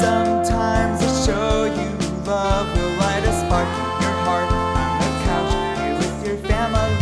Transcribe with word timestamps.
Sometimes 0.00 0.98
the 1.00 1.12
show 1.26 1.64
you 1.66 1.90
love 2.24 2.74
will 2.74 2.96
light 2.96 3.22
a 3.22 3.32
spark 3.34 3.68
in 3.68 3.84
your 4.00 4.16
heart 4.24 4.50
on 4.50 4.98
the 4.98 5.10
couch 5.26 5.52
here 5.78 5.94
with 5.94 6.16
your 6.26 6.38
family. 6.48 6.94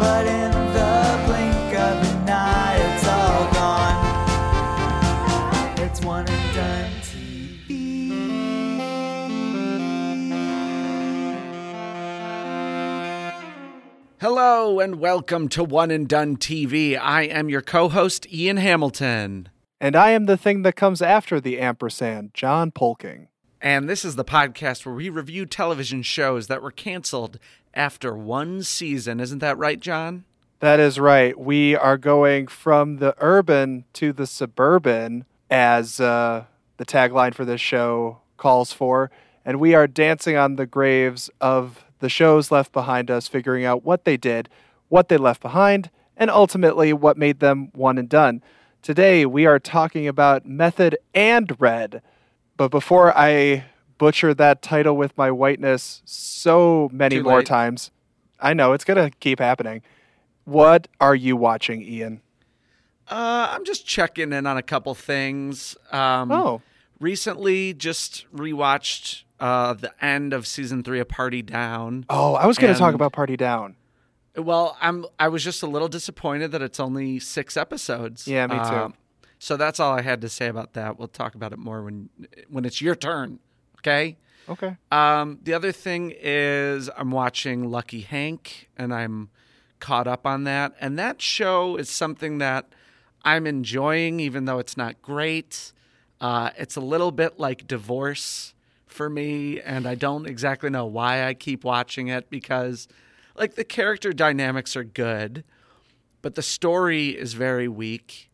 But 0.00 0.26
in 0.26 0.50
the 0.50 0.94
blink 1.26 1.70
of 1.78 2.02
an 2.02 2.28
eye, 2.28 2.76
it's 2.88 3.06
all 3.06 3.46
gone. 3.54 3.98
It's 5.78 6.00
one 6.00 6.26
and 6.28 6.54
done 6.56 6.90
TV. 7.02 7.70
Hello 14.20 14.80
and 14.80 14.96
welcome 14.96 15.48
to 15.50 15.62
One 15.62 15.92
and 15.92 16.08
Done 16.08 16.36
TV. 16.36 16.98
I 17.00 17.22
am 17.22 17.48
your 17.48 17.62
co 17.62 17.88
host, 17.88 18.26
Ian 18.32 18.56
Hamilton. 18.56 19.50
And 19.82 19.96
I 19.96 20.10
am 20.10 20.26
the 20.26 20.36
thing 20.36 20.62
that 20.62 20.76
comes 20.76 21.02
after 21.02 21.40
the 21.40 21.58
ampersand, 21.58 22.34
John 22.34 22.70
Poelking. 22.70 23.26
And 23.60 23.88
this 23.88 24.04
is 24.04 24.14
the 24.14 24.24
podcast 24.24 24.86
where 24.86 24.94
we 24.94 25.08
review 25.08 25.44
television 25.44 26.02
shows 26.02 26.46
that 26.46 26.62
were 26.62 26.70
canceled 26.70 27.40
after 27.74 28.16
one 28.16 28.62
season. 28.62 29.18
Isn't 29.18 29.40
that 29.40 29.58
right, 29.58 29.80
John? 29.80 30.22
That 30.60 30.78
is 30.78 31.00
right. 31.00 31.36
We 31.36 31.74
are 31.74 31.98
going 31.98 32.46
from 32.46 32.98
the 32.98 33.16
urban 33.18 33.84
to 33.94 34.12
the 34.12 34.28
suburban, 34.28 35.24
as 35.50 35.98
uh, 35.98 36.44
the 36.76 36.86
tagline 36.86 37.34
for 37.34 37.44
this 37.44 37.60
show 37.60 38.20
calls 38.36 38.72
for. 38.72 39.10
And 39.44 39.58
we 39.58 39.74
are 39.74 39.88
dancing 39.88 40.36
on 40.36 40.54
the 40.54 40.66
graves 40.66 41.28
of 41.40 41.84
the 41.98 42.08
shows 42.08 42.52
left 42.52 42.70
behind 42.70 43.10
us, 43.10 43.26
figuring 43.26 43.64
out 43.64 43.84
what 43.84 44.04
they 44.04 44.16
did, 44.16 44.48
what 44.90 45.08
they 45.08 45.16
left 45.16 45.42
behind, 45.42 45.90
and 46.16 46.30
ultimately 46.30 46.92
what 46.92 47.16
made 47.16 47.40
them 47.40 47.72
one 47.74 47.98
and 47.98 48.08
done. 48.08 48.44
Today, 48.82 49.24
we 49.26 49.46
are 49.46 49.60
talking 49.60 50.08
about 50.08 50.44
Method 50.44 50.98
and 51.14 51.54
Red. 51.60 52.02
But 52.56 52.72
before 52.72 53.16
I 53.16 53.64
butcher 53.96 54.34
that 54.34 54.60
title 54.60 54.96
with 54.96 55.16
my 55.16 55.30
whiteness 55.30 56.02
so 56.04 56.90
many 56.92 57.16
Too 57.16 57.22
more 57.22 57.38
late. 57.38 57.46
times, 57.46 57.92
I 58.40 58.54
know 58.54 58.72
it's 58.72 58.84
going 58.84 59.08
to 59.10 59.16
keep 59.18 59.38
happening. 59.38 59.82
What 60.44 60.88
are 61.00 61.14
you 61.14 61.36
watching, 61.36 61.82
Ian? 61.82 62.22
Uh, 63.08 63.48
I'm 63.52 63.64
just 63.64 63.86
checking 63.86 64.32
in 64.32 64.46
on 64.46 64.56
a 64.56 64.62
couple 64.62 64.94
things. 64.96 65.76
Um, 65.92 66.32
Oh, 66.32 66.62
Recently, 66.98 67.74
just 67.74 68.26
rewatched 68.32 69.22
uh, 69.40 69.74
the 69.74 69.92
end 70.04 70.32
of 70.32 70.46
season 70.46 70.82
three 70.82 70.98
of 71.00 71.08
Party 71.08 71.42
Down. 71.42 72.04
oh, 72.08 72.34
I 72.34 72.46
was 72.46 72.58
going 72.58 72.72
to 72.72 72.78
talk 72.78 72.94
about 72.94 73.12
Party 73.12 73.36
Down. 73.36 73.76
Well, 74.36 74.76
I'm 74.80 75.04
I 75.18 75.28
was 75.28 75.44
just 75.44 75.62
a 75.62 75.66
little 75.66 75.88
disappointed 75.88 76.52
that 76.52 76.62
it's 76.62 76.80
only 76.80 77.18
six 77.18 77.56
episodes. 77.56 78.26
Yeah, 78.26 78.46
me 78.46 78.56
too. 78.56 78.62
Um, 78.62 78.94
so 79.38 79.56
that's 79.56 79.80
all 79.80 79.92
I 79.92 80.02
had 80.02 80.20
to 80.22 80.28
say 80.28 80.46
about 80.46 80.72
that. 80.74 80.98
We'll 80.98 81.08
talk 81.08 81.34
about 81.34 81.52
it 81.52 81.58
more 81.58 81.82
when 81.82 82.08
when 82.48 82.64
it's 82.64 82.80
your 82.80 82.94
turn. 82.94 83.40
Okay. 83.78 84.16
Okay. 84.48 84.76
Um, 84.90 85.38
the 85.42 85.54
other 85.54 85.72
thing 85.72 86.12
is 86.16 86.90
I'm 86.96 87.10
watching 87.10 87.70
Lucky 87.70 88.00
Hank, 88.00 88.68
and 88.76 88.92
I'm 88.92 89.30
caught 89.80 90.06
up 90.06 90.26
on 90.26 90.44
that. 90.44 90.74
And 90.80 90.98
that 90.98 91.20
show 91.20 91.76
is 91.76 91.88
something 91.90 92.38
that 92.38 92.66
I'm 93.24 93.46
enjoying, 93.46 94.20
even 94.20 94.44
though 94.46 94.58
it's 94.58 94.76
not 94.76 95.02
great. 95.02 95.72
Uh, 96.20 96.50
it's 96.56 96.76
a 96.76 96.80
little 96.80 97.10
bit 97.10 97.38
like 97.38 97.66
divorce 97.66 98.54
for 98.86 99.08
me, 99.08 99.60
and 99.60 99.86
I 99.86 99.94
don't 99.94 100.26
exactly 100.26 100.70
know 100.70 100.86
why 100.86 101.24
I 101.24 101.34
keep 101.34 101.64
watching 101.64 102.08
it 102.08 102.30
because, 102.30 102.86
like, 103.36 103.54
the 103.54 103.64
character 103.64 104.12
dynamics 104.12 104.76
are 104.76 104.84
good, 104.84 105.44
but 106.20 106.34
the 106.34 106.42
story 106.42 107.10
is 107.10 107.34
very 107.34 107.68
weak, 107.68 108.30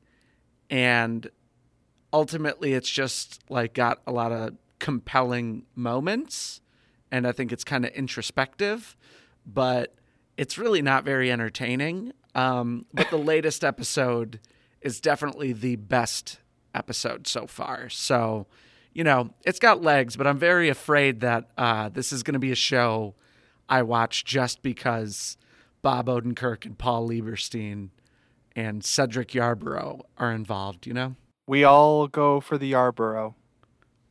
and 0.71 1.31
ultimately 2.13 2.73
it's 2.73 2.91
just 2.91 3.43
like 3.51 3.75
got 3.75 4.01
a 4.07 4.13
lot 4.13 4.33
of 4.33 4.55
compelling 4.79 5.67
moments 5.75 6.63
and 7.11 7.27
i 7.27 7.33
think 7.33 7.53
it's 7.53 7.65
kind 7.65 7.85
of 7.85 7.91
introspective 7.93 8.97
but 9.45 9.95
it's 10.39 10.57
really 10.57 10.81
not 10.81 11.05
very 11.05 11.31
entertaining. 11.33 12.13
Um, 12.35 12.87
but 12.95 13.11
the 13.11 13.19
latest 13.19 13.65
episode 13.65 14.39
is 14.81 15.01
definitely 15.01 15.53
the 15.53 15.77
best 15.77 16.39
episode 16.75 17.27
so 17.27 17.47
far. 17.47 17.89
So 17.89 18.47
you 18.95 19.05
know 19.05 19.31
it's 19.45 19.59
got 19.59 19.83
legs 19.83 20.17
but 20.17 20.27
i'm 20.27 20.39
very 20.39 20.69
afraid 20.69 21.21
that 21.21 21.51
uh, 21.57 21.89
this 21.91 22.11
is 22.13 22.23
going 22.23 22.33
to 22.33 22.41
be 22.41 22.51
a 22.51 22.57
show 22.57 23.15
i 23.69 23.83
watch 23.83 24.25
just 24.25 24.63
because 24.63 25.37
bob 25.83 26.07
odenkirk 26.07 26.65
and 26.65 26.79
paul 26.79 27.09
lieberstein 27.09 27.91
and 28.57 28.85
cedric 28.85 29.29
yarbrough 29.29 30.01
are 30.17 30.33
involved 30.33 30.87
you 30.87 30.93
know 30.93 31.15
We 31.47 31.65
all 31.65 32.09
go 32.09 32.41
for 32.41 32.59
the 32.59 32.73
Yarbrough. 32.73 33.35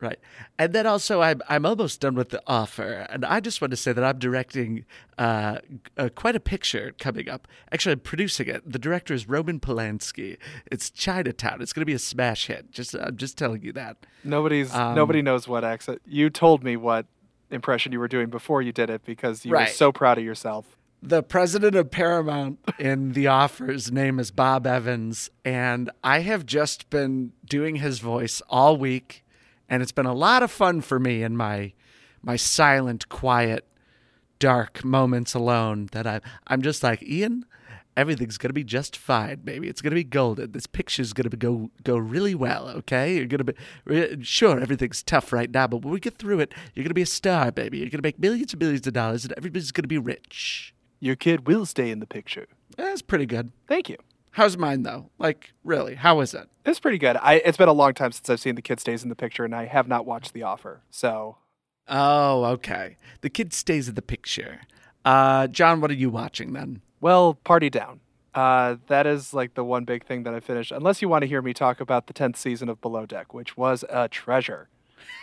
Right. 0.00 0.18
And 0.58 0.72
then 0.72 0.86
also, 0.86 1.22
I'm, 1.22 1.40
I'm 1.48 1.66
almost 1.66 2.00
done 2.00 2.14
with 2.14 2.28
the 2.30 2.40
offer. 2.46 3.06
And 3.10 3.24
I 3.24 3.40
just 3.40 3.60
want 3.60 3.70
to 3.72 3.76
say 3.76 3.92
that 3.92 4.02
I'm 4.04 4.18
directing 4.18 4.84
uh, 5.18 5.58
uh, 5.96 6.08
quite 6.14 6.36
a 6.36 6.40
picture 6.40 6.94
coming 7.00 7.28
up. 7.28 7.46
Actually, 7.72 7.94
I'm 7.94 8.00
producing 8.00 8.46
it. 8.48 8.62
The 8.70 8.78
director 8.78 9.12
is 9.14 9.28
Roman 9.28 9.58
Polanski. 9.60 10.36
It's 10.66 10.88
Chinatown. 10.90 11.60
It's 11.62 11.72
going 11.72 11.82
to 11.82 11.86
be 11.86 11.94
a 11.94 11.98
smash 11.98 12.46
hit. 12.46 12.70
Just 12.70 12.94
I'm 12.94 13.16
just 13.16 13.36
telling 13.38 13.62
you 13.62 13.72
that. 13.72 13.96
Nobody's 14.24 14.72
Um, 14.74 14.94
nobody 14.94 15.20
knows 15.22 15.46
what 15.48 15.64
accent. 15.64 16.00
You 16.06 16.30
told 16.30 16.62
me 16.64 16.76
what 16.76 17.06
impression 17.50 17.92
you 17.92 17.98
were 17.98 18.08
doing 18.08 18.28
before 18.28 18.62
you 18.62 18.72
did 18.72 18.90
it 18.90 19.04
because 19.04 19.44
you 19.44 19.52
were 19.52 19.66
so 19.66 19.92
proud 19.92 20.18
of 20.18 20.24
yourself. 20.24 20.76
The 21.00 21.22
president 21.22 21.76
of 21.76 21.90
Paramount 21.90 22.58
in 22.78 23.12
The 23.12 23.28
Offer's 23.28 23.92
name 23.92 24.18
is 24.18 24.30
Bob 24.32 24.66
Evans. 24.66 25.30
And 25.44 25.90
I 26.02 26.20
have 26.20 26.44
just 26.44 26.90
been 26.90 27.32
doing 27.44 27.76
his 27.76 28.00
voice 28.00 28.42
all 28.48 28.76
week. 28.76 29.24
And 29.68 29.82
it's 29.82 29.92
been 29.92 30.06
a 30.06 30.14
lot 30.14 30.42
of 30.42 30.50
fun 30.50 30.80
for 30.80 30.98
me 30.98 31.22
in 31.22 31.36
my 31.36 31.72
my 32.20 32.34
silent, 32.34 33.08
quiet, 33.08 33.64
dark 34.40 34.84
moments 34.84 35.34
alone 35.34 35.88
that 35.92 36.06
I 36.06 36.20
I'm 36.48 36.62
just 36.62 36.82
like, 36.82 37.02
Ian, 37.02 37.44
everything's 37.98 38.38
gonna 38.38 38.54
be 38.54 38.64
just 38.64 38.96
fine, 38.96 39.40
baby. 39.40 39.68
It's 39.68 39.82
gonna 39.82 39.94
be 39.96 40.04
golden. 40.04 40.52
This 40.52 40.66
picture's 40.66 41.12
gonna 41.12 41.30
be, 41.30 41.36
go 41.36 41.70
go 41.82 41.96
really 41.96 42.34
well, 42.34 42.68
okay? 42.68 43.16
You're 43.16 43.26
gonna 43.26 43.44
be 43.44 44.24
sure 44.24 44.60
everything's 44.60 45.02
tough 45.02 45.32
right 45.32 45.50
now, 45.50 45.66
but 45.66 45.82
when 45.82 45.92
we 45.92 46.00
get 46.00 46.16
through 46.16 46.40
it, 46.40 46.54
you're 46.74 46.84
gonna 46.84 46.94
be 46.94 47.02
a 47.02 47.06
star, 47.06 47.50
baby. 47.50 47.78
You're 47.78 47.90
gonna 47.90 48.02
make 48.02 48.18
millions 48.18 48.52
and 48.52 48.60
millions 48.60 48.86
of 48.86 48.92
dollars, 48.92 49.24
and 49.24 49.34
everybody's 49.36 49.72
gonna 49.72 49.88
be 49.88 49.98
rich. 49.98 50.74
Your 51.00 51.16
kid 51.16 51.46
will 51.46 51.66
stay 51.66 51.90
in 51.90 51.98
the 51.98 52.06
picture. 52.06 52.46
That's 52.76 53.02
pretty 53.02 53.26
good. 53.26 53.52
Thank 53.66 53.88
you. 53.88 53.96
How's 54.30 54.56
mine 54.56 54.84
though? 54.84 55.10
Like, 55.18 55.52
really? 55.64 55.96
How 55.96 56.20
is 56.20 56.32
it? 56.34 56.48
It's 56.64 56.78
pretty 56.80 56.98
good. 56.98 57.16
I 57.16 57.34
it's 57.44 57.58
been 57.58 57.68
a 57.68 57.72
long 57.72 57.94
time 57.94 58.12
since 58.12 58.30
I've 58.30 58.40
seen 58.40 58.54
the 58.54 58.62
kid 58.62 58.78
stays 58.78 59.02
in 59.02 59.08
the 59.08 59.16
picture 59.16 59.44
and 59.44 59.54
I 59.54 59.66
have 59.66 59.88
not 59.88 60.06
watched 60.06 60.32
The 60.32 60.44
Offer. 60.44 60.82
So 60.90 61.38
Oh, 61.88 62.44
okay. 62.44 62.98
The 63.22 63.30
kid 63.30 63.52
stays 63.52 63.88
in 63.88 63.94
the 63.94 64.02
picture. 64.02 64.60
Uh, 65.04 65.46
John, 65.46 65.80
what 65.80 65.90
are 65.90 65.94
you 65.94 66.10
watching 66.10 66.52
then? 66.52 66.82
Well, 67.00 67.34
party 67.34 67.70
down. 67.70 68.00
Uh, 68.34 68.76
that 68.86 69.06
is 69.06 69.34
like 69.34 69.54
the 69.54 69.64
one 69.64 69.84
big 69.84 70.04
thing 70.04 70.22
that 70.22 70.34
I 70.34 70.40
finished. 70.40 70.70
Unless 70.70 71.02
you 71.02 71.08
want 71.08 71.22
to 71.22 71.26
hear 71.26 71.42
me 71.42 71.52
talk 71.52 71.80
about 71.80 72.06
the 72.06 72.12
tenth 72.12 72.36
season 72.36 72.68
of 72.68 72.80
Below 72.80 73.06
Deck, 73.06 73.34
which 73.34 73.56
was 73.56 73.84
a 73.88 74.08
treasure. 74.08 74.68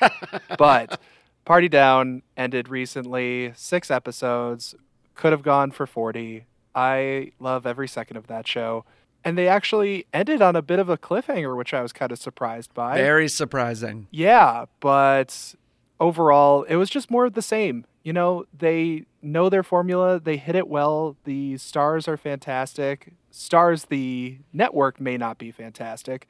but 0.57 0.99
Party 1.45 1.69
Down 1.69 2.23
ended 2.35 2.67
recently, 2.67 3.53
six 3.55 3.89
episodes, 3.91 4.75
could 5.13 5.31
have 5.31 5.43
gone 5.43 5.71
for 5.71 5.85
40. 5.85 6.45
I 6.73 7.31
love 7.39 7.65
every 7.65 7.87
second 7.87 8.17
of 8.17 8.27
that 8.27 8.47
show. 8.47 8.83
And 9.23 9.37
they 9.37 9.47
actually 9.47 10.05
ended 10.13 10.41
on 10.41 10.55
a 10.55 10.61
bit 10.61 10.77
of 10.77 10.89
a 10.89 10.97
cliffhanger, 10.97 11.55
which 11.57 11.73
I 11.73 11.81
was 11.81 11.93
kind 11.93 12.11
of 12.11 12.19
surprised 12.19 12.73
by. 12.73 12.97
Very 12.97 13.27
surprising. 13.27 14.07
Yeah, 14.11 14.65
but 14.79 15.55
overall, 15.99 16.63
it 16.63 16.75
was 16.75 16.89
just 16.89 17.09
more 17.09 17.25
of 17.25 17.33
the 17.33 17.41
same. 17.41 17.85
You 18.03 18.13
know, 18.13 18.45
they 18.55 19.05
know 19.25 19.49
their 19.49 19.63
formula, 19.63 20.19
they 20.19 20.37
hit 20.37 20.55
it 20.55 20.67
well. 20.67 21.17
The 21.25 21.57
stars 21.57 22.07
are 22.07 22.17
fantastic. 22.17 23.13
Stars, 23.31 23.85
the 23.85 24.39
network 24.53 25.01
may 25.01 25.17
not 25.17 25.37
be 25.37 25.51
fantastic, 25.51 26.27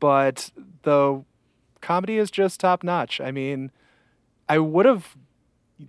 but 0.00 0.50
the 0.82 1.24
comedy 1.80 2.18
is 2.18 2.30
just 2.30 2.60
top 2.60 2.82
notch. 2.82 3.20
I 3.20 3.30
mean, 3.30 3.70
I 4.48 4.58
would 4.58 4.86
have 4.86 5.16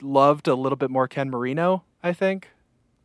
loved 0.02 0.48
a 0.48 0.56
little 0.56 0.76
bit 0.76 0.90
more 0.90 1.08
Ken 1.08 1.30
Marino, 1.30 1.84
I 2.04 2.14
think. 2.14 2.50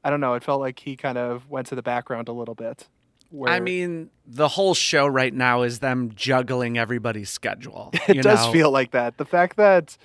I 0.02 0.10
don't 0.10 0.20
know. 0.20 0.34
It 0.34 0.42
felt 0.42 0.60
like 0.60 0.80
he 0.80 0.96
kind 0.96 1.18
of 1.18 1.48
went 1.48 1.66
to 1.68 1.74
the 1.74 1.82
background 1.82 2.28
a 2.28 2.32
little 2.32 2.54
bit. 2.54 2.88
Where 3.30 3.52
I 3.52 3.60
mean, 3.60 4.10
the 4.26 4.48
whole 4.48 4.74
show 4.74 5.06
right 5.06 5.32
now 5.32 5.62
is 5.62 5.78
them 5.78 6.10
juggling 6.14 6.78
everybody's 6.78 7.30
schedule. 7.30 7.92
It 8.08 8.22
does 8.22 8.46
know? 8.46 8.52
feel 8.52 8.70
like 8.70 8.90
that. 8.90 9.18
The 9.18 9.24
fact 9.24 9.56
that 9.56 9.96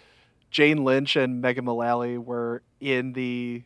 Jane 0.56 0.86
Lynch 0.86 1.18
and 1.18 1.42
Megan 1.42 1.66
Mullally 1.66 2.18
were 2.18 2.62
in 2.80 3.12
the 3.12 3.64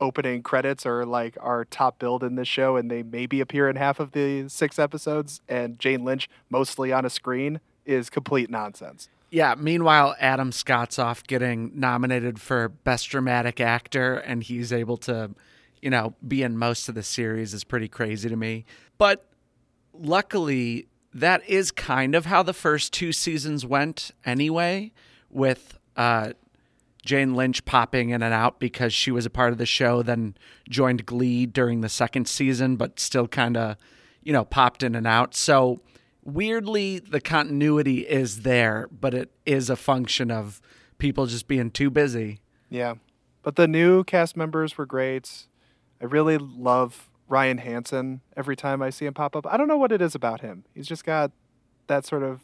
opening 0.00 0.42
credits 0.42 0.84
or 0.84 1.06
like 1.06 1.36
our 1.40 1.64
top 1.64 2.00
build 2.00 2.24
in 2.24 2.34
this 2.34 2.48
show 2.48 2.74
and 2.74 2.90
they 2.90 3.04
maybe 3.04 3.40
appear 3.40 3.70
in 3.70 3.76
half 3.76 4.00
of 4.00 4.10
the 4.10 4.48
six 4.48 4.76
episodes 4.76 5.40
and 5.48 5.78
Jane 5.78 6.04
Lynch 6.04 6.28
mostly 6.50 6.92
on 6.92 7.04
a 7.04 7.08
screen 7.08 7.60
is 7.84 8.10
complete 8.10 8.50
nonsense. 8.50 9.08
Yeah. 9.30 9.54
Meanwhile, 9.56 10.16
Adam 10.18 10.50
Scott's 10.50 10.98
off 10.98 11.22
getting 11.22 11.70
nominated 11.72 12.40
for 12.40 12.68
Best 12.68 13.10
Dramatic 13.10 13.60
Actor, 13.60 14.16
and 14.16 14.42
he's 14.42 14.72
able 14.72 14.96
to, 14.96 15.30
you 15.82 15.90
know, 15.90 16.16
be 16.26 16.42
in 16.42 16.58
most 16.58 16.88
of 16.88 16.96
the 16.96 17.04
series 17.04 17.54
is 17.54 17.62
pretty 17.62 17.86
crazy 17.86 18.28
to 18.28 18.34
me. 18.34 18.64
But 18.98 19.24
luckily, 19.92 20.88
that 21.12 21.48
is 21.48 21.70
kind 21.70 22.16
of 22.16 22.26
how 22.26 22.42
the 22.42 22.52
first 22.52 22.92
two 22.92 23.12
seasons 23.12 23.64
went 23.64 24.10
anyway, 24.26 24.90
with 25.30 25.78
uh, 25.96 26.32
Jane 27.04 27.34
Lynch 27.34 27.64
popping 27.64 28.10
in 28.10 28.22
and 28.22 28.32
out 28.32 28.58
because 28.58 28.94
she 28.94 29.10
was 29.10 29.26
a 29.26 29.30
part 29.30 29.52
of 29.52 29.58
the 29.58 29.66
show, 29.66 30.02
then 30.02 30.36
joined 30.68 31.04
Glee 31.06 31.46
during 31.46 31.80
the 31.80 31.88
second 31.88 32.28
season, 32.28 32.76
but 32.76 32.98
still 32.98 33.28
kind 33.28 33.56
of, 33.56 33.76
you 34.22 34.32
know, 34.32 34.44
popped 34.44 34.82
in 34.82 34.94
and 34.94 35.06
out. 35.06 35.34
So 35.34 35.80
weirdly, 36.24 36.98
the 36.98 37.20
continuity 37.20 38.00
is 38.00 38.42
there, 38.42 38.88
but 38.90 39.12
it 39.14 39.30
is 39.44 39.68
a 39.68 39.76
function 39.76 40.30
of 40.30 40.60
people 40.98 41.26
just 41.26 41.46
being 41.46 41.70
too 41.70 41.90
busy. 41.90 42.40
Yeah. 42.70 42.94
But 43.42 43.56
the 43.56 43.68
new 43.68 44.04
cast 44.04 44.36
members 44.36 44.78
were 44.78 44.86
great. 44.86 45.46
I 46.00 46.06
really 46.06 46.38
love 46.38 47.10
Ryan 47.28 47.58
Hansen 47.58 48.22
every 48.36 48.56
time 48.56 48.80
I 48.80 48.90
see 48.90 49.04
him 49.06 49.14
pop 49.14 49.36
up. 49.36 49.46
I 49.46 49.56
don't 49.56 49.68
know 49.68 49.76
what 49.76 49.92
it 49.92 50.00
is 50.00 50.14
about 50.14 50.40
him. 50.40 50.64
He's 50.74 50.86
just 50.86 51.04
got 51.04 51.32
that 51.86 52.06
sort 52.06 52.22
of 52.22 52.40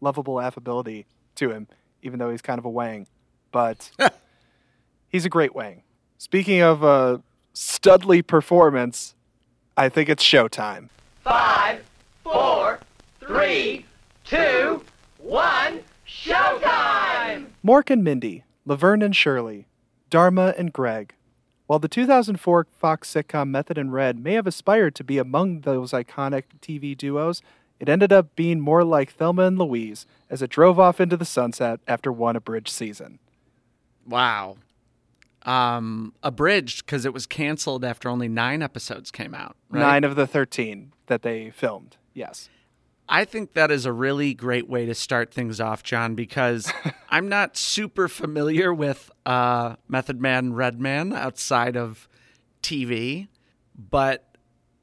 lovable 0.00 0.40
affability 0.40 1.06
to 1.34 1.50
him, 1.50 1.66
even 2.02 2.18
though 2.18 2.30
he's 2.30 2.42
kind 2.42 2.58
of 2.58 2.64
a 2.64 2.70
wang. 2.70 3.06
But 3.52 3.90
he's 5.08 5.24
a 5.24 5.28
great 5.28 5.54
wang. 5.54 5.82
Speaking 6.18 6.62
of 6.62 6.82
a 6.82 7.22
studly 7.54 8.26
performance, 8.26 9.14
I 9.76 9.88
think 9.88 10.08
it's 10.08 10.24
showtime. 10.24 10.88
Five, 11.22 11.84
four, 12.22 12.80
three, 13.20 13.84
two, 14.24 14.82
one, 15.18 15.80
showtime! 16.06 17.46
Mork 17.64 17.90
and 17.90 18.02
Mindy, 18.02 18.44
Laverne 18.64 19.02
and 19.02 19.14
Shirley, 19.14 19.66
Dharma 20.10 20.54
and 20.56 20.72
Greg. 20.72 21.14
While 21.66 21.78
the 21.78 21.88
2004 21.88 22.66
Fox 22.78 23.12
sitcom 23.12 23.50
Method 23.50 23.76
and 23.76 23.92
Red 23.92 24.18
may 24.18 24.32
have 24.32 24.46
aspired 24.46 24.94
to 24.94 25.04
be 25.04 25.18
among 25.18 25.60
those 25.60 25.92
iconic 25.92 26.44
TV 26.62 26.96
duos, 26.96 27.42
it 27.80 27.88
ended 27.88 28.12
up 28.12 28.34
being 28.34 28.60
more 28.60 28.84
like 28.84 29.12
Thelma 29.12 29.44
and 29.44 29.58
Louise 29.58 30.06
as 30.30 30.42
it 30.42 30.50
drove 30.50 30.78
off 30.78 31.00
into 31.00 31.16
the 31.16 31.24
sunset 31.24 31.80
after 31.86 32.12
one 32.12 32.36
abridged 32.36 32.70
season. 32.70 33.18
Wow. 34.06 34.56
Um, 35.42 36.14
abridged 36.22 36.84
because 36.84 37.04
it 37.04 37.12
was 37.12 37.26
canceled 37.26 37.84
after 37.84 38.08
only 38.08 38.28
nine 38.28 38.62
episodes 38.62 39.10
came 39.10 39.34
out. 39.34 39.56
Right? 39.70 39.80
Nine 39.80 40.04
of 40.04 40.16
the 40.16 40.26
13 40.26 40.92
that 41.06 41.22
they 41.22 41.50
filmed, 41.50 41.96
yes. 42.14 42.48
I 43.08 43.24
think 43.24 43.54
that 43.54 43.70
is 43.70 43.86
a 43.86 43.92
really 43.92 44.34
great 44.34 44.68
way 44.68 44.84
to 44.84 44.94
start 44.94 45.32
things 45.32 45.60
off, 45.60 45.82
John, 45.82 46.14
because 46.14 46.70
I'm 47.10 47.28
not 47.28 47.56
super 47.56 48.06
familiar 48.08 48.74
with 48.74 49.10
uh, 49.24 49.76
Method 49.88 50.20
Man, 50.20 50.52
Redman 50.52 51.14
outside 51.14 51.76
of 51.76 52.08
TV. 52.62 53.28
But 53.78 54.27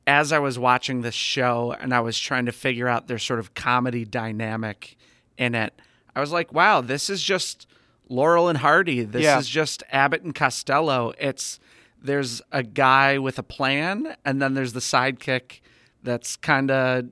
as 0.07 0.31
I 0.31 0.39
was 0.39 0.59
watching 0.59 1.01
this 1.01 1.15
show 1.15 1.75
and 1.79 1.93
I 1.93 1.99
was 1.99 2.19
trying 2.19 2.45
to 2.45 2.51
figure 2.51 2.87
out 2.87 3.07
their 3.07 3.17
sort 3.19 3.39
of 3.39 3.53
comedy 3.53 4.05
dynamic 4.05 4.97
in 5.37 5.55
it, 5.55 5.73
I 6.15 6.19
was 6.19 6.31
like, 6.31 6.53
wow, 6.53 6.81
this 6.81 7.09
is 7.09 7.21
just 7.23 7.67
Laurel 8.07 8.47
and 8.47 8.59
Hardy. 8.59 9.03
This 9.03 9.23
Yeah. 9.23 9.39
is 9.39 9.49
just 9.49 9.83
Abbott 9.91 10.21
and 10.21 10.33
Costello. 10.35 11.13
It's 11.19 11.59
there's 12.01 12.41
a 12.51 12.61
guy 12.61 13.17
with 13.17 13.39
a 13.39 13.43
plan, 13.43 14.15
and 14.23 14.39
then 14.39 14.53
there's 14.53 14.73
the 14.73 14.79
sidekick 14.79 15.61
that's 16.03 16.35
kind 16.35 16.69
of 16.69 17.05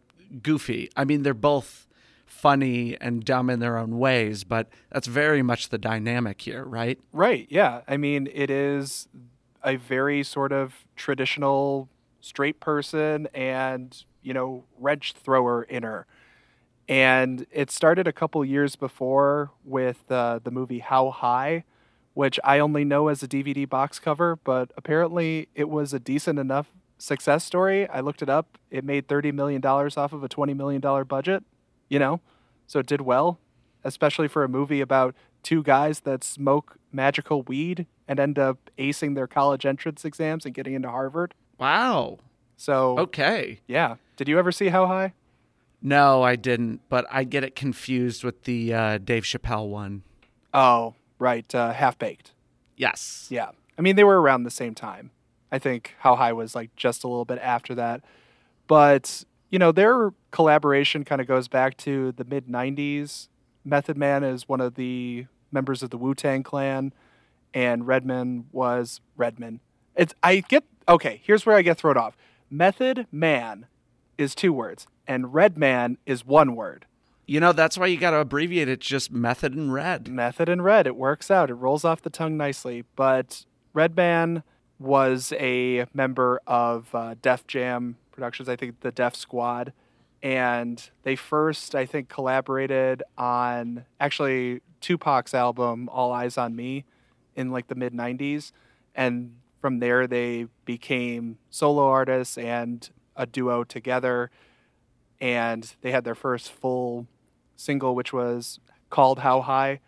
goofy. 0.44 0.90
I 0.96 1.04
mean, 1.04 1.24
they're 1.24 1.34
both 1.34 1.88
funny 2.28 2.96
and 3.02 3.24
dumb 3.26 3.50
in 3.50 3.60
their 3.60 3.78
own 3.78 3.98
ways, 3.98 4.44
but 4.44 4.68
that's 4.92 5.08
very 5.08 5.42
much 5.42 5.70
the 5.70 5.80
dynamic 5.80 6.42
here, 6.42 6.64
right? 6.64 7.00
Right, 7.12 7.48
yeah. 7.50 7.82
I 7.88 7.98
mean, 7.98 8.30
it 8.32 8.52
is 8.52 9.08
a 9.64 9.78
very 9.78 10.22
sort 10.24 10.52
of 10.52 10.86
traditional 10.96 11.90
straight 12.24 12.60
person 12.60 13.28
and, 13.34 14.06
you 14.22 14.34
know, 14.34 14.64
wrench 14.80 15.14
thrower 15.14 15.66
inner. 15.70 16.08
And 16.88 17.46
it 17.52 17.70
started 17.70 18.08
a 18.08 18.14
couple 18.14 18.44
years 18.46 18.76
before 18.76 19.52
with 19.64 20.10
uh, 20.10 20.40
the 20.44 20.50
movie 20.50 20.80
How 20.80 21.12
High, 21.12 21.66
which 22.14 22.40
I 22.44 22.60
only 22.60 22.86
know 22.86 23.10
as 23.10 23.24
a 23.24 23.28
DVD 23.28 23.68
box 23.68 24.00
cover, 24.00 24.38
but 24.38 24.72
apparently 24.78 25.50
it 25.54 25.70
was 25.70 25.94
a 25.94 26.00
decent 26.00 26.40
enough 26.40 26.68
success 26.98 27.44
story. 27.44 27.88
I 27.90 28.00
looked 28.00 28.22
it 28.22 28.30
up. 28.30 28.58
It 28.72 28.86
made 28.86 29.08
$30 29.08 29.34
million 29.34 29.64
off 29.66 30.14
of 30.14 30.24
a 30.24 30.30
$20 30.30 30.56
million 30.56 30.82
budget, 31.06 31.44
you 31.90 32.00
know? 32.00 32.22
So 32.68 32.80
it 32.80 32.86
did 32.86 33.02
well, 33.02 33.40
especially 33.84 34.30
for 34.30 34.44
a 34.44 34.50
movie 34.50 34.80
about 34.80 35.14
two 35.42 35.62
guys 35.62 36.02
that 36.02 36.24
smoke 36.24 36.78
magical 36.92 37.44
weed 37.44 37.86
and 38.08 38.20
end 38.20 38.40
up 38.40 38.70
acing 38.78 39.16
their 39.16 39.28
college 39.28 39.66
entrance 39.66 40.06
exams 40.06 40.46
and 40.46 40.54
getting 40.54 40.74
into 40.74 40.90
Harvard. 40.90 41.34
Wow. 41.60 42.20
So, 42.58 42.98
Okay. 43.00 43.60
yeah. 43.68 43.96
Did 44.16 44.28
you 44.28 44.38
ever 44.40 44.52
see 44.52 44.68
How 44.70 44.88
High? 44.88 45.14
No, 45.82 46.22
I 46.24 46.36
didn't, 46.36 46.82
but 46.88 47.06
I 47.12 47.24
get 47.26 47.44
it 47.44 47.56
confused 47.56 48.24
with 48.24 48.44
the 48.44 48.74
uh, 48.74 48.98
Dave 49.00 49.24
Chappelle 49.24 49.68
one. 49.68 50.04
Oh, 50.54 50.96
right. 51.20 51.54
Uh, 51.54 51.74
Half 51.74 51.98
Baked. 51.98 52.32
Yes. 52.78 53.28
Yeah. 53.30 53.50
I 53.78 53.82
mean, 53.82 53.96
they 53.96 54.04
were 54.04 54.22
around 54.22 54.44
the 54.44 54.52
same 54.52 54.76
time. 54.76 55.12
I 55.52 55.60
think 55.60 55.96
How 56.00 56.16
High 56.16 56.32
was 56.34 56.56
like 56.56 56.76
just 56.76 57.04
a 57.04 57.08
little 57.08 57.26
bit 57.26 57.40
after 57.40 57.76
that. 57.76 58.02
But, 58.68 59.24
you 59.50 59.60
know, 59.60 59.72
their 59.72 60.12
collaboration 60.32 61.04
kind 61.04 61.20
of 61.22 61.28
goes 61.28 61.48
back 61.48 61.76
to 61.78 62.12
the 62.14 62.24
mid 62.24 62.48
90s. 62.48 63.28
Method 63.66 63.98
Man 63.98 64.24
is 64.24 64.48
one 64.48 64.62
of 64.62 64.76
the 64.76 65.26
members 65.52 65.84
of 65.84 65.90
the 65.90 65.98
Wu 65.98 66.16
Tang 66.16 66.44
Clan, 66.44 66.94
and 67.54 67.86
Redman 67.88 68.46
was 68.52 69.02
Redman. 69.16 69.60
It's, 69.96 70.14
I 70.24 70.40
get, 70.42 70.64
okay, 70.88 71.22
here's 71.24 71.46
where 71.46 71.56
I 71.56 71.62
get 71.62 71.78
thrown 71.78 71.98
off. 71.98 72.16
Method 72.50 73.08
Man 73.12 73.68
is 74.18 74.36
two 74.36 74.54
words, 74.54 74.88
and 75.08 75.34
red 75.34 75.58
man 75.58 75.98
is 76.06 76.26
one 76.26 76.56
word. 76.56 76.86
You 77.26 77.40
know, 77.40 77.54
that's 77.54 77.78
why 77.78 77.88
you 77.88 77.98
got 77.98 78.12
to 78.12 78.18
abbreviate 78.18 78.68
it 78.68 78.82
just 78.82 79.12
Method 79.12 79.54
and 79.54 79.74
Red. 79.74 80.10
Method 80.10 80.50
and 80.50 80.64
Red. 80.64 80.88
It 80.88 80.96
works 80.96 81.32
out. 81.32 81.50
It 81.50 81.54
rolls 81.56 81.86
off 81.86 82.02
the 82.02 82.10
tongue 82.10 82.36
nicely. 82.36 82.84
But 82.96 83.46
Red 83.74 83.96
Man 83.96 84.44
was 84.78 85.34
a 85.40 85.86
member 85.94 86.42
of 86.46 86.94
uh, 86.94 87.16
Def 87.22 87.48
Jam 87.48 87.98
Productions, 88.12 88.50
I 88.50 88.56
think 88.56 88.82
the 88.82 88.92
Def 88.92 89.16
Squad. 89.16 89.72
And 90.22 90.90
they 91.04 91.16
first, 91.16 91.76
I 91.76 91.86
think, 91.86 92.10
collaborated 92.10 93.04
on 93.18 93.86
actually 94.00 94.62
Tupac's 94.82 95.34
album, 95.34 95.90
All 95.90 96.12
Eyez 96.12 96.38
on 96.38 96.56
Me, 96.56 96.84
in 97.36 97.52
like 97.52 97.68
the 97.68 97.76
mid 97.76 97.94
90s. 97.94 98.52
And 98.94 99.38
from 99.64 99.80
there, 99.80 100.08
they 100.08 100.48
became 100.66 101.38
solo 101.50 101.88
artists 101.88 102.38
and 102.38 102.90
a 103.16 103.26
duo 103.26 103.64
together. 103.64 104.30
And 105.22 105.74
they 105.80 105.92
had 105.92 106.04
their 106.04 106.16
first 106.16 106.52
full 106.52 107.08
single, 107.56 107.96
which 107.96 108.12
was 108.12 108.60
called 108.90 109.20
How 109.20 109.40
High. 109.40 109.80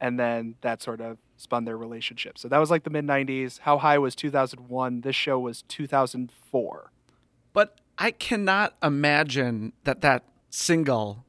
And 0.00 0.18
then 0.18 0.56
that 0.62 0.82
sort 0.82 1.00
of 1.00 1.18
spun 1.36 1.66
their 1.66 1.78
relationship. 1.78 2.36
So 2.36 2.48
that 2.48 2.58
was 2.58 2.68
like 2.68 2.82
the 2.82 2.90
mid 2.90 3.06
90s. 3.06 3.60
How 3.60 3.78
High 3.78 3.96
was 3.96 4.16
2001. 4.16 5.02
This 5.02 5.14
show 5.14 5.38
was 5.38 5.62
2004. 5.68 6.90
But 7.52 7.80
I 7.98 8.10
cannot 8.10 8.74
imagine 8.82 9.72
that 9.84 10.00
that 10.00 10.24
single 10.50 11.24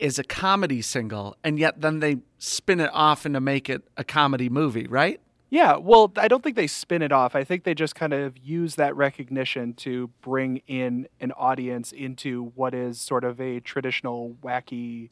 is 0.00 0.18
a 0.18 0.24
comedy 0.24 0.82
single, 0.82 1.36
and 1.44 1.60
yet 1.60 1.80
then 1.80 2.00
they 2.00 2.16
spin 2.38 2.80
it 2.80 2.90
off 2.92 3.24
and 3.24 3.34
to 3.36 3.40
make 3.40 3.70
it 3.70 3.82
a 3.96 4.02
comedy 4.02 4.48
movie, 4.48 4.88
right? 4.88 5.20
Yeah, 5.52 5.76
well, 5.76 6.12
I 6.16 6.28
don't 6.28 6.44
think 6.44 6.54
they 6.54 6.68
spin 6.68 7.02
it 7.02 7.10
off. 7.10 7.34
I 7.34 7.42
think 7.42 7.64
they 7.64 7.74
just 7.74 7.96
kind 7.96 8.12
of 8.12 8.38
use 8.38 8.76
that 8.76 8.94
recognition 8.94 9.74
to 9.74 10.08
bring 10.22 10.62
in 10.68 11.08
an 11.20 11.32
audience 11.32 11.90
into 11.90 12.52
what 12.54 12.72
is 12.72 13.00
sort 13.00 13.24
of 13.24 13.40
a 13.40 13.58
traditional, 13.58 14.36
wacky, 14.42 15.10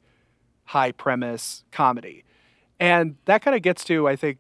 high 0.67 0.93
premise 0.93 1.65
comedy. 1.73 2.25
And 2.79 3.17
that 3.25 3.43
kind 3.43 3.57
of 3.57 3.63
gets 3.63 3.83
to, 3.85 4.07
I 4.07 4.15
think, 4.15 4.39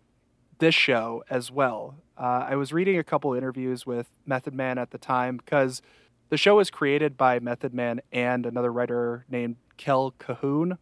this 0.60 0.74
show 0.74 1.24
as 1.28 1.50
well. 1.50 1.96
Uh, 2.16 2.46
I 2.48 2.54
was 2.54 2.72
reading 2.72 2.96
a 2.96 3.04
couple 3.04 3.34
interviews 3.34 3.84
with 3.84 4.06
Method 4.24 4.54
Man 4.54 4.78
at 4.78 4.92
the 4.92 4.98
time 4.98 5.38
because 5.38 5.82
the 6.28 6.36
show 6.36 6.56
was 6.56 6.70
created 6.70 7.16
by 7.16 7.40
Method 7.40 7.74
Man 7.74 8.00
and 8.12 8.46
another 8.46 8.72
writer 8.72 9.24
named 9.28 9.56
Kell 9.76 10.12
Cahoon. 10.20 10.78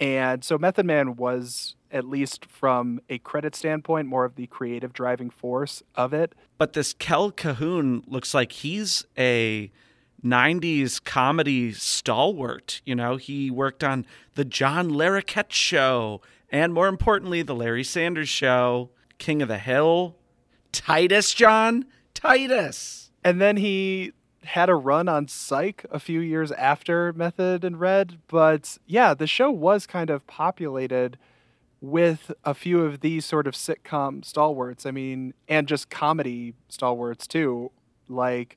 And 0.00 0.42
so 0.44 0.58
Method 0.58 0.86
Man 0.86 1.16
was, 1.16 1.76
at 1.90 2.04
least 2.04 2.46
from 2.46 3.00
a 3.08 3.18
credit 3.18 3.54
standpoint, 3.54 4.08
more 4.08 4.24
of 4.24 4.34
the 4.34 4.46
creative 4.48 4.92
driving 4.92 5.30
force 5.30 5.82
of 5.94 6.12
it. 6.12 6.34
But 6.58 6.72
this 6.72 6.92
Kell 6.92 7.30
Cahoon 7.30 8.02
looks 8.06 8.34
like 8.34 8.52
he's 8.52 9.04
a 9.16 9.70
90s 10.24 11.02
comedy 11.02 11.72
stalwart. 11.72 12.80
You 12.84 12.94
know, 12.94 13.16
he 13.16 13.50
worked 13.50 13.84
on 13.84 14.06
The 14.34 14.44
John 14.44 14.90
Larroquette 14.90 15.52
Show, 15.52 16.20
and 16.50 16.72
more 16.72 16.88
importantly, 16.88 17.42
The 17.42 17.54
Larry 17.54 17.84
Sanders 17.84 18.28
Show, 18.28 18.90
King 19.18 19.42
of 19.42 19.48
the 19.48 19.58
Hill, 19.58 20.16
Titus, 20.72 21.34
John, 21.34 21.86
Titus. 22.14 23.10
And 23.24 23.40
then 23.40 23.56
he 23.56 24.12
had 24.44 24.68
a 24.68 24.74
run 24.74 25.08
on 25.08 25.28
Psych 25.28 25.84
a 25.90 25.98
few 25.98 26.20
years 26.20 26.52
after 26.52 27.12
Method 27.12 27.64
and 27.64 27.78
Red. 27.78 28.18
But 28.28 28.78
yeah, 28.86 29.14
the 29.14 29.26
show 29.26 29.50
was 29.50 29.86
kind 29.86 30.10
of 30.10 30.26
populated 30.26 31.18
with 31.80 32.30
a 32.44 32.54
few 32.54 32.82
of 32.82 33.00
these 33.00 33.24
sort 33.24 33.46
of 33.46 33.54
sitcom 33.54 34.24
stalwarts. 34.24 34.86
I 34.86 34.90
mean, 34.90 35.34
and 35.48 35.66
just 35.66 35.90
comedy 35.90 36.54
stalwarts 36.68 37.26
too. 37.26 37.72
Like, 38.08 38.56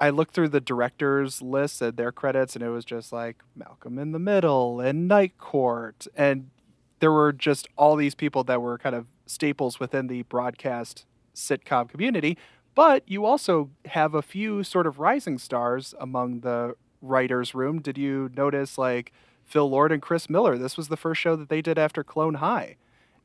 I 0.00 0.10
looked 0.10 0.34
through 0.34 0.48
the 0.48 0.60
directors 0.60 1.40
list 1.42 1.80
and 1.80 1.96
their 1.96 2.10
credits, 2.10 2.56
and 2.56 2.64
it 2.64 2.70
was 2.70 2.84
just 2.84 3.12
like 3.12 3.42
Malcolm 3.54 3.98
in 3.98 4.12
the 4.12 4.18
Middle 4.18 4.80
and 4.80 5.06
Night 5.06 5.38
Court, 5.38 6.06
and 6.16 6.50
there 6.98 7.12
were 7.12 7.32
just 7.32 7.68
all 7.76 7.96
these 7.96 8.14
people 8.14 8.44
that 8.44 8.60
were 8.60 8.78
kind 8.78 8.94
of 8.94 9.06
staples 9.26 9.78
within 9.80 10.08
the 10.08 10.22
broadcast 10.22 11.06
sitcom 11.34 11.88
community. 11.88 12.36
But 12.74 13.02
you 13.06 13.24
also 13.24 13.70
have 13.86 14.14
a 14.14 14.22
few 14.22 14.62
sort 14.64 14.86
of 14.86 14.98
rising 14.98 15.38
stars 15.38 15.94
among 16.00 16.40
the 16.40 16.74
writers' 17.00 17.54
room. 17.54 17.80
Did 17.80 17.98
you 17.98 18.30
notice 18.34 18.78
like 18.78 19.12
Phil 19.44 19.68
Lord 19.68 19.92
and 19.92 20.00
Chris 20.00 20.30
Miller? 20.30 20.56
This 20.56 20.76
was 20.76 20.88
the 20.88 20.96
first 20.96 21.20
show 21.20 21.36
that 21.36 21.48
they 21.48 21.60
did 21.60 21.78
after 21.78 22.02
Clone 22.02 22.34
High. 22.34 22.76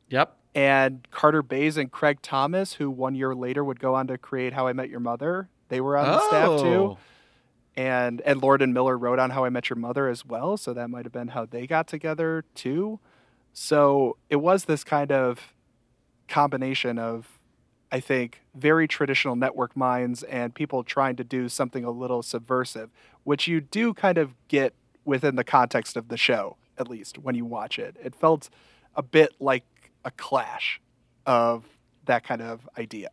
Yep. 0.10 0.36
And 0.56 1.08
Carter 1.12 1.42
Bays 1.42 1.77
and 1.77 1.92
Craig 1.92 2.20
Thomas, 2.22 2.74
who 2.74 2.89
one 2.89 3.16
year 3.16 3.36
later 3.36 3.63
would 3.63 3.80
go 3.80 3.96
on 3.96 4.08
to 4.08 4.18
create 4.18 4.54
How 4.54 4.68
I 4.68 4.74
Met 4.74 4.89
Your 4.89 5.00
Mother, 5.00 5.50
they 5.70 5.80
were 5.80 5.98
on 5.98 6.08
the 6.08 6.27
staff 6.27 6.62
too. 6.62 6.66
Oh. 6.66 6.98
And 7.75 8.22
and 8.22 8.42
Lord 8.42 8.63
and 8.63 8.74
Miller 8.74 8.98
wrote 8.98 9.20
on 9.20 9.30
How 9.30 9.46
I 9.46 9.50
Met 9.50 9.70
Your 9.70 9.77
Mother 9.77 10.08
as 10.08 10.25
well, 10.25 10.58
so 10.58 10.74
that 10.74 10.89
might 10.89 11.06
have 11.06 11.13
been 11.13 11.27
how 11.30 11.46
they 11.46 11.68
got 11.68 11.88
together 11.88 12.44
too. 12.56 13.00
So 13.54 14.18
it 14.30 14.38
was 14.38 14.66
this 14.66 14.84
kind 14.84 15.12
of 15.12 15.54
combination 16.27 16.98
of, 16.98 17.37
I 17.91 18.00
think, 18.00 18.41
very 18.56 18.88
traditional 18.88 19.36
network 19.36 19.75
minds 19.75 20.24
and 20.24 20.53
people 20.53 20.84
trying 20.84 21.15
to 21.17 21.24
do 21.24 21.48
something 21.50 21.84
a 21.84 21.91
little 21.91 22.22
subversive, 22.22 22.89
which 23.24 23.48
you 23.48 23.62
do 23.62 23.94
kind 23.94 24.17
of 24.17 24.34
get 24.48 24.74
within 25.06 25.36
the 25.36 25.44
context 25.44 25.96
of 25.96 26.10
the 26.10 26.17
show, 26.17 26.58
at 26.77 26.89
least 26.89 27.17
when 27.17 27.36
you 27.36 27.46
watch 27.46 27.79
it. 27.79 27.96
It 28.03 28.13
felt 28.13 28.50
a 28.96 29.03
bit 29.03 29.36
like 29.39 29.63
a 30.03 30.12
clash 30.12 30.82
of 31.25 31.65
that 32.06 32.24
kind 32.24 32.41
of 32.41 32.67
idea. 32.77 33.10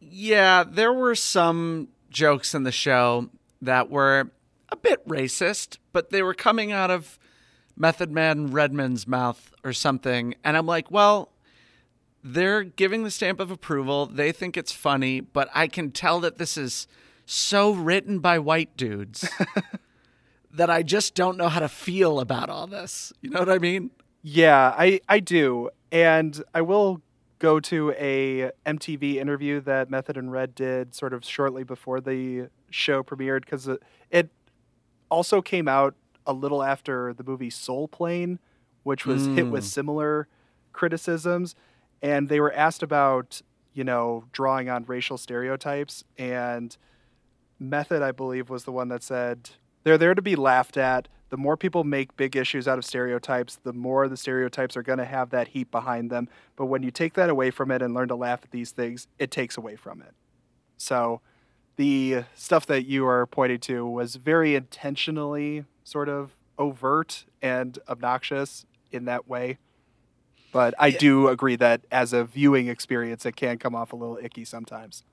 Yeah, 0.00 0.64
there 0.64 0.92
were 0.92 1.14
some 1.14 1.88
jokes 2.10 2.54
in 2.54 2.62
the 2.64 2.72
show 2.72 3.30
that 3.60 3.90
were 3.90 4.30
a 4.68 4.76
bit 4.76 5.06
racist, 5.06 5.78
but 5.92 6.10
they 6.10 6.22
were 6.22 6.34
coming 6.34 6.72
out 6.72 6.90
of 6.90 7.18
Method 7.76 8.10
Man 8.10 8.50
Redman's 8.50 9.06
mouth 9.06 9.52
or 9.64 9.72
something. 9.72 10.34
And 10.44 10.56
I'm 10.56 10.66
like, 10.66 10.90
well, 10.90 11.30
they're 12.22 12.62
giving 12.64 13.02
the 13.04 13.10
stamp 13.10 13.40
of 13.40 13.50
approval. 13.50 14.06
They 14.06 14.32
think 14.32 14.56
it's 14.56 14.72
funny, 14.72 15.20
but 15.20 15.48
I 15.54 15.66
can 15.68 15.90
tell 15.90 16.20
that 16.20 16.38
this 16.38 16.56
is 16.56 16.86
so 17.26 17.72
written 17.72 18.18
by 18.18 18.38
white 18.38 18.76
dudes 18.76 19.28
that 20.52 20.68
I 20.70 20.82
just 20.82 21.14
don't 21.14 21.36
know 21.36 21.48
how 21.48 21.60
to 21.60 21.68
feel 21.68 22.20
about 22.20 22.50
all 22.50 22.66
this. 22.66 23.12
You 23.20 23.30
know 23.30 23.38
what 23.40 23.48
I 23.50 23.58
mean? 23.58 23.90
Yeah, 24.22 24.74
I, 24.76 25.00
I 25.08 25.20
do. 25.20 25.70
And 25.92 26.42
I 26.52 26.60
will 26.62 27.00
go 27.38 27.58
to 27.60 27.92
a 27.92 28.50
MTV 28.66 29.14
interview 29.16 29.60
that 29.60 29.88
Method 29.90 30.16
and 30.16 30.30
Red 30.30 30.54
did 30.54 30.94
sort 30.94 31.14
of 31.14 31.24
shortly 31.24 31.64
before 31.64 32.00
the 32.00 32.48
show 32.68 33.02
premiered 33.02 33.42
because 33.42 33.66
it, 33.68 33.82
it 34.10 34.30
also 35.10 35.40
came 35.40 35.66
out 35.68 35.94
a 36.26 36.32
little 36.34 36.62
after 36.62 37.14
the 37.14 37.24
movie 37.24 37.48
Soul 37.48 37.88
Plane, 37.88 38.38
which 38.82 39.06
was 39.06 39.26
hit 39.26 39.46
with 39.46 39.64
Mm. 39.64 39.68
similar 39.68 40.28
criticisms. 40.72 41.54
And 42.02 42.28
they 42.28 42.40
were 42.40 42.52
asked 42.52 42.82
about, 42.82 43.42
you 43.72 43.84
know, 43.84 44.24
drawing 44.32 44.68
on 44.68 44.84
racial 44.84 45.18
stereotypes. 45.18 46.04
And 46.18 46.76
Method, 47.58 48.02
I 48.02 48.12
believe, 48.12 48.48
was 48.48 48.64
the 48.64 48.72
one 48.72 48.88
that 48.88 49.02
said 49.02 49.50
they're 49.84 49.98
there 49.98 50.14
to 50.14 50.22
be 50.22 50.36
laughed 50.36 50.76
at. 50.76 51.08
The 51.28 51.36
more 51.36 51.56
people 51.56 51.84
make 51.84 52.16
big 52.16 52.34
issues 52.34 52.66
out 52.66 52.78
of 52.78 52.84
stereotypes, 52.84 53.60
the 53.62 53.72
more 53.72 54.08
the 54.08 54.16
stereotypes 54.16 54.76
are 54.76 54.82
going 54.82 54.98
to 54.98 55.04
have 55.04 55.30
that 55.30 55.48
heat 55.48 55.70
behind 55.70 56.10
them. 56.10 56.28
But 56.56 56.66
when 56.66 56.82
you 56.82 56.90
take 56.90 57.14
that 57.14 57.30
away 57.30 57.50
from 57.52 57.70
it 57.70 57.82
and 57.82 57.94
learn 57.94 58.08
to 58.08 58.16
laugh 58.16 58.40
at 58.42 58.50
these 58.50 58.72
things, 58.72 59.06
it 59.18 59.30
takes 59.30 59.56
away 59.56 59.76
from 59.76 60.02
it. 60.02 60.12
So 60.76 61.20
the 61.76 62.24
stuff 62.34 62.66
that 62.66 62.86
you 62.86 63.06
are 63.06 63.26
pointing 63.26 63.60
to 63.60 63.86
was 63.86 64.16
very 64.16 64.56
intentionally 64.56 65.64
sort 65.84 66.08
of 66.08 66.36
overt 66.58 67.26
and 67.40 67.78
obnoxious 67.88 68.66
in 68.90 69.04
that 69.04 69.28
way. 69.28 69.58
But 70.52 70.74
I 70.78 70.90
do 70.90 71.28
agree 71.28 71.56
that 71.56 71.82
as 71.90 72.12
a 72.12 72.24
viewing 72.24 72.68
experience, 72.68 73.24
it 73.24 73.36
can 73.36 73.58
come 73.58 73.74
off 73.74 73.92
a 73.92 73.96
little 73.96 74.18
icky 74.20 74.44
sometimes. 74.44 75.04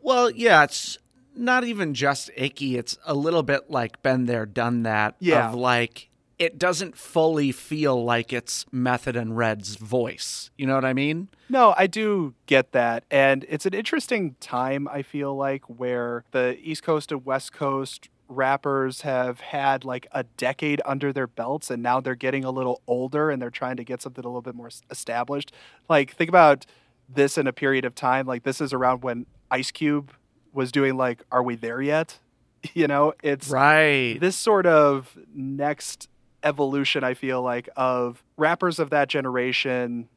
Well, 0.00 0.30
yeah, 0.30 0.64
it's 0.64 0.98
not 1.34 1.64
even 1.64 1.94
just 1.94 2.30
icky. 2.36 2.76
It's 2.76 2.98
a 3.04 3.14
little 3.14 3.42
bit 3.42 3.70
like 3.70 4.02
been 4.02 4.26
there, 4.26 4.44
done 4.46 4.82
that. 4.82 5.16
Yeah. 5.18 5.48
Of 5.48 5.54
like, 5.54 6.10
it 6.38 6.58
doesn't 6.58 6.96
fully 6.96 7.52
feel 7.52 8.04
like 8.04 8.32
it's 8.32 8.66
Method 8.72 9.14
and 9.16 9.36
Red's 9.36 9.76
voice. 9.76 10.50
You 10.58 10.66
know 10.66 10.74
what 10.74 10.84
I 10.84 10.92
mean? 10.92 11.28
No, 11.48 11.72
I 11.76 11.86
do 11.86 12.34
get 12.46 12.72
that. 12.72 13.04
And 13.10 13.46
it's 13.48 13.64
an 13.64 13.74
interesting 13.74 14.34
time, 14.40 14.88
I 14.88 15.02
feel 15.02 15.36
like, 15.36 15.62
where 15.66 16.24
the 16.32 16.58
East 16.60 16.82
Coast 16.82 17.12
and 17.12 17.24
West 17.24 17.52
Coast 17.52 18.08
rappers 18.32 19.02
have 19.02 19.40
had 19.40 19.84
like 19.84 20.06
a 20.12 20.24
decade 20.24 20.80
under 20.84 21.12
their 21.12 21.26
belts 21.26 21.70
and 21.70 21.82
now 21.82 22.00
they're 22.00 22.14
getting 22.14 22.44
a 22.44 22.50
little 22.50 22.82
older 22.86 23.30
and 23.30 23.40
they're 23.40 23.50
trying 23.50 23.76
to 23.76 23.84
get 23.84 24.02
something 24.02 24.24
a 24.24 24.28
little 24.28 24.42
bit 24.42 24.54
more 24.54 24.70
established. 24.90 25.52
Like, 25.88 26.14
think 26.14 26.28
about 26.28 26.66
this 27.08 27.36
in 27.38 27.46
a 27.46 27.52
period 27.52 27.84
of 27.84 27.94
time. 27.94 28.26
Like, 28.26 28.42
this 28.42 28.60
is 28.60 28.72
around 28.72 29.02
when 29.02 29.26
Ice 29.50 29.70
Cube 29.70 30.12
was 30.52 30.72
doing, 30.72 30.96
like, 30.96 31.22
Are 31.30 31.42
We 31.42 31.54
There 31.56 31.80
Yet? 31.82 32.18
You 32.74 32.86
know, 32.86 33.12
it's 33.24 33.48
Right. 33.48 34.18
this 34.20 34.36
sort 34.36 34.66
of 34.66 35.18
next 35.34 36.08
evolution 36.44 37.04
i 37.04 37.14
feel 37.14 37.40
like 37.40 37.68
of 37.76 38.22
rappers 38.36 38.80
of 38.80 38.90
that 38.90 39.08
generation 39.08 40.08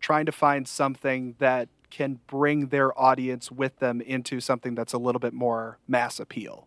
trying 0.00 0.26
to 0.26 0.32
find 0.32 0.68
something 0.68 1.34
that 1.38 1.68
can 1.90 2.18
bring 2.26 2.66
their 2.68 2.98
audience 3.00 3.50
with 3.50 3.78
them 3.78 4.00
into 4.02 4.38
something 4.40 4.74
that's 4.74 4.92
a 4.92 4.98
little 4.98 5.18
bit 5.18 5.32
more 5.32 5.78
mass 5.88 6.20
appeal 6.20 6.66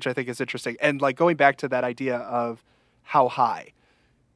which 0.00 0.06
i 0.06 0.14
think 0.14 0.30
is 0.30 0.40
interesting. 0.40 0.78
And 0.80 1.02
like 1.02 1.14
going 1.14 1.36
back 1.36 1.56
to 1.58 1.68
that 1.68 1.84
idea 1.84 2.16
of 2.16 2.64
how 3.02 3.28
high 3.28 3.74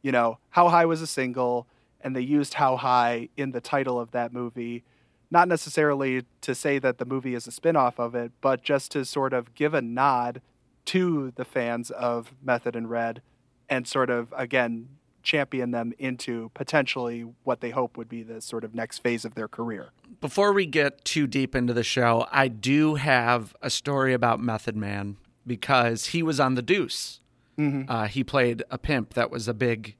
you 0.02 0.12
know 0.12 0.36
how 0.50 0.68
high 0.68 0.84
was 0.84 1.00
a 1.00 1.06
single 1.06 1.66
and 2.02 2.14
they 2.14 2.20
used 2.20 2.54
how 2.54 2.76
high 2.76 3.30
in 3.38 3.52
the 3.52 3.62
title 3.62 3.98
of 3.98 4.10
that 4.10 4.30
movie 4.30 4.84
not 5.30 5.48
necessarily 5.48 6.22
to 6.42 6.54
say 6.54 6.78
that 6.78 6.98
the 6.98 7.06
movie 7.06 7.34
is 7.34 7.46
a 7.46 7.50
spin-off 7.50 7.98
of 7.98 8.14
it 8.14 8.30
but 8.42 8.62
just 8.62 8.92
to 8.92 9.06
sort 9.06 9.32
of 9.32 9.54
give 9.54 9.72
a 9.72 9.80
nod 9.80 10.42
to 10.84 11.32
the 11.36 11.46
fans 11.46 11.90
of 11.90 12.34
method 12.42 12.76
and 12.76 12.90
red 12.90 13.22
and 13.70 13.88
sort 13.88 14.10
of 14.10 14.34
again 14.36 14.86
champion 15.22 15.70
them 15.70 15.94
into 15.98 16.50
potentially 16.52 17.24
what 17.44 17.62
they 17.62 17.70
hope 17.70 17.96
would 17.96 18.10
be 18.10 18.22
the 18.22 18.42
sort 18.42 18.64
of 18.64 18.74
next 18.74 18.98
phase 18.98 19.24
of 19.24 19.34
their 19.34 19.48
career. 19.48 19.88
Before 20.20 20.52
we 20.52 20.66
get 20.66 21.02
too 21.02 21.26
deep 21.26 21.54
into 21.54 21.72
the 21.72 21.82
show, 21.82 22.26
I 22.30 22.48
do 22.48 22.96
have 22.96 23.56
a 23.62 23.70
story 23.70 24.12
about 24.12 24.38
Method 24.38 24.76
Man 24.76 25.16
because 25.46 26.06
he 26.06 26.22
was 26.22 26.40
on 26.40 26.54
The 26.54 26.62
Deuce. 26.62 27.20
Uh, 27.56 28.06
he 28.08 28.24
played 28.24 28.64
a 28.70 28.78
pimp 28.78 29.14
that 29.14 29.30
was 29.30 29.46
a 29.46 29.54
big. 29.54 29.94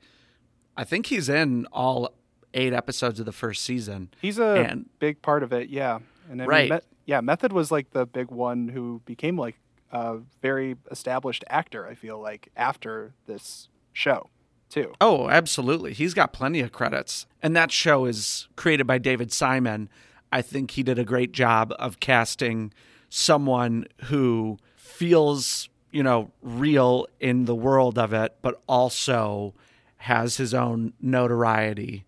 I 0.76 0.82
think 0.82 1.06
he's 1.06 1.28
in 1.28 1.66
all 1.72 2.12
eight 2.52 2.72
episodes 2.72 3.20
of 3.20 3.26
the 3.26 3.32
first 3.32 3.62
season. 3.62 4.08
he's 4.20 4.38
a 4.40 4.64
And- 4.68 4.86
big 4.98 5.22
part 5.22 5.42
of 5.42 5.52
it 5.52 5.68
yeah 5.70 5.98
and 6.30 6.40
I 6.40 6.44
mean, 6.44 6.48
Right. 6.48 6.70
Me- 6.70 6.78
yeah 7.06 7.20
method 7.20 7.52
was 7.52 7.70
like 7.72 7.90
the 7.90 8.06
big 8.06 8.30
one 8.30 8.68
who 8.68 9.02
became 9.04 9.36
like 9.38 9.56
a 9.92 10.18
very 10.40 10.76
established 10.90 11.42
actor 11.50 11.84
i 11.86 11.94
feel 11.94 12.20
like 12.20 12.48
after 12.56 13.12
this 13.26 13.68
show 13.92 14.30
too 14.68 14.92
Oh, 15.00 15.28
absolutely. 15.28 15.92
He's 15.92 16.14
got 16.14 16.32
plenty 16.32 16.58
of 16.60 16.72
credits. 16.72 17.26
And 17.42 17.54
that 17.54 17.70
show 17.70 18.06
is 18.06 18.48
created 18.56 18.86
by 18.86 18.98
David 18.98 19.30
Simon. 19.32 19.88
I 20.32 20.42
think 20.42 20.72
he 20.72 20.82
did 20.82 20.98
a 20.98 21.04
great 21.04 21.30
job 21.32 21.72
of 21.78 22.00
casting 22.00 22.72
someone 23.10 23.86
who 24.04 24.58
feels, 24.84 25.70
you 25.90 26.02
know, 26.02 26.30
real 26.42 27.06
in 27.18 27.46
the 27.46 27.54
world 27.54 27.98
of 27.98 28.12
it, 28.12 28.36
but 28.42 28.62
also 28.68 29.54
has 29.96 30.36
his 30.36 30.52
own 30.52 30.92
notoriety. 31.00 32.04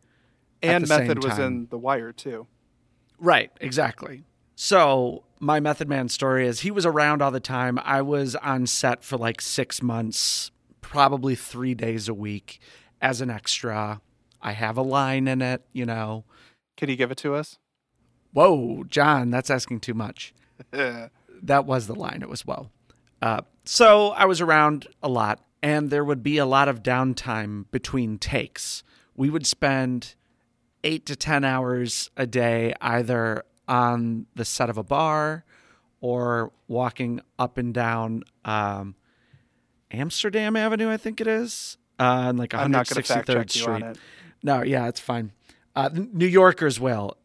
and 0.63 0.87
method 0.87 1.25
was 1.25 1.39
in 1.39 1.67
the 1.71 1.79
wire 1.79 2.13
too 2.13 2.47
Right, 3.19 3.51
exactly. 3.63 4.25
So, 4.57 5.25
my 5.41 5.59
Method 5.59 5.89
Man 5.89 6.11
story 6.11 6.47
is 6.47 6.61
he 6.61 6.71
was 6.71 6.85
around 6.85 7.23
all 7.23 7.31
the 7.31 7.41
time. 7.41 7.79
I 7.83 8.03
was 8.03 8.37
on 8.37 8.67
set 8.67 9.03
for 9.03 9.17
like 9.17 9.41
six 9.41 9.83
months, 9.83 10.51
probably 10.83 11.35
three 11.35 11.75
days 11.75 12.11
a 12.11 12.15
week 12.15 12.61
as 13.01 13.23
an 13.23 13.31
extra. 13.31 14.03
I 14.43 14.53
have 14.53 14.77
a 14.77 14.83
line 14.83 15.29
in 15.29 15.41
it, 15.41 15.63
you 15.73 15.87
know. 15.87 16.25
can 16.77 16.91
you 16.91 16.97
give 16.97 17.11
it 17.11 17.19
to 17.19 17.35
us 17.35 17.59
Whoa, 18.33 18.85
John, 18.85 19.31
that's 19.31 19.51
asking 19.51 19.81
too 19.81 19.95
much. 19.95 20.35
that 21.43 21.67
was 21.67 21.87
the 21.87 21.95
line. 21.95 22.21
It 22.23 22.29
was 22.29 22.47
well. 22.47 22.71
Uh, 23.23 23.43
so 23.65 24.11
I 24.11 24.27
was 24.27 24.41
around 24.41 24.87
a 25.03 25.09
lot, 25.09 25.41
and 25.63 25.91
there 25.91 26.05
would 26.05 26.23
be 26.23 26.39
a 26.39 26.47
lot 26.47 26.69
of 26.69 26.83
downtime 26.83 27.65
between 27.71 28.19
takes. 28.19 28.83
We 29.15 29.31
would 29.31 29.47
spend 29.47 30.15
eight 30.85 31.07
to 31.07 31.17
10 31.17 31.45
hours 31.45 32.11
a 32.17 32.27
day 32.27 32.75
either 32.81 33.43
on 33.67 34.27
the 34.35 34.45
set 34.45 34.71
of 34.71 34.79
a 34.79 34.85
bar 34.85 35.45
or 36.01 36.53
walking 36.69 37.21
up 37.39 37.59
and 37.59 37.75
down 37.75 38.23
um, 38.45 38.95
Amsterdam 39.91 40.57
Avenue, 40.57 40.91
I 40.91 40.97
think 40.97 41.21
it 41.21 41.27
is, 41.27 41.79
uh, 41.99 42.03
on 42.03 42.37
like 42.37 42.55
i'm 42.55 42.71
not 42.71 42.89
going 42.89 43.03
to 43.03 43.13
163rd 43.13 43.27
check 43.27 43.51
Street. 43.51 43.83
on 43.83 43.95
No, 44.43 44.63
yeah, 44.63 44.87
it's 44.89 45.01
fine. 45.01 45.33
Uh, 45.75 45.91
New 45.93 46.27
Yorkers 46.27 46.79
will, 46.79 47.17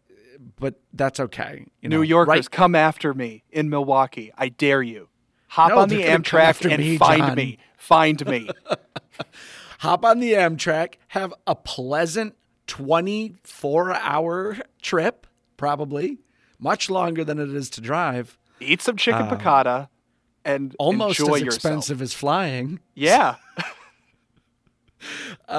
but 0.59 0.75
that's 0.93 1.19
okay. 1.19 1.65
You 1.81 1.89
new 1.89 2.01
yorkers 2.01 2.29
right- 2.33 2.51
come 2.51 2.75
after 2.75 3.13
me 3.13 3.43
in 3.51 3.69
milwaukee 3.69 4.31
i 4.37 4.49
dare 4.49 4.81
you 4.81 5.07
Hop 5.49 5.69
No, 5.69 5.79
on 5.79 5.89
the 5.89 6.03
gonna 6.03 6.21
come 6.23 6.39
after 6.41 6.69
Amtrak 6.69 6.73
and 6.73 6.81
me, 6.83 6.97
find 6.97 7.21
John. 7.23 7.35
me. 7.35 7.57
Find 7.75 8.25
me. 8.25 8.49
Hop 9.79 10.05
on 10.05 10.19
the 10.21 10.31
Amtrak, 10.33 10.93
have 11.09 11.33
a 11.45 11.55
pleasant 11.55 12.35
24 12.67 13.93
hour 13.93 14.57
trip, 14.81 15.27
probably 15.57 16.19
much 16.57 16.89
longer 16.89 17.25
than 17.25 17.37
it 17.37 17.49
is 17.49 17.69
to 17.71 17.81
drive. 17.81 18.37
Eat 18.61 18.81
some 18.81 18.95
chicken 18.95 19.27
piccata 19.27 19.89
and 20.45 20.71
Uh, 20.73 20.75
Almost 20.83 21.19
enjoy 21.19 21.35
as 21.35 21.41
yourself. 21.41 21.55
expensive 21.55 22.01
as 22.01 22.13
flying. 22.13 22.79
Yeah. 22.95 23.35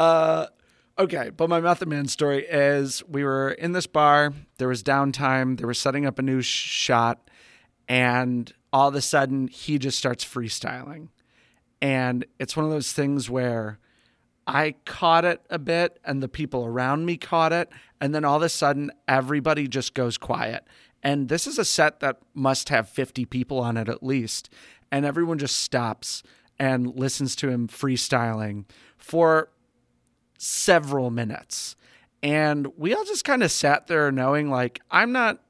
Okay, 0.99 1.31
but 1.31 1.49
my 1.49 1.59
Method 1.59 1.89
Man 1.89 2.07
story 2.07 2.45
is 2.45 3.03
we 3.09 3.25
were 3.25 3.53
in 3.53 3.73
this 3.73 3.87
bar, 3.87 4.35
there 4.59 4.69
was 4.69 4.83
downtime, 4.83 5.59
they 5.59 5.65
were 5.65 5.73
setting 5.73 6.05
up 6.05 6.19
a 6.19 6.23
new 6.23 6.43
sh- 6.43 6.69
shot, 6.69 7.31
and 7.89 8.53
all 8.75 8.89
of 8.89 8.95
a 8.95 9.01
sudden 9.01 9.49
he 9.49 9.79
just 9.79 9.97
starts 9.97 10.23
freestyling. 10.23 11.09
And 11.81 12.27
it's 12.39 12.57
one 12.57 12.67
of 12.67 12.71
those 12.71 12.93
things 12.93 13.31
where 13.31 13.79
I 14.47 14.75
caught 14.85 15.25
it 15.25 15.41
a 15.49 15.59
bit 15.59 15.99
and 16.05 16.23
the 16.23 16.29
people 16.29 16.67
around 16.67 17.07
me 17.07 17.17
caught 17.17 17.55
it, 17.55 17.71
and 17.99 18.15
then 18.15 18.25
all 18.25 18.37
of 18.37 18.43
a 18.43 18.51
sudden 18.51 18.91
everybody 19.09 19.69
just 19.69 19.95
goes 19.95 20.19
quiet. 20.19 20.65
And 21.03 21.31
this 21.31 21.47
is 21.47 21.59
a 21.59 21.65
set 21.65 22.01
that 22.01 22.19
must 22.35 22.69
have 22.69 22.89
50 22.89 23.25
people 23.25 23.61
on 23.61 23.79
it 23.79 23.89
at 23.89 24.03
least, 24.03 24.51
and 24.91 25.07
everyone 25.07 25.39
just 25.39 25.57
stops 25.57 26.23
and 26.59 26.95
listens 26.99 27.35
to 27.37 27.49
him 27.49 27.67
freestyling 27.67 28.67
for 28.99 29.49
several 30.43 31.11
minutes. 31.11 31.77
And 32.23 32.69
we 32.77 32.95
all 32.95 33.05
just 33.05 33.25
kind 33.25 33.43
of 33.43 33.51
sat 33.51 33.87
there 33.87 34.11
knowing, 34.11 34.51
like, 34.51 34.81
I'm 34.91 35.13
not 35.13 35.41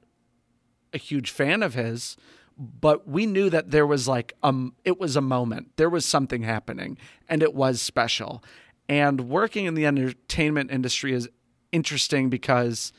a 0.92 0.98
huge 0.98 1.30
fan 1.30 1.62
of 1.62 1.74
his, 1.74 2.16
but 2.58 3.08
we 3.08 3.24
knew 3.24 3.48
that 3.48 3.70
there 3.70 3.86
was 3.86 4.06
like 4.06 4.34
um 4.42 4.74
it 4.84 5.00
was 5.00 5.16
a 5.16 5.22
moment. 5.22 5.70
There 5.76 5.88
was 5.88 6.04
something 6.04 6.42
happening 6.42 6.98
and 7.28 7.42
it 7.42 7.54
was 7.54 7.80
special. 7.80 8.44
And 8.88 9.22
working 9.30 9.64
in 9.64 9.74
the 9.74 9.86
entertainment 9.86 10.70
industry 10.70 11.14
is 11.14 11.28
interesting 11.72 12.28
because 12.28 12.92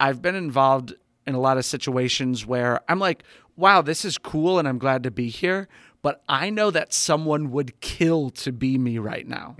I've 0.00 0.20
been 0.20 0.34
involved 0.34 0.94
in 1.26 1.34
a 1.34 1.40
lot 1.40 1.56
of 1.56 1.64
situations 1.64 2.44
where 2.44 2.80
I'm 2.88 2.98
like, 2.98 3.22
wow, 3.56 3.80
this 3.82 4.04
is 4.04 4.18
cool 4.18 4.58
and 4.58 4.66
I'm 4.66 4.78
glad 4.78 5.04
to 5.04 5.10
be 5.12 5.28
here, 5.28 5.68
but 6.02 6.22
I 6.28 6.50
know 6.50 6.72
that 6.72 6.92
someone 6.92 7.52
would 7.52 7.80
kill 7.80 8.30
to 8.30 8.50
be 8.50 8.76
me 8.76 8.98
right 8.98 9.26
now. 9.28 9.54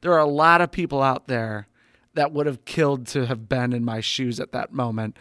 There 0.00 0.12
are 0.12 0.18
a 0.18 0.26
lot 0.26 0.60
of 0.60 0.72
people 0.72 1.02
out 1.02 1.28
there 1.28 1.68
that 2.14 2.32
would 2.32 2.46
have 2.46 2.64
killed 2.64 3.06
to 3.08 3.26
have 3.26 3.48
been 3.48 3.72
in 3.72 3.84
my 3.84 4.00
shoes 4.00 4.40
at 4.40 4.52
that 4.52 4.72
moment. 4.72 5.16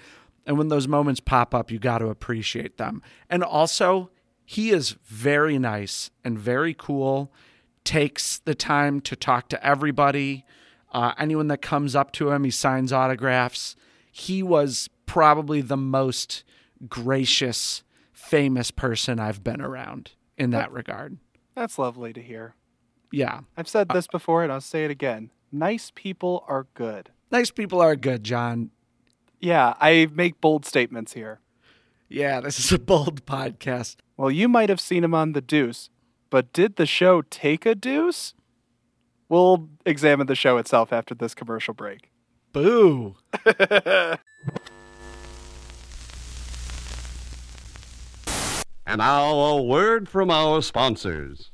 And 0.45 0.57
when 0.57 0.69
those 0.69 0.87
moments 0.87 1.19
pop 1.19 1.53
up, 1.53 1.69
you 1.69 1.79
got 1.79 1.99
to 1.99 2.07
appreciate 2.07 2.77
them. 2.77 3.01
And 3.29 3.43
also, 3.43 4.09
he 4.45 4.71
is 4.71 4.95
very 5.05 5.59
nice 5.59 6.09
and 6.23 6.39
very 6.39 6.73
cool, 6.73 7.31
takes 7.83 8.39
the 8.39 8.55
time 8.55 9.01
to 9.01 9.15
talk 9.15 9.49
to 9.49 9.63
everybody. 9.65 10.45
Uh, 10.91 11.13
anyone 11.19 11.47
that 11.49 11.61
comes 11.61 11.95
up 11.95 12.11
to 12.13 12.31
him, 12.31 12.43
he 12.43 12.51
signs 12.51 12.91
autographs. 12.91 13.75
He 14.11 14.41
was 14.41 14.89
probably 15.05 15.61
the 15.61 15.77
most 15.77 16.43
gracious, 16.87 17.83
famous 18.11 18.71
person 18.71 19.19
I've 19.19 19.43
been 19.43 19.61
around 19.61 20.11
in 20.37 20.49
that 20.51 20.71
regard. 20.71 21.17
That's 21.53 21.77
lovely 21.77 22.13
to 22.13 22.21
hear. 22.21 22.55
Yeah. 23.11 23.41
I've 23.57 23.67
said 23.67 23.87
uh, 23.89 23.93
this 23.93 24.07
before 24.07 24.43
and 24.43 24.51
I'll 24.51 24.61
say 24.61 24.85
it 24.85 24.91
again. 24.91 25.31
Nice 25.51 25.91
people 25.93 26.43
are 26.47 26.67
good. 26.73 27.09
Nice 27.31 27.51
people 27.51 27.81
are 27.81 27.95
good, 27.95 28.23
John. 28.23 28.71
Yeah, 29.39 29.73
I 29.79 30.07
make 30.13 30.41
bold 30.41 30.65
statements 30.65 31.13
here. 31.13 31.39
Yeah, 32.07 32.41
this 32.41 32.59
is 32.59 32.71
a 32.71 32.79
bold 32.79 33.25
podcast. 33.25 33.97
Well, 34.17 34.31
you 34.31 34.47
might 34.49 34.69
have 34.69 34.81
seen 34.81 35.03
him 35.03 35.13
on 35.13 35.33
The 35.33 35.41
Deuce, 35.41 35.89
but 36.29 36.51
did 36.53 36.75
the 36.75 36.85
show 36.85 37.21
take 37.21 37.65
a 37.65 37.75
deuce? 37.75 38.33
We'll 39.29 39.69
examine 39.85 40.27
the 40.27 40.35
show 40.35 40.57
itself 40.57 40.91
after 40.91 41.13
this 41.13 41.35
commercial 41.35 41.73
break. 41.73 42.11
Boo. 42.51 43.15
And 48.89 48.97
now 48.97 49.29
a 49.29 49.61
word 49.61 50.09
from 50.09 50.31
our 50.31 50.63
sponsors. 50.63 51.51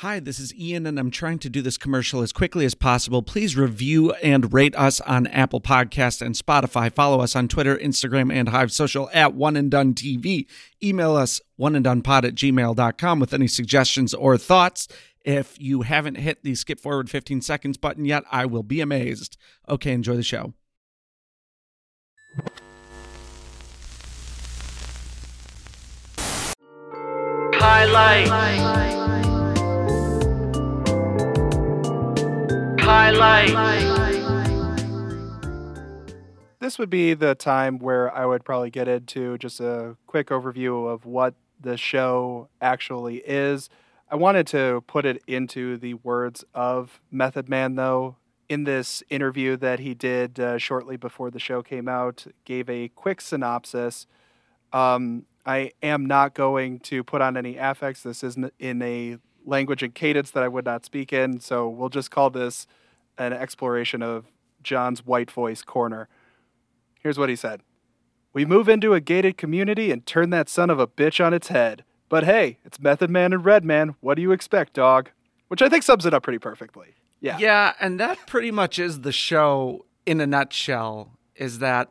Hi, 0.00 0.18
this 0.18 0.40
is 0.40 0.54
Ian, 0.54 0.86
and 0.86 0.98
I'm 0.98 1.10
trying 1.10 1.38
to 1.40 1.50
do 1.50 1.60
this 1.60 1.76
commercial 1.76 2.22
as 2.22 2.32
quickly 2.32 2.64
as 2.64 2.74
possible. 2.74 3.22
Please 3.22 3.54
review 3.54 4.12
and 4.22 4.50
rate 4.50 4.74
us 4.74 4.98
on 5.02 5.26
Apple 5.26 5.60
Podcast 5.60 6.22
and 6.22 6.34
Spotify. 6.34 6.90
Follow 6.90 7.20
us 7.20 7.36
on 7.36 7.48
Twitter, 7.48 7.76
Instagram, 7.76 8.32
and 8.32 8.48
Hive 8.48 8.72
Social 8.72 9.10
at 9.12 9.34
One 9.34 9.56
and 9.56 9.70
Done 9.70 9.92
TV. 9.92 10.46
Email 10.82 11.16
us 11.16 11.42
oneanddonepod 11.60 12.24
at 12.24 12.34
gmail.com 12.34 13.20
with 13.20 13.34
any 13.34 13.46
suggestions 13.46 14.14
or 14.14 14.38
thoughts. 14.38 14.88
If 15.22 15.60
you 15.60 15.82
haven't 15.82 16.14
hit 16.14 16.44
the 16.44 16.54
skip 16.54 16.80
forward 16.80 17.10
15 17.10 17.42
seconds 17.42 17.76
button 17.76 18.06
yet, 18.06 18.24
I 18.32 18.46
will 18.46 18.62
be 18.62 18.80
amazed. 18.80 19.36
Okay, 19.68 19.92
enjoy 19.92 20.16
the 20.16 20.22
show. 20.22 20.54
Highlights. 27.52 28.30
Highlights. 28.30 28.99
This 36.58 36.76
would 36.76 36.90
be 36.90 37.14
the 37.14 37.36
time 37.36 37.78
where 37.78 38.12
I 38.12 38.26
would 38.26 38.44
probably 38.44 38.70
get 38.70 38.88
into 38.88 39.38
just 39.38 39.60
a 39.60 39.96
quick 40.08 40.30
overview 40.30 40.92
of 40.92 41.04
what 41.04 41.34
the 41.60 41.76
show 41.76 42.48
actually 42.60 43.18
is. 43.18 43.70
I 44.10 44.16
wanted 44.16 44.48
to 44.48 44.82
put 44.88 45.06
it 45.06 45.22
into 45.28 45.76
the 45.76 45.94
words 45.94 46.44
of 46.52 47.00
Method 47.12 47.48
Man, 47.48 47.76
though. 47.76 48.16
In 48.48 48.64
this 48.64 49.04
interview 49.08 49.56
that 49.58 49.78
he 49.78 49.94
did 49.94 50.40
uh, 50.40 50.58
shortly 50.58 50.96
before 50.96 51.30
the 51.30 51.38
show 51.38 51.62
came 51.62 51.86
out, 51.86 52.26
gave 52.44 52.68
a 52.68 52.88
quick 52.88 53.20
synopsis. 53.20 54.08
Um, 54.72 55.26
I 55.46 55.70
am 55.80 56.06
not 56.06 56.34
going 56.34 56.80
to 56.80 57.04
put 57.04 57.22
on 57.22 57.36
any 57.36 57.56
affects. 57.56 58.02
This 58.02 58.24
isn't 58.24 58.52
in 58.58 58.82
a 58.82 59.18
language 59.46 59.84
and 59.84 59.94
cadence 59.94 60.32
that 60.32 60.42
I 60.42 60.48
would 60.48 60.64
not 60.64 60.84
speak 60.84 61.12
in, 61.12 61.38
so 61.38 61.68
we'll 61.68 61.88
just 61.88 62.10
call 62.10 62.30
this 62.30 62.66
an 63.20 63.32
exploration 63.34 64.02
of 64.02 64.24
John's 64.62 65.04
white 65.04 65.30
voice 65.30 65.62
corner. 65.62 66.08
Here's 67.00 67.18
what 67.18 67.28
he 67.28 67.36
said 67.36 67.62
We 68.32 68.44
move 68.44 68.68
into 68.68 68.94
a 68.94 69.00
gated 69.00 69.36
community 69.36 69.92
and 69.92 70.04
turn 70.04 70.30
that 70.30 70.48
son 70.48 70.70
of 70.70 70.80
a 70.80 70.86
bitch 70.86 71.24
on 71.24 71.34
its 71.34 71.48
head. 71.48 71.84
But 72.08 72.24
hey, 72.24 72.58
it's 72.64 72.80
Method 72.80 73.10
Man 73.10 73.32
and 73.32 73.44
Red 73.44 73.64
Man. 73.64 73.94
What 74.00 74.14
do 74.16 74.22
you 74.22 74.32
expect, 74.32 74.72
dog? 74.72 75.10
Which 75.48 75.62
I 75.62 75.68
think 75.68 75.82
sums 75.82 76.06
it 76.06 76.14
up 76.14 76.22
pretty 76.22 76.38
perfectly. 76.38 76.94
Yeah. 77.20 77.36
Yeah, 77.38 77.74
and 77.78 78.00
that 78.00 78.26
pretty 78.26 78.50
much 78.50 78.78
is 78.78 79.02
the 79.02 79.12
show 79.12 79.84
in 80.06 80.20
a 80.20 80.26
nutshell 80.26 81.18
is 81.36 81.58
that 81.58 81.90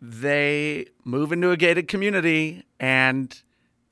they 0.00 0.86
move 1.04 1.32
into 1.32 1.50
a 1.50 1.56
gated 1.56 1.88
community 1.88 2.64
and 2.78 3.42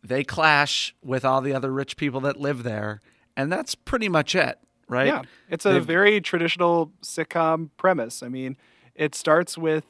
they 0.04 0.22
clash 0.22 0.94
with 1.02 1.24
all 1.24 1.40
the 1.40 1.54
other 1.54 1.72
rich 1.72 1.96
people 1.96 2.20
that 2.20 2.36
live 2.36 2.62
there. 2.62 3.00
And 3.36 3.50
that's 3.50 3.74
pretty 3.74 4.08
much 4.08 4.34
it, 4.34 4.58
right? 4.92 5.06
Yeah, 5.06 5.22
it's 5.48 5.66
a 5.66 5.72
They've- 5.74 5.84
very 5.84 6.20
traditional 6.20 6.92
sitcom 7.02 7.70
premise. 7.76 8.22
I 8.22 8.28
mean, 8.28 8.56
it 8.94 9.14
starts 9.14 9.56
with 9.58 9.84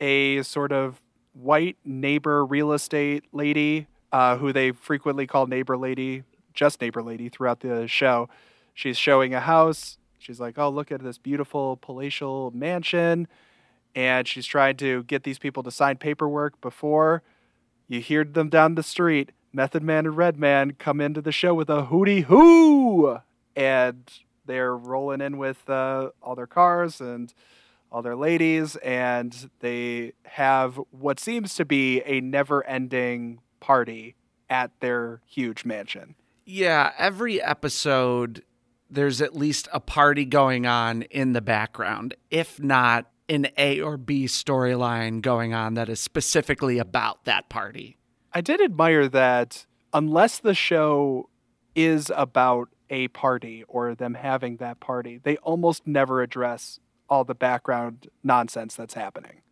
a 0.00 0.42
sort 0.42 0.72
of 0.72 1.00
white 1.32 1.76
neighbor 1.84 2.44
real 2.44 2.72
estate 2.72 3.24
lady 3.32 3.86
uh, 4.12 4.36
who 4.36 4.52
they 4.52 4.72
frequently 4.72 5.26
call 5.26 5.46
neighbor 5.46 5.76
lady, 5.76 6.22
just 6.54 6.80
neighbor 6.80 7.02
lady 7.02 7.28
throughout 7.28 7.60
the 7.60 7.86
show. 7.86 8.28
She's 8.74 8.98
showing 8.98 9.32
a 9.34 9.40
house. 9.40 9.98
She's 10.18 10.40
like, 10.40 10.58
oh, 10.58 10.68
look 10.68 10.90
at 10.90 11.02
this 11.02 11.18
beautiful 11.18 11.76
palatial 11.76 12.50
mansion. 12.54 13.28
And 13.94 14.26
she's 14.28 14.44
trying 14.46 14.76
to 14.78 15.04
get 15.04 15.22
these 15.22 15.38
people 15.38 15.62
to 15.62 15.70
sign 15.70 15.96
paperwork 15.96 16.60
before 16.60 17.22
you 17.88 18.00
hear 18.00 18.24
them 18.24 18.48
down 18.48 18.74
the 18.74 18.82
street. 18.82 19.30
Method 19.52 19.82
Man 19.82 20.04
and 20.06 20.16
Red 20.16 20.38
Man 20.38 20.72
come 20.72 21.00
into 21.00 21.22
the 21.22 21.32
show 21.32 21.54
with 21.54 21.70
a 21.70 21.84
hootie 21.86 22.24
hoo, 22.24 23.20
and 23.56 24.08
they're 24.44 24.76
rolling 24.76 25.20
in 25.20 25.38
with 25.38 25.68
uh, 25.68 26.10
all 26.22 26.36
their 26.36 26.46
cars 26.46 27.00
and 27.00 27.34
all 27.90 28.02
their 28.02 28.16
ladies, 28.16 28.76
and 28.76 29.50
they 29.60 30.12
have 30.24 30.78
what 30.90 31.18
seems 31.18 31.54
to 31.54 31.64
be 31.64 32.02
a 32.04 32.20
never-ending 32.20 33.40
party 33.60 34.14
at 34.50 34.70
their 34.80 35.20
huge 35.26 35.64
mansion. 35.64 36.14
Yeah, 36.44 36.92
every 36.98 37.42
episode 37.42 38.44
there's 38.88 39.20
at 39.20 39.34
least 39.34 39.68
a 39.72 39.80
party 39.80 40.24
going 40.24 40.66
on 40.66 41.02
in 41.02 41.32
the 41.32 41.40
background, 41.40 42.14
if 42.30 42.60
not 42.60 43.10
an 43.28 43.48
A 43.56 43.80
or 43.80 43.96
B 43.96 44.26
storyline 44.26 45.20
going 45.20 45.54
on 45.54 45.74
that 45.74 45.88
is 45.88 45.98
specifically 46.00 46.78
about 46.78 47.24
that 47.24 47.48
party. 47.48 47.98
I 48.32 48.40
did 48.40 48.60
admire 48.60 49.08
that 49.08 49.66
unless 49.92 50.38
the 50.38 50.54
show 50.54 51.28
is 51.74 52.12
about 52.14 52.68
a 52.90 53.08
party 53.08 53.64
or 53.68 53.94
them 53.94 54.14
having 54.14 54.56
that 54.56 54.80
party, 54.80 55.20
they 55.22 55.36
almost 55.38 55.86
never 55.86 56.22
address 56.22 56.80
all 57.08 57.24
the 57.24 57.34
background 57.34 58.08
nonsense 58.22 58.74
that's 58.74 58.94
happening. 58.94 59.42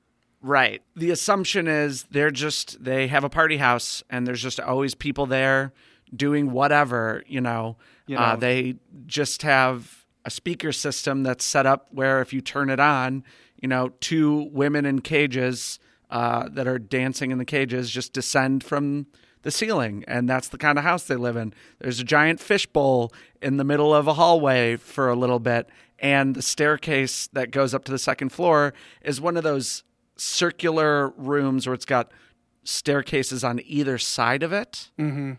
Right. 0.42 0.82
The 0.94 1.10
assumption 1.10 1.66
is 1.68 2.04
they're 2.10 2.30
just 2.30 2.84
they 2.84 3.06
have 3.08 3.24
a 3.24 3.30
party 3.30 3.56
house 3.56 4.02
and 4.10 4.26
there's 4.26 4.42
just 4.42 4.60
always 4.60 4.94
people 4.94 5.26
there 5.26 5.72
doing 6.14 6.50
whatever, 6.50 7.22
you 7.26 7.40
know. 7.40 7.76
You 8.06 8.16
Uh, 8.18 8.36
they 8.36 8.74
just 9.06 9.42
have 9.42 10.04
a 10.24 10.30
speaker 10.30 10.72
system 10.72 11.22
that's 11.22 11.44
set 11.44 11.64
up 11.64 11.88
where 11.90 12.20
if 12.20 12.32
you 12.32 12.42
turn 12.42 12.68
it 12.68 12.80
on, 12.80 13.24
you 13.60 13.68
know, 13.68 13.90
two 14.00 14.50
women 14.52 14.84
in 14.84 15.00
cages 15.00 15.78
uh, 16.10 16.48
that 16.50 16.66
are 16.66 16.78
dancing 16.78 17.30
in 17.30 17.38
the 17.38 17.44
cages 17.44 17.90
just 17.90 18.12
descend 18.12 18.62
from 18.62 19.06
the 19.44 19.50
ceiling. 19.50 20.04
And 20.08 20.28
that's 20.28 20.48
the 20.48 20.58
kind 20.58 20.76
of 20.78 20.84
house 20.84 21.04
they 21.04 21.14
live 21.14 21.36
in. 21.36 21.54
There's 21.78 22.00
a 22.00 22.04
giant 22.04 22.40
fishbowl 22.40 23.12
in 23.40 23.58
the 23.58 23.64
middle 23.64 23.94
of 23.94 24.08
a 24.08 24.14
hallway 24.14 24.76
for 24.76 25.08
a 25.08 25.14
little 25.14 25.38
bit. 25.38 25.68
And 26.00 26.34
the 26.34 26.42
staircase 26.42 27.28
that 27.28 27.52
goes 27.52 27.72
up 27.72 27.84
to 27.84 27.92
the 27.92 27.98
second 27.98 28.30
floor 28.30 28.74
is 29.02 29.20
one 29.20 29.36
of 29.36 29.44
those 29.44 29.84
circular 30.16 31.10
rooms 31.10 31.66
where 31.66 31.74
it's 31.74 31.84
got 31.84 32.10
staircases 32.64 33.44
on 33.44 33.60
either 33.64 33.98
side 33.98 34.42
of 34.42 34.52
it. 34.52 34.90
Mm-hmm. 34.98 35.34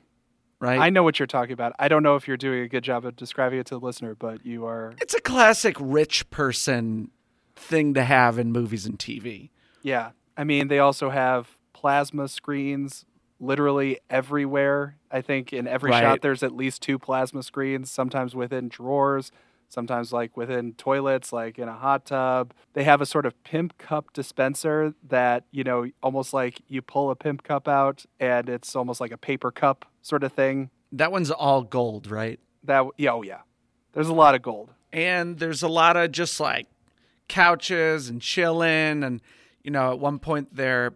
Right? 0.60 0.80
I 0.80 0.90
know 0.90 1.04
what 1.04 1.20
you're 1.20 1.28
talking 1.28 1.52
about. 1.52 1.74
I 1.78 1.90
don't 1.90 2.02
know 2.02 2.16
if 2.16 2.28
you're 2.28 2.38
doing 2.38 2.62
a 2.62 2.68
good 2.70 2.84
job 2.84 3.06
of 3.06 3.16
describing 3.16 3.60
it 3.60 3.66
to 3.68 3.78
the 3.78 3.86
listener, 3.86 4.16
but 4.16 4.46
you 4.46 4.66
are. 4.66 4.94
it's 5.02 5.14
a 5.14 5.20
classic 5.20 5.76
rich 5.80 6.30
person 6.30 7.12
thing 7.56 7.94
to 7.94 8.04
have 8.04 8.40
in 8.40 8.52
movies 8.52 8.86
and 8.86 8.98
TV. 8.98 9.50
Yeah. 9.82 10.12
I 10.38 10.44
mean, 10.44 10.68
they 10.68 10.80
also 10.80 11.10
have 11.10 11.50
plasma 11.74 12.28
screens 12.28 13.06
literally 13.40 14.00
everywhere. 14.10 14.98
I 15.12 15.22
think 15.22 15.52
in 15.54 15.68
every 15.68 15.92
Right. 15.92 16.02
shot, 16.02 16.22
there's 16.22 16.44
at 16.44 16.52
least 16.56 16.82
two 16.82 16.98
plasma 17.00 17.44
screens, 17.44 17.92
sometimes 17.92 18.36
within 18.36 18.70
drawers, 18.70 19.32
sometimes 19.70 20.14
like 20.14 20.38
within 20.38 20.74
toilets, 20.74 21.34
like 21.34 21.58
in 21.60 21.68
a 21.68 21.74
hot 21.74 22.06
tub. 22.06 22.54
They 22.74 22.84
have 22.84 23.02
a 23.02 23.06
sort 23.06 23.26
of 23.26 23.42
pimp 23.44 23.78
cup 23.78 24.14
dispenser 24.14 24.94
that, 25.08 25.44
you 25.52 25.64
know, 25.64 25.88
almost 26.04 26.34
like 26.34 26.62
you 26.68 26.82
pull 26.82 27.10
a 27.12 27.16
pimp 27.16 27.44
cup 27.44 27.68
out 27.68 28.06
and 28.20 28.48
it's 28.50 28.76
almost 28.76 29.02
like 29.02 29.12
a 29.12 29.18
paper 29.18 29.52
cup 29.52 29.86
sort 30.02 30.24
of 30.24 30.32
thing. 30.34 30.70
That 30.92 31.12
one's 31.12 31.32
all 31.32 31.64
gold, 31.64 32.10
right? 32.10 32.40
That, 32.64 32.86
yeah, 32.98 33.12
oh, 33.12 33.22
yeah. 33.24 33.42
There's 33.94 34.08
a 34.08 34.14
lot 34.14 34.36
of 34.36 34.42
gold. 34.42 34.72
And 34.94 35.40
there's 35.40 35.62
a 35.64 35.68
lot 35.68 35.98
of 35.98 36.12
just 36.12 36.40
like 36.40 36.68
couches 37.28 38.10
and 38.10 38.22
chilling. 38.22 39.04
And, 39.04 39.22
you 39.64 39.72
know, 39.72 39.92
at 39.92 40.00
one 40.00 40.20
point 40.20 40.56
they're 40.56 40.94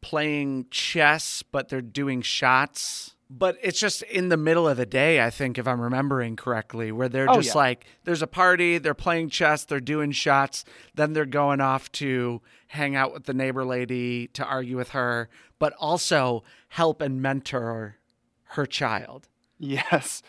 playing 0.00 0.66
chess, 0.70 1.42
but 1.42 1.68
they're 1.68 1.80
doing 1.80 2.22
shots. 2.22 3.14
But 3.32 3.56
it's 3.62 3.78
just 3.78 4.02
in 4.02 4.28
the 4.28 4.36
middle 4.36 4.66
of 4.66 4.76
the 4.76 4.86
day, 4.86 5.24
I 5.24 5.30
think, 5.30 5.56
if 5.56 5.68
I'm 5.68 5.80
remembering 5.80 6.34
correctly, 6.34 6.90
where 6.90 7.08
they're 7.08 7.30
Oh, 7.30 7.36
just 7.36 7.48
yeah. 7.54 7.58
like, 7.60 7.84
there's 8.04 8.22
a 8.22 8.26
party, 8.26 8.78
they're 8.78 8.92
playing 8.92 9.30
chess, 9.30 9.64
they're 9.64 9.78
doing 9.78 10.10
shots, 10.10 10.64
then 10.96 11.12
they're 11.12 11.26
going 11.26 11.60
off 11.60 11.92
to 11.92 12.42
hang 12.68 12.96
out 12.96 13.12
with 13.12 13.24
the 13.24 13.34
neighbor 13.34 13.64
lady 13.64 14.26
to 14.28 14.44
argue 14.44 14.76
with 14.76 14.90
her, 14.90 15.28
but 15.60 15.72
also 15.78 16.42
help 16.70 17.00
and 17.00 17.22
mentor 17.22 17.98
her 18.44 18.66
child. 18.66 19.28
Yes. 19.58 20.22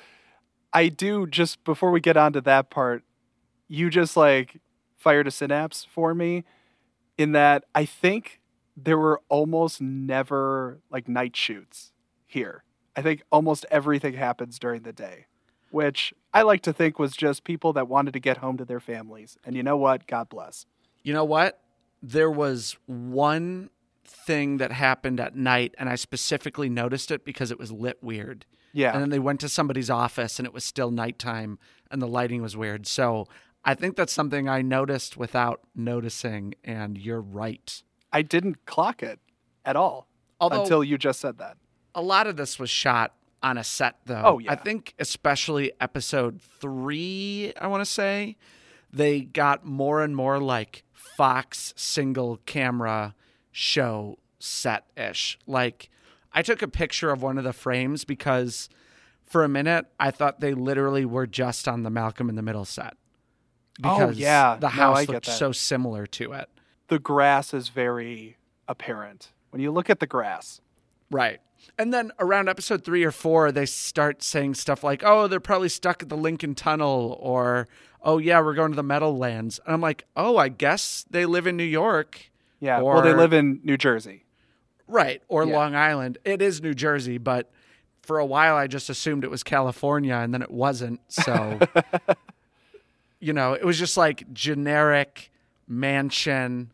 I 0.74 0.90
do 0.90 1.26
just 1.26 1.64
before 1.64 1.90
we 1.90 2.02
get 2.02 2.18
on 2.18 2.34
to 2.34 2.42
that 2.42 2.70
part, 2.70 3.04
you 3.68 3.90
just 3.90 4.16
like 4.16 4.60
fired 4.98 5.26
a 5.28 5.32
synapse 5.32 5.86
for 5.86 6.14
me 6.14 6.44
in 7.18 7.32
that 7.32 7.64
I 7.74 7.86
think 7.86 8.41
there 8.76 8.98
were 8.98 9.22
almost 9.30 9.82
never 9.82 10.80
like 10.90 11.08
night 11.08 11.36
shoots 11.36 11.92
here. 12.26 12.64
I 12.96 13.02
think 13.02 13.24
almost 13.32 13.66
everything 13.72 14.14
happens 14.14 14.60
during 14.60 14.84
the 14.84 14.94
day, 14.94 15.26
which 15.70 16.14
I 16.34 16.42
like 16.42 16.62
to 16.64 16.74
think 16.74 17.00
was 17.00 17.16
just 17.16 17.44
people 17.44 17.74
that 17.74 17.88
wanted 17.88 18.14
to 18.14 18.20
get 18.20 18.38
home 18.38 18.58
to 18.58 18.66
their 18.66 18.80
families. 18.80 19.38
And 19.46 19.56
you 19.56 19.64
know 19.64 19.78
what? 19.78 20.08
God 20.08 20.30
bless. 20.30 20.66
You 21.04 21.14
know 21.14 21.26
what? 21.26 21.62
There 22.02 22.32
was 22.32 22.78
one 22.86 23.70
thing 24.06 24.58
that 24.58 24.72
happened 24.72 25.20
at 25.20 25.36
night, 25.36 25.76
and 25.78 25.88
I 25.90 25.96
specifically 25.96 26.70
noticed 26.70 27.12
it 27.12 27.24
because 27.24 27.52
it 27.52 27.60
was 27.60 27.72
lit 27.72 27.98
weird. 28.02 28.46
Yeah. 28.74 28.94
And 28.94 29.02
then 29.02 29.10
they 29.10 29.20
went 29.20 29.40
to 29.42 29.50
somebody's 29.50 29.90
office, 29.90 30.40
and 30.40 30.46
it 30.46 30.54
was 30.54 30.66
still 30.66 30.92
nighttime, 30.92 31.60
and 31.90 32.02
the 32.02 32.08
lighting 32.08 32.42
was 32.42 32.58
weird. 32.58 32.88
So 32.88 33.28
I 33.64 33.76
think 33.76 33.96
that's 33.96 34.14
something 34.14 34.50
I 34.50 34.62
noticed 34.62 35.18
without 35.18 35.62
noticing, 35.76 36.56
and 36.64 36.98
you're 36.98 37.22
right. 37.22 37.84
I 38.14 38.22
didn't 38.22 38.66
clock 38.66 39.02
it 39.04 39.20
at 39.66 39.76
all 39.76 40.08
Although 40.40 40.64
until 40.64 40.84
you 40.84 40.98
just 40.98 41.20
said 41.20 41.38
that. 41.38 41.58
a 41.96 42.02
lot 42.02 42.28
of 42.28 42.36
this 42.36 42.58
was 42.60 42.70
shot 42.70 43.14
on 43.44 43.58
a 43.58 43.64
set, 43.64 43.98
though. 44.06 44.22
Oh, 44.24 44.40
yeah. 44.40 44.52
I 44.52 44.56
think 44.56 44.94
especially 45.00 45.72
episode 45.80 46.42
three, 46.42 47.54
I 47.60 47.68
want 47.68 47.82
to 47.82 47.90
say, 47.90 48.38
they 48.94 49.22
got 49.22 49.66
more 49.66 50.02
and 50.04 50.16
more 50.16 50.40
like 50.40 50.84
Fox 50.94 51.74
single 51.76 52.38
camera 52.46 53.16
show 53.52 54.18
set 54.40 54.86
ish. 54.98 55.40
Like, 55.48 55.90
I 56.34 56.42
took 56.42 56.62
a 56.62 56.68
picture 56.68 57.10
of 57.12 57.22
one 57.22 57.38
of 57.38 57.44
the 57.44 57.54
frames 57.54 58.06
because 58.06 58.70
for 59.24 59.44
a 59.44 59.50
minute 59.50 59.86
I 60.00 60.12
thought 60.12 60.40
they 60.40 60.54
literally 60.54 61.06
were 61.06 61.28
just 61.28 61.68
on 61.68 61.84
the 61.84 61.90
Malcolm 61.90 62.30
in 62.30 62.36
the 62.36 62.42
Middle 62.42 62.66
set. 62.66 62.96
Oh, 63.84 63.98
Because 63.98 64.18
yeah. 64.18 64.58
the 64.60 64.70
house 64.70 65.02
get 65.02 65.10
looked 65.10 65.26
so 65.26 65.52
similar 65.52 66.06
to 66.08 66.34
it. 66.34 66.50
The 66.92 67.00
grass 67.00 67.54
is 67.54 67.70
very 67.70 68.36
apparent. 68.68 69.32
When 69.52 69.62
you 69.62 69.72
look 69.72 69.90
at 69.90 70.02
the 70.02 70.08
grass, 70.08 70.60
Right. 71.10 71.40
And 71.78 71.94
then 71.94 72.12
around 72.20 72.50
episode 72.50 72.84
three 72.84 73.06
or 73.06 73.12
four, 73.12 73.54
they 73.54 73.66
start 73.66 74.22
saying 74.24 74.56
stuff 74.56 74.84
like, 74.84 75.02
oh, 75.06 75.28
they're 75.28 75.40
probably 75.40 75.70
stuck 75.70 76.04
at 76.04 76.10
the 76.10 76.18
Lincoln 76.18 76.54
Tunnel, 76.54 77.18
or, 77.22 77.70
oh, 78.02 78.18
yeah, 78.18 78.42
we're 78.42 78.56
going 78.56 78.72
to 78.72 78.76
the 78.76 78.84
Meadowlands. 78.84 79.62
And 79.66 79.74
I'm 79.74 79.80
like, 79.80 80.04
oh, 80.18 80.36
I 80.36 80.50
guess 80.50 81.06
they 81.10 81.26
live 81.26 81.48
in 81.48 81.56
New 81.56 81.64
York. 81.64 82.30
Yeah. 82.60 82.82
well, 82.82 83.02
they 83.02 83.14
live 83.14 83.32
in 83.32 83.62
New 83.64 83.78
Jersey. 83.78 84.26
Right. 84.86 85.22
Or 85.30 85.46
Yeah. 85.46 85.56
Long 85.56 85.76
Island. 85.76 86.18
It 86.26 86.42
is 86.42 86.62
New 86.62 86.74
Jersey, 86.74 87.18
but 87.18 87.52
for 88.02 88.20
a 88.20 88.26
while 88.26 88.58
I 88.58 88.68
just 88.68 88.90
assumed 88.90 89.24
it 89.24 89.32
was 89.32 89.44
California, 89.44 90.16
and 90.16 90.34
then 90.34 90.42
it 90.42 90.52
wasn't. 90.52 91.00
So, 91.08 91.58
you 93.22 93.32
know, 93.32 93.54
it 93.54 93.64
was 93.64 93.80
just 93.80 93.96
like 93.96 94.32
generic 94.34 95.32
mansion. 95.68 96.74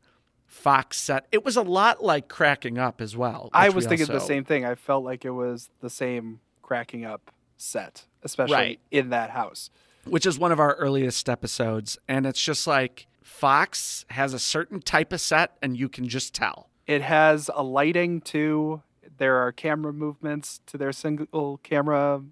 Fox 0.68 0.98
set. 0.98 1.28
It 1.32 1.46
was 1.46 1.56
a 1.56 1.62
lot 1.62 2.04
like 2.04 2.28
cracking 2.28 2.78
up 2.78 3.00
as 3.00 3.16
well. 3.16 3.50
I 3.54 3.70
was 3.70 3.86
we 3.86 3.90
thinking 3.96 4.14
the 4.14 4.20
same 4.20 4.44
thing. 4.44 4.66
I 4.66 4.76
felt 4.76 5.04
like 5.06 5.24
it 5.24 5.30
was 5.32 5.70
the 5.80 5.90
same 5.90 6.42
cracking 6.62 7.06
up 7.06 7.32
set, 7.56 8.06
especially 8.22 8.54
Right. 8.56 8.80
in 8.92 9.10
that 9.12 9.30
house. 9.30 9.70
which 10.04 10.26
is 10.26 10.38
one 10.40 10.52
of 10.52 10.60
our 10.60 10.74
earliest 10.76 11.30
episodes. 11.30 11.98
And 12.08 12.26
it's 12.26 12.42
just 12.42 12.66
like 12.68 13.08
Fox 13.22 14.06
has 14.10 14.34
a 14.34 14.40
certain 14.40 14.82
type 14.82 15.12
of 15.14 15.20
set, 15.22 15.58
and 15.62 15.78
you 15.78 15.88
can 15.90 16.08
just 16.08 16.34
tell. 16.34 16.70
It 16.86 17.02
has 17.02 17.50
a 17.54 17.62
lighting 17.64 18.22
too. 18.22 18.82
There 19.18 19.36
are 19.38 19.52
camera 19.52 19.92
movements 19.94 20.60
to 20.68 20.78
their 20.78 20.92
single 20.94 21.60
camera 21.64 22.24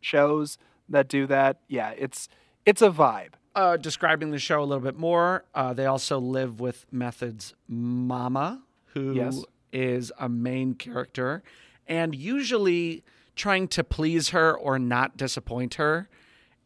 shows 0.00 0.58
that 0.88 1.06
do 1.08 1.26
that. 1.28 1.58
Yeah, 1.68 1.90
it's 1.96 2.28
it's 2.66 2.82
a 2.82 2.90
vibe. 2.90 3.34
Uh, 3.54 3.76
describing 3.76 4.30
the 4.30 4.38
show 4.38 4.60
a 4.62 4.64
little 4.64 4.82
bit 4.82 4.96
more, 4.96 5.44
uh, 5.54 5.72
they 5.72 5.84
also 5.86 6.18
live 6.18 6.60
with 6.60 6.86
Method's 6.92 7.54
mama, 7.66 8.62
who 8.94 9.10
is 9.10 9.44
Yes. 9.72 10.12
a 10.18 10.28
main 10.28 10.74
character, 10.74 11.42
and 11.88 12.14
usually 12.14 13.02
trying 13.34 13.66
to 13.68 13.82
please 13.82 14.28
her 14.28 14.56
or 14.56 14.78
not 14.78 15.16
disappoint 15.16 15.74
her 15.74 16.08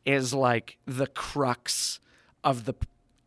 is 0.04 0.34
like 0.34 0.76
the 0.84 1.06
crux 1.06 2.00
of 2.42 2.66
the 2.66 2.74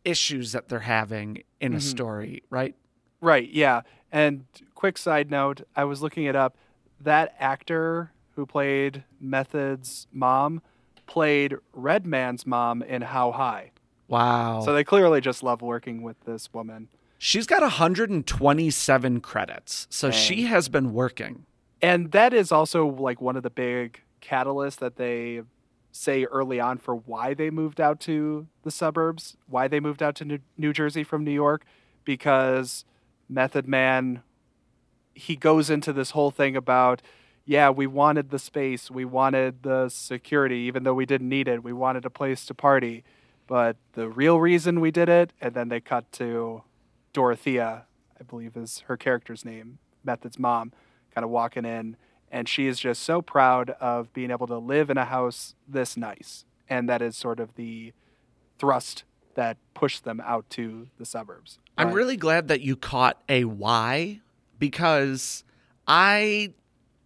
issues 0.04 0.52
that 0.52 0.68
they're 0.68 0.80
having 0.80 1.42
in 1.60 1.74
a 1.74 1.80
story, 1.80 2.42
right? 2.50 2.76
Right, 3.20 3.48
yeah. 3.50 3.82
And 4.12 4.44
quick 4.76 4.96
side 4.96 5.30
note, 5.30 5.62
I 5.74 5.82
was 5.84 6.00
looking 6.00 6.24
it 6.24 6.36
up. 6.36 6.56
That 7.00 7.34
actor 7.40 8.12
who 8.36 8.46
played 8.46 9.02
Method's 9.20 10.06
mom 10.12 10.62
played 11.08 11.56
Redman's 11.72 12.46
mom 12.46 12.82
in 12.82 13.02
How 13.02 13.32
High. 13.32 13.72
Wow. 14.06 14.60
So 14.60 14.72
they 14.72 14.84
clearly 14.84 15.20
just 15.20 15.42
love 15.42 15.60
working 15.60 16.02
with 16.02 16.20
this 16.20 16.52
woman. 16.52 16.88
She's 17.18 17.46
got 17.46 17.62
127 17.62 19.20
credits, 19.20 19.88
so 19.90 20.12
she 20.12 20.44
has 20.44 20.68
been 20.68 20.92
working. 20.92 21.46
And 21.82 22.12
that 22.12 22.32
is 22.32 22.52
also 22.52 22.86
like 22.86 23.20
one 23.20 23.36
of 23.36 23.42
the 23.42 23.50
big 23.50 24.00
catalysts 24.22 24.76
that 24.76 24.96
they 24.96 25.42
say 25.90 26.24
early 26.24 26.60
on 26.60 26.78
for 26.78 26.94
why 26.94 27.34
they 27.34 27.50
moved 27.50 27.80
out 27.80 27.98
to 28.00 28.46
the 28.62 28.70
suburbs, 28.70 29.36
why 29.48 29.66
they 29.66 29.80
moved 29.80 30.02
out 30.02 30.14
to 30.16 30.24
New- 30.24 30.38
New 30.56 30.72
Jersey 30.72 31.02
from 31.02 31.24
New 31.24 31.32
York, 31.32 31.64
because 32.04 32.84
Method 33.28 33.66
Man, 33.66 34.22
he 35.12 35.34
goes 35.34 35.70
into 35.70 35.92
this 35.92 36.12
whole 36.12 36.30
thing 36.30 36.54
about, 36.54 37.02
yeah, 37.48 37.70
we 37.70 37.86
wanted 37.86 38.28
the 38.28 38.38
space, 38.38 38.90
we 38.90 39.06
wanted 39.06 39.62
the 39.62 39.88
security, 39.88 40.56
even 40.56 40.82
though 40.82 40.92
we 40.92 41.06
didn't 41.06 41.30
need 41.30 41.48
it, 41.48 41.64
we 41.64 41.72
wanted 41.72 42.04
a 42.04 42.10
place 42.10 42.44
to 42.44 42.52
party. 42.52 43.04
But 43.46 43.78
the 43.94 44.10
real 44.10 44.38
reason 44.38 44.80
we 44.80 44.90
did 44.90 45.08
it, 45.08 45.32
and 45.40 45.54
then 45.54 45.70
they 45.70 45.80
cut 45.80 46.12
to 46.12 46.62
Dorothea, 47.14 47.86
I 48.20 48.22
believe 48.22 48.54
is 48.54 48.80
her 48.80 48.98
character's 48.98 49.46
name, 49.46 49.78
Method's 50.04 50.38
mom, 50.38 50.72
kind 51.14 51.24
of 51.24 51.30
walking 51.30 51.64
in, 51.64 51.96
and 52.30 52.46
she 52.46 52.66
is 52.66 52.78
just 52.78 53.02
so 53.02 53.22
proud 53.22 53.70
of 53.80 54.12
being 54.12 54.30
able 54.30 54.46
to 54.46 54.58
live 54.58 54.90
in 54.90 54.98
a 54.98 55.06
house 55.06 55.54
this 55.66 55.96
nice. 55.96 56.44
And 56.68 56.86
that 56.90 57.00
is 57.00 57.16
sort 57.16 57.40
of 57.40 57.54
the 57.54 57.94
thrust 58.58 59.04
that 59.36 59.56
pushed 59.72 60.04
them 60.04 60.20
out 60.22 60.50
to 60.50 60.88
the 60.98 61.06
suburbs. 61.06 61.58
I'm 61.78 61.92
really 61.92 62.18
glad 62.18 62.48
that 62.48 62.60
you 62.60 62.76
caught 62.76 63.22
a 63.26 63.44
why 63.44 64.20
because 64.58 65.44
I 65.86 66.52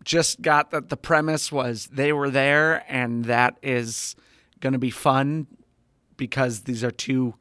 just 0.04 0.42
got 0.42 0.70
that 0.70 0.88
the 0.88 0.96
premise 0.96 1.52
was 1.52 1.88
they 1.92 2.12
were 2.12 2.30
there 2.30 2.84
and 2.88 3.24
that 3.26 3.56
is 3.62 4.16
going 4.60 4.72
to 4.72 4.78
be 4.78 4.90
fun 4.90 5.46
because 6.16 6.62
these 6.62 6.84
are 6.84 6.90
two 6.90 7.34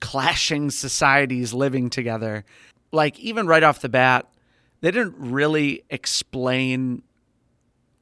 clashing 0.00 0.70
societies 0.70 1.52
living 1.52 1.90
together. 1.90 2.44
Like, 2.92 3.18
even 3.18 3.46
right 3.46 3.62
off 3.62 3.80
the 3.80 3.88
bat, 3.88 4.28
they 4.80 4.90
didn't 4.90 5.16
really 5.18 5.82
explain 5.90 7.02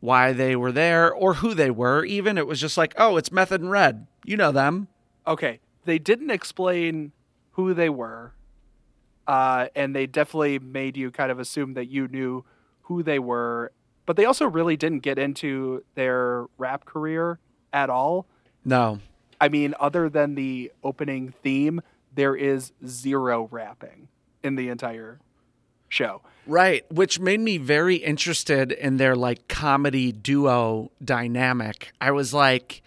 why 0.00 0.32
they 0.32 0.54
were 0.54 0.72
there 0.72 1.12
or 1.12 1.34
who 1.34 1.54
they 1.54 1.70
were, 1.70 2.04
even. 2.04 2.38
It 2.38 2.46
was 2.46 2.60
just 2.60 2.76
like, 2.76 2.94
oh, 2.98 3.16
it's 3.16 3.32
Method 3.32 3.62
and 3.62 3.70
Red. 3.70 4.06
You 4.24 4.36
know 4.36 4.52
them. 4.52 4.88
Okay, 5.26 5.60
they 5.84 5.98
didn't 5.98 6.30
explain 6.30 7.12
who 7.52 7.74
they 7.74 7.88
were, 7.88 8.34
uh, 9.26 9.68
and 9.74 9.96
they 9.96 10.06
definitely 10.06 10.58
made 10.58 10.96
you 10.96 11.10
kind 11.10 11.32
of 11.32 11.40
assume 11.40 11.74
that 11.74 11.86
you 11.86 12.06
knew 12.06 12.44
who 12.82 13.02
they 13.02 13.18
were. 13.18 13.72
But 14.06 14.16
they 14.16 14.24
also 14.24 14.46
really 14.46 14.76
didn't 14.76 15.00
get 15.00 15.18
into 15.18 15.84
their 15.94 16.46
rap 16.58 16.84
career 16.84 17.38
at 17.72 17.90
all. 17.90 18.26
No. 18.64 19.00
I 19.40 19.48
mean, 19.48 19.74
other 19.78 20.08
than 20.08 20.34
the 20.34 20.72
opening 20.82 21.34
theme, 21.42 21.80
there 22.14 22.34
is 22.34 22.72
zero 22.86 23.48
rapping 23.50 24.08
in 24.42 24.54
the 24.56 24.68
entire 24.68 25.18
show. 25.88 26.22
Right, 26.46 26.84
which 26.90 27.18
made 27.20 27.40
me 27.40 27.58
very 27.58 27.96
interested 27.96 28.70
in 28.72 28.96
their 28.96 29.16
like 29.16 29.48
comedy 29.48 30.12
duo 30.12 30.90
dynamic. 31.04 31.92
I 32.00 32.12
was 32.12 32.32
like, 32.32 32.82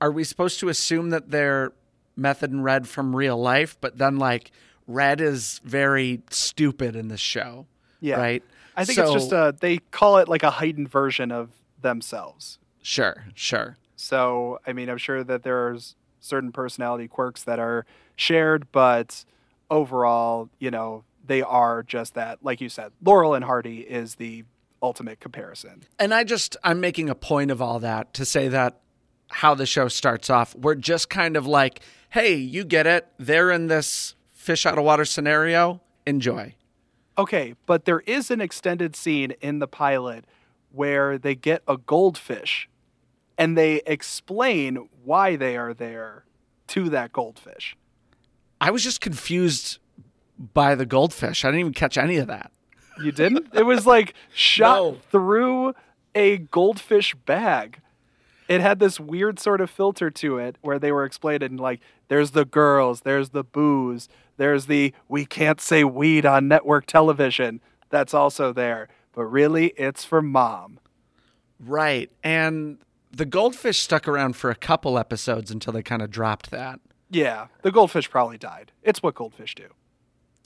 are 0.00 0.10
we 0.12 0.24
supposed 0.24 0.60
to 0.60 0.68
assume 0.68 1.10
that 1.10 1.30
they're 1.30 1.72
Method 2.16 2.52
and 2.52 2.62
Red 2.62 2.86
from 2.88 3.14
real 3.16 3.36
life, 3.36 3.76
but 3.80 3.98
then 3.98 4.16
like 4.18 4.52
Red 4.86 5.20
is 5.20 5.60
very 5.64 6.22
stupid 6.30 6.94
in 6.94 7.08
this 7.08 7.20
show, 7.20 7.66
Yeah. 8.00 8.16
right? 8.20 8.44
I 8.76 8.84
think 8.84 8.98
it's 8.98 9.12
just 9.12 9.32
a, 9.32 9.36
uh, 9.36 9.52
they 9.58 9.78
call 9.78 10.18
it 10.18 10.28
like 10.28 10.42
a 10.42 10.50
heightened 10.50 10.90
version 10.90 11.30
of 11.30 11.50
themselves. 11.80 12.58
sure, 12.82 13.24
sure. 13.34 13.76
So, 13.96 14.58
I 14.66 14.72
mean, 14.72 14.88
I'm 14.88 14.98
sure 14.98 15.24
that 15.24 15.44
there's 15.44 15.96
certain 16.20 16.52
personality 16.52 17.08
quirks 17.08 17.44
that 17.44 17.58
are 17.58 17.86
shared, 18.16 18.70
but 18.72 19.24
overall, 19.70 20.50
you 20.58 20.70
know, 20.70 21.04
they 21.26 21.42
are 21.42 21.82
just 21.82 22.14
that. 22.14 22.38
Like 22.42 22.60
you 22.60 22.68
said, 22.68 22.92
Laurel 23.02 23.34
and 23.34 23.44
Hardy 23.44 23.80
is 23.80 24.16
the 24.16 24.44
ultimate 24.82 25.20
comparison. 25.20 25.84
And 25.98 26.12
I 26.12 26.24
just 26.24 26.56
I'm 26.62 26.80
making 26.80 27.08
a 27.08 27.14
point 27.14 27.50
of 27.50 27.62
all 27.62 27.78
that 27.80 28.12
to 28.14 28.24
say 28.24 28.48
that 28.48 28.80
how 29.28 29.54
the 29.54 29.66
show 29.66 29.88
starts 29.88 30.30
off, 30.30 30.54
we're 30.54 30.74
just 30.74 31.08
kind 31.08 31.36
of 31.36 31.46
like, 31.46 31.80
hey, 32.10 32.34
you 32.34 32.64
get 32.64 32.86
it. 32.86 33.06
They're 33.18 33.50
in 33.50 33.66
this 33.68 34.14
fish 34.32 34.66
out 34.66 34.78
of 34.78 34.84
water 34.84 35.04
scenario. 35.04 35.80
Enjoy. 36.06 36.54
Okay, 37.16 37.54
but 37.66 37.84
there 37.84 38.00
is 38.00 38.30
an 38.30 38.40
extended 38.40 38.96
scene 38.96 39.32
in 39.40 39.58
the 39.60 39.68
pilot 39.68 40.24
where 40.72 41.16
they 41.18 41.34
get 41.34 41.62
a 41.68 41.76
goldfish 41.76 42.68
and 43.38 43.56
they 43.56 43.82
explain 43.86 44.88
why 45.04 45.36
they 45.36 45.56
are 45.56 45.72
there 45.74 46.24
to 46.68 46.88
that 46.90 47.12
goldfish. 47.12 47.76
I 48.60 48.70
was 48.70 48.82
just 48.82 49.00
confused 49.00 49.78
by 50.52 50.74
the 50.74 50.86
goldfish. 50.86 51.44
I 51.44 51.48
didn't 51.48 51.60
even 51.60 51.74
catch 51.74 51.96
any 51.96 52.16
of 52.16 52.26
that. 52.28 52.50
You 53.02 53.12
didn't? 53.12 53.48
it 53.54 53.64
was 53.66 53.86
like 53.86 54.14
shot 54.32 54.76
No. 54.76 54.96
through 55.10 55.74
a 56.14 56.38
goldfish 56.38 57.14
bag. 57.14 57.80
It 58.48 58.60
had 58.60 58.78
this 58.78 59.00
weird 59.00 59.38
sort 59.38 59.60
of 59.60 59.70
filter 59.70 60.10
to 60.10 60.38
it 60.38 60.56
where 60.60 60.78
they 60.78 60.92
were 60.92 61.04
explaining 61.04 61.56
like 61.56 61.80
there's 62.08 62.32
the 62.32 62.44
girls, 62.44 63.00
there's 63.02 63.30
the 63.30 63.42
booze, 63.44 64.08
there's 64.36 64.66
the 64.66 64.92
we 65.08 65.24
can't 65.26 65.60
say 65.60 65.84
weed 65.84 66.26
on 66.26 66.48
network 66.48 66.86
television. 66.86 67.60
That's 67.90 68.14
also 68.14 68.52
there. 68.52 68.88
But 69.12 69.24
really 69.24 69.68
it's 69.76 70.04
for 70.04 70.20
mom. 70.22 70.80
Right. 71.60 72.10
And 72.22 72.78
the 73.12 73.24
goldfish 73.24 73.78
stuck 73.80 74.08
around 74.08 74.36
for 74.36 74.50
a 74.50 74.54
couple 74.56 74.98
episodes 74.98 75.50
until 75.50 75.72
they 75.72 75.82
kind 75.82 76.02
of 76.02 76.10
dropped 76.10 76.50
that. 76.50 76.80
Yeah, 77.10 77.46
the 77.62 77.70
goldfish 77.70 78.10
probably 78.10 78.38
died. 78.38 78.72
It's 78.82 79.02
what 79.02 79.14
goldfish 79.14 79.54
do. 79.54 79.68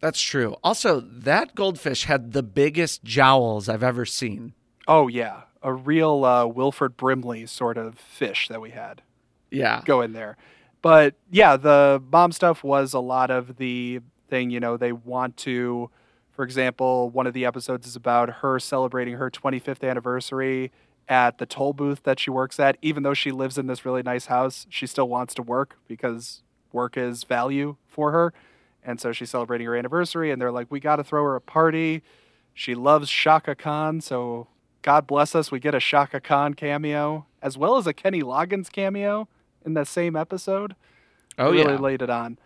That's 0.01 0.21
true. 0.21 0.57
Also, 0.63 1.01
that 1.01 1.55
goldfish 1.55 2.05
had 2.05 2.33
the 2.33 2.43
biggest 2.43 3.03
jowls 3.05 3.69
I've 3.69 3.83
ever 3.83 4.05
seen. 4.05 4.53
Oh 4.87 5.09
yeah, 5.09 5.43
a 5.63 5.73
real 5.73 6.25
uh, 6.25 6.47
Wilford 6.47 6.97
Brimley 6.97 7.47
sort 7.47 7.79
of 7.79 7.99
fish 7.99 8.49
that 8.49 8.61
we 8.61 8.71
had. 8.71 9.03
Yeah. 9.51 9.83
go 9.85 10.03
in 10.03 10.13
there. 10.13 10.37
But 10.83 11.15
yeah, 11.31 11.57
the 11.57 12.03
mom 12.11 12.33
stuff 12.33 12.63
was 12.63 12.95
a 12.95 13.01
lot 13.01 13.31
of 13.31 13.57
the 13.57 14.01
thing, 14.29 14.51
you 14.51 14.61
know, 14.61 14.77
they 14.77 14.93
want 14.93 15.37
to, 15.39 15.91
for 16.31 16.45
example, 16.45 17.11
one 17.11 17.27
of 17.27 17.35
the 17.35 17.45
episodes 17.45 17.87
is 17.87 17.97
about 17.97 18.29
her 18.37 18.59
celebrating 18.59 19.15
her 19.15 19.31
25th 19.31 19.89
anniversary 19.89 20.71
at 21.09 21.39
the 21.39 21.47
toll 21.47 21.73
booth 21.73 22.03
that 22.05 22.21
she 22.21 22.31
works 22.31 22.61
at. 22.61 22.77
Even 22.83 23.03
though 23.03 23.15
she 23.15 23.33
lives 23.33 23.59
in 23.59 23.67
this 23.67 23.85
really 23.85 24.03
nice 24.03 24.27
house, 24.27 24.67
she 24.69 24.87
still 24.87 25.09
wants 25.09 25.35
to 25.35 25.43
work 25.43 25.79
because 25.89 26.43
work 26.73 26.97
is 26.97 27.25
value 27.25 27.77
for 27.87 28.13
her. 28.13 28.33
And 28.85 29.01
so 29.01 29.13
she's 29.13 29.31
celebrating 29.31 29.67
her 29.67 29.77
anniversary, 29.77 30.31
and 30.31 30.41
they're 30.41 30.53
like, 30.53 30.69
we 30.71 30.81
got 30.81 30.97
to 30.97 31.05
throw 31.05 31.25
her 31.25 31.35
a 31.35 31.41
party. 31.41 32.03
She 32.55 32.75
loves 32.75 33.11
Chaka 33.11 33.55
Khan, 33.55 34.01
so 34.01 34.49
God 34.83 35.07
bless 35.07 35.35
us, 35.35 35.51
we 35.51 35.61
get 35.61 35.75
a 35.75 35.81
Chaka 35.81 36.21
Khan 36.21 36.55
cameo, 36.55 37.27
as 37.43 37.59
well 37.59 37.77
as 37.77 37.87
a 37.87 37.93
Kenny 37.93 38.23
Loggins 38.23 38.71
cameo 38.71 39.29
in 39.65 39.75
that 39.75 39.87
same 39.87 40.17
episode. 40.17 40.75
Oh, 41.39 41.53
really 41.53 41.73
yeah. 41.73 41.79
laid 41.79 42.03
it 42.03 42.11
on. 42.11 42.39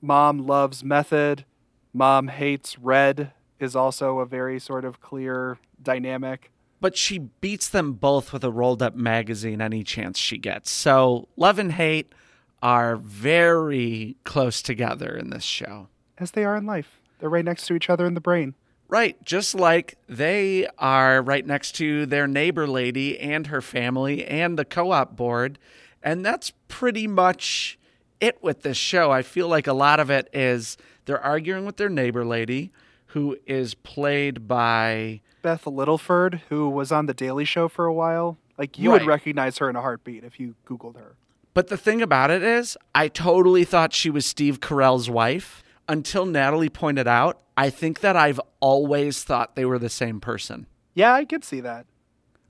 Mom 0.00 0.38
loves 0.46 0.82
method. 0.82 1.44
Mom 1.92 2.28
hates 2.28 2.78
red 2.78 3.32
is 3.58 3.76
also 3.76 4.20
a 4.20 4.26
very 4.26 4.58
sort 4.58 4.84
of 4.84 5.00
clear 5.00 5.58
dynamic. 5.82 6.50
But 6.80 6.96
she 6.96 7.18
beats 7.18 7.68
them 7.68 7.92
both 7.92 8.32
with 8.32 8.42
a 8.42 8.50
rolled 8.50 8.82
up 8.82 8.94
magazine 8.94 9.60
any 9.60 9.84
chance 9.84 10.18
she 10.18 10.38
gets. 10.38 10.70
So 10.70 11.28
love 11.36 11.58
and 11.58 11.72
hate 11.72 12.14
are 12.62 12.96
very 12.96 14.16
close 14.24 14.62
together 14.62 15.14
in 15.14 15.30
this 15.30 15.44
show. 15.44 15.88
As 16.16 16.30
they 16.30 16.44
are 16.44 16.56
in 16.56 16.64
life. 16.64 17.00
They're 17.18 17.28
right 17.28 17.44
next 17.44 17.66
to 17.66 17.74
each 17.74 17.90
other 17.90 18.06
in 18.06 18.14
the 18.14 18.20
brain. 18.20 18.54
Right, 18.88 19.22
just 19.24 19.54
like 19.54 19.98
they 20.08 20.66
are 20.78 21.22
right 21.22 21.46
next 21.46 21.72
to 21.76 22.06
their 22.06 22.26
neighbor 22.26 22.66
lady 22.66 23.20
and 23.20 23.46
her 23.46 23.60
family 23.60 24.24
and 24.24 24.58
the 24.58 24.64
co 24.64 24.90
op 24.90 25.16
board. 25.16 25.58
And 26.02 26.24
that's 26.24 26.52
pretty 26.68 27.06
much 27.06 27.78
it 28.20 28.42
with 28.42 28.62
this 28.62 28.76
show. 28.76 29.10
I 29.10 29.22
feel 29.22 29.48
like 29.48 29.66
a 29.66 29.72
lot 29.72 30.00
of 30.00 30.10
it 30.10 30.28
is 30.32 30.76
they're 31.04 31.20
arguing 31.22 31.66
with 31.66 31.76
their 31.76 31.88
neighbor 31.88 32.24
lady, 32.24 32.72
who 33.06 33.36
is 33.46 33.74
played 33.74 34.46
by. 34.48 35.20
Beth 35.42 35.64
Littleford, 35.64 36.40
who 36.48 36.68
was 36.68 36.92
on 36.92 37.06
The 37.06 37.14
Daily 37.14 37.44
Show 37.44 37.68
for 37.68 37.86
a 37.86 37.92
while, 37.94 38.38
like 38.58 38.78
you 38.78 38.90
would 38.90 39.06
recognize 39.06 39.58
her 39.58 39.70
in 39.70 39.76
a 39.76 39.80
heartbeat 39.80 40.22
if 40.24 40.38
you 40.38 40.54
Googled 40.66 40.96
her. 40.96 41.16
But 41.54 41.68
the 41.68 41.76
thing 41.76 42.00
about 42.02 42.30
it 42.30 42.42
is, 42.42 42.76
I 42.94 43.08
totally 43.08 43.64
thought 43.64 43.92
she 43.92 44.10
was 44.10 44.24
Steve 44.26 44.60
Carell's 44.60 45.10
wife 45.10 45.62
until 45.88 46.24
Natalie 46.26 46.68
pointed 46.68 47.08
out. 47.08 47.40
I 47.56 47.70
think 47.70 48.00
that 48.00 48.16
I've 48.16 48.40
always 48.60 49.24
thought 49.24 49.56
they 49.56 49.64
were 49.64 49.78
the 49.78 49.88
same 49.88 50.20
person. 50.20 50.66
Yeah, 50.94 51.12
I 51.12 51.24
could 51.24 51.44
see 51.44 51.60
that. 51.60 51.86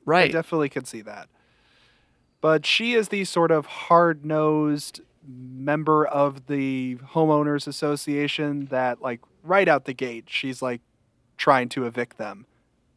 Right. 0.04 0.18
I 0.18 0.22
Right. 0.24 0.32
definitely 0.32 0.68
could 0.68 0.86
see 0.86 1.00
that. 1.02 1.28
But 2.40 2.64
she 2.64 2.94
is 2.94 3.08
the 3.08 3.24
sort 3.24 3.50
of 3.50 3.66
hard 3.66 4.24
nosed 4.24 5.00
member 5.26 6.06
of 6.06 6.46
the 6.46 6.96
homeowners 7.12 7.66
association 7.66 8.66
that, 8.66 9.02
like, 9.02 9.20
right 9.42 9.68
out 9.68 9.84
the 9.84 9.92
gate, 9.92 10.24
she's 10.28 10.62
like 10.62 10.80
trying 11.36 11.68
to 11.70 11.84
evict 11.86 12.16
them. 12.18 12.46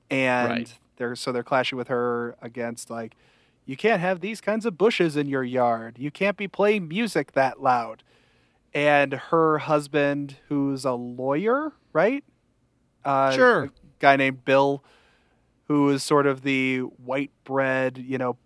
And 0.10 0.50
Right. 0.50 0.80
they're 0.98 1.16
so 1.16 1.32
they're 1.32 1.44
clashing 1.44 1.78
with 1.78 1.88
her 1.90 2.36
against 2.42 2.90
like, 2.90 3.16
you 3.66 3.76
can't 3.78 4.02
have 4.02 4.20
these 4.20 4.42
kinds 4.42 4.66
of 4.66 4.78
bushes 4.78 5.16
in 5.16 5.28
your 5.28 5.44
yard. 5.44 5.98
You 5.98 6.12
can't 6.12 6.38
be 6.38 6.48
playing 6.48 6.88
music 6.88 7.32
that 7.34 7.62
loud. 7.62 8.04
And 8.74 9.14
her 9.14 9.60
husband, 9.60 10.38
who's 10.50 10.84
a 10.86 10.94
lawyer, 10.94 11.74
right? 11.94 12.24
Uh, 13.06 13.32
Sure. 13.32 13.64
A 13.66 13.72
guy 14.00 14.16
named 14.16 14.44
Bill, 14.46 14.84
who 15.68 15.90
is 15.90 16.04
sort 16.04 16.26
of 16.28 16.42
the 16.42 16.80
white 16.80 17.32
bread, 17.44 17.98
you 17.98 18.18
know, 18.18 18.38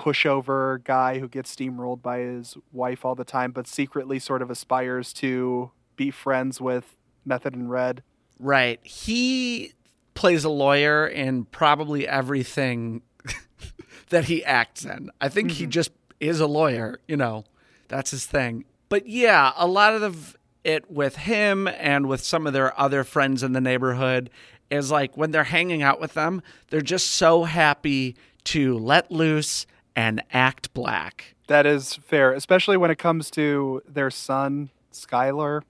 pushover 0.00 0.82
guy 0.82 1.18
who 1.18 1.28
gets 1.28 1.54
steamrolled 1.54 2.00
by 2.00 2.20
his 2.20 2.56
wife 2.72 3.04
all 3.04 3.14
the 3.14 3.24
time, 3.24 3.52
but 3.52 3.66
secretly 3.66 4.18
sort 4.18 4.40
of 4.40 4.50
aspires 4.50 5.12
to 5.12 5.70
be 5.96 6.10
friends 6.10 6.60
with 6.60 6.96
Method 7.26 7.54
and 7.54 7.70
Red. 7.70 8.02
Right. 8.38 8.80
He 8.82 9.74
plays 10.14 10.44
a 10.44 10.48
lawyer 10.48 11.06
in 11.06 11.44
probably 11.44 12.08
everything 12.08 13.02
that 14.08 14.24
he 14.24 14.42
acts 14.42 14.86
in. 14.86 15.10
I 15.20 15.28
think 15.28 15.50
he 15.52 15.64
mm-hmm. 15.64 15.70
just 15.70 15.90
is 16.18 16.40
a 16.40 16.46
lawyer, 16.46 17.00
you 17.06 17.18
know. 17.18 17.44
That's 17.88 18.10
his 18.10 18.24
thing. 18.24 18.64
But 18.88 19.06
yeah, 19.06 19.52
a 19.56 19.66
lot 19.66 19.94
of 19.94 20.36
it 20.64 20.90
with 20.90 21.16
him 21.16 21.68
and 21.68 22.06
with 22.06 22.22
some 22.22 22.46
of 22.46 22.54
their 22.54 22.78
other 22.80 23.04
friends 23.04 23.42
in 23.42 23.52
the 23.52 23.60
neighborhood 23.60 24.30
is 24.70 24.90
like 24.90 25.16
when 25.16 25.30
they're 25.30 25.44
hanging 25.44 25.82
out 25.82 26.00
with 26.00 26.14
them, 26.14 26.42
they're 26.70 26.80
just 26.80 27.08
so 27.08 27.44
happy 27.44 28.16
to 28.44 28.78
let 28.78 29.10
loose 29.10 29.66
and 29.94 30.22
act 30.32 30.72
black. 30.74 31.34
That 31.46 31.66
is 31.66 31.94
fair, 31.96 32.32
especially 32.32 32.76
when 32.76 32.90
it 32.90 32.98
comes 32.98 33.30
to 33.32 33.82
their 33.88 34.10
son, 34.10 34.70
Skylar, 34.92 35.62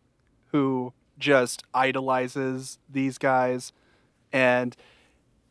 who 0.52 0.92
just 1.18 1.62
idolizes 1.74 2.78
these 2.88 3.18
guys. 3.18 3.72
And 4.32 4.76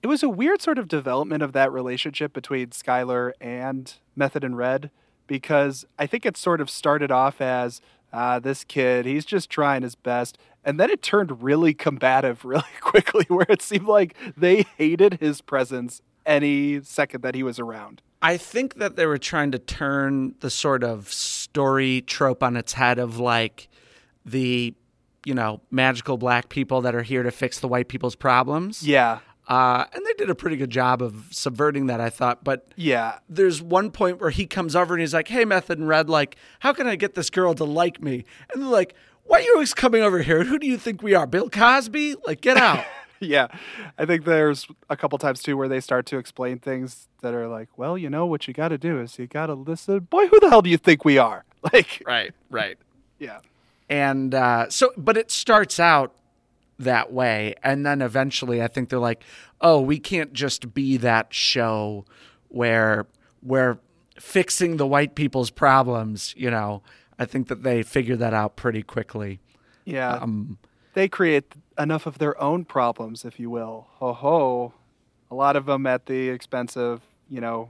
it 0.01 0.07
was 0.07 0.23
a 0.23 0.29
weird 0.29 0.61
sort 0.61 0.77
of 0.77 0.87
development 0.87 1.43
of 1.43 1.53
that 1.53 1.71
relationship 1.71 2.33
between 2.33 2.67
Skylar 2.67 3.33
and 3.41 3.93
Method 4.15 4.43
and 4.43 4.57
Red 4.57 4.91
because 5.27 5.85
I 5.97 6.07
think 6.07 6.25
it 6.25 6.37
sort 6.37 6.61
of 6.61 6.69
started 6.69 7.11
off 7.11 7.39
as 7.39 7.81
uh, 8.11 8.39
this 8.39 8.63
kid, 8.63 9.05
he's 9.05 9.25
just 9.25 9.49
trying 9.49 9.83
his 9.83 9.95
best. 9.95 10.37
And 10.65 10.79
then 10.79 10.89
it 10.89 11.01
turned 11.01 11.43
really 11.43 11.73
combative 11.73 12.43
really 12.45 12.63
quickly, 12.81 13.25
where 13.27 13.45
it 13.47 13.61
seemed 13.61 13.87
like 13.87 14.15
they 14.35 14.65
hated 14.77 15.19
his 15.21 15.41
presence 15.41 16.01
any 16.25 16.81
second 16.81 17.21
that 17.23 17.35
he 17.35 17.43
was 17.43 17.59
around. 17.59 18.01
I 18.21 18.37
think 18.37 18.75
that 18.75 18.95
they 18.95 19.05
were 19.05 19.17
trying 19.17 19.51
to 19.51 19.59
turn 19.59 20.35
the 20.41 20.49
sort 20.49 20.83
of 20.83 21.11
story 21.11 22.01
trope 22.01 22.43
on 22.43 22.57
its 22.57 22.73
head 22.73 22.99
of 22.99 23.17
like 23.17 23.69
the, 24.25 24.73
you 25.25 25.33
know, 25.33 25.61
magical 25.71 26.17
black 26.17 26.49
people 26.49 26.81
that 26.81 26.93
are 26.95 27.01
here 27.03 27.23
to 27.23 27.31
fix 27.31 27.59
the 27.59 27.67
white 27.67 27.87
people's 27.87 28.15
problems. 28.15 28.83
Yeah. 28.85 29.19
Uh, 29.47 29.85
and 29.93 30.05
they 30.05 30.13
did 30.13 30.29
a 30.29 30.35
pretty 30.35 30.57
good 30.57 30.69
job 30.69 31.01
of 31.01 31.25
subverting 31.31 31.87
that, 31.87 31.99
I 32.01 32.09
thought. 32.09 32.43
But 32.43 32.67
Yeah. 32.75 33.19
there's 33.27 33.61
one 33.61 33.89
point 33.89 34.19
where 34.21 34.29
he 34.29 34.45
comes 34.45 34.75
over 34.75 34.93
and 34.93 35.01
he's 35.01 35.13
like, 35.13 35.27
"Hey, 35.29 35.43
Method 35.45 35.79
and 35.79 35.87
Red, 35.87 36.07
like, 36.09 36.35
how 36.59 36.71
can 36.73 36.85
I 36.87 36.95
get 36.95 37.15
this 37.15 37.29
girl 37.31 37.55
to 37.55 37.63
like 37.63 37.99
me?" 38.01 38.25
And 38.53 38.61
they're 38.61 38.69
like, 38.69 38.93
"Why 39.23 39.39
are 39.39 39.41
you 39.41 39.53
always 39.53 39.73
coming 39.73 40.03
over 40.03 40.19
here? 40.21 40.43
Who 40.43 40.59
do 40.59 40.67
you 40.67 40.77
think 40.77 41.01
we 41.01 41.15
are, 41.15 41.25
Bill 41.25 41.49
Cosby? 41.49 42.15
Like, 42.27 42.41
get 42.41 42.57
out!" 42.57 42.83
Yeah. 43.19 43.47
I 43.97 44.05
think 44.05 44.25
there's 44.25 44.67
a 44.89 44.95
couple 44.95 45.17
times 45.17 45.41
too 45.43 45.57
where 45.57 45.67
they 45.67 45.79
start 45.81 46.05
to 46.07 46.17
explain 46.17 46.59
things 46.59 47.07
that 47.21 47.33
are 47.33 47.47
like, 47.47 47.69
well, 47.77 47.97
you 47.97 48.09
know, 48.09 48.25
what 48.25 48.47
you 48.47 48.53
got 48.53 48.69
to 48.69 48.77
do 48.77 48.99
is 48.99 49.19
you 49.19 49.27
got 49.27 49.47
to 49.47 49.53
listen. 49.53 49.99
Boy, 49.99 50.27
who 50.27 50.39
the 50.39 50.49
hell 50.49 50.61
do 50.61 50.69
you 50.69 50.77
think 50.77 51.03
we 51.05 51.17
are? 51.17 51.45
Like, 51.73 52.01
right, 52.05 52.33
right. 52.49 52.77
yeah. 53.19 53.39
And 53.89 54.33
uh, 54.33 54.69
so, 54.69 54.93
but 54.95 55.17
it 55.17 55.29
starts 55.29 55.77
out 55.77 56.15
that 56.77 57.11
way, 57.11 57.55
and 57.61 57.85
then 57.85 58.01
eventually, 58.01 58.63
I 58.63 58.67
think 58.67 58.87
they're 58.87 58.97
like, 58.97 59.21
"Oh, 59.59 59.81
we 59.81 59.99
can't 59.99 60.31
just 60.31 60.73
be 60.73 60.95
that 60.97 61.33
show 61.33 62.05
where 62.47 63.07
we're 63.43 63.77
fixing 64.17 64.77
the 64.77 64.87
white 64.87 65.15
people's 65.15 65.49
problems." 65.49 66.33
You 66.37 66.49
know, 66.49 66.81
I 67.19 67.25
think 67.25 67.49
that 67.49 67.63
they 67.63 67.83
figure 67.83 68.15
that 68.15 68.33
out 68.33 68.55
pretty 68.55 68.83
quickly. 68.83 69.41
Yeah. 69.83 70.13
Um, 70.13 70.59
they 70.93 71.09
create 71.09 71.53
enough 71.79 72.05
of 72.05 72.17
their 72.17 72.39
own 72.41 72.65
problems, 72.65 73.25
if 73.25 73.39
you 73.39 73.49
will. 73.49 73.87
Ho 73.93 74.13
ho. 74.13 74.73
A 75.31 75.35
lot 75.35 75.55
of 75.55 75.65
them 75.65 75.85
at 75.85 76.05
the 76.07 76.29
expense 76.29 76.75
of, 76.75 77.01
you 77.29 77.39
know, 77.39 77.69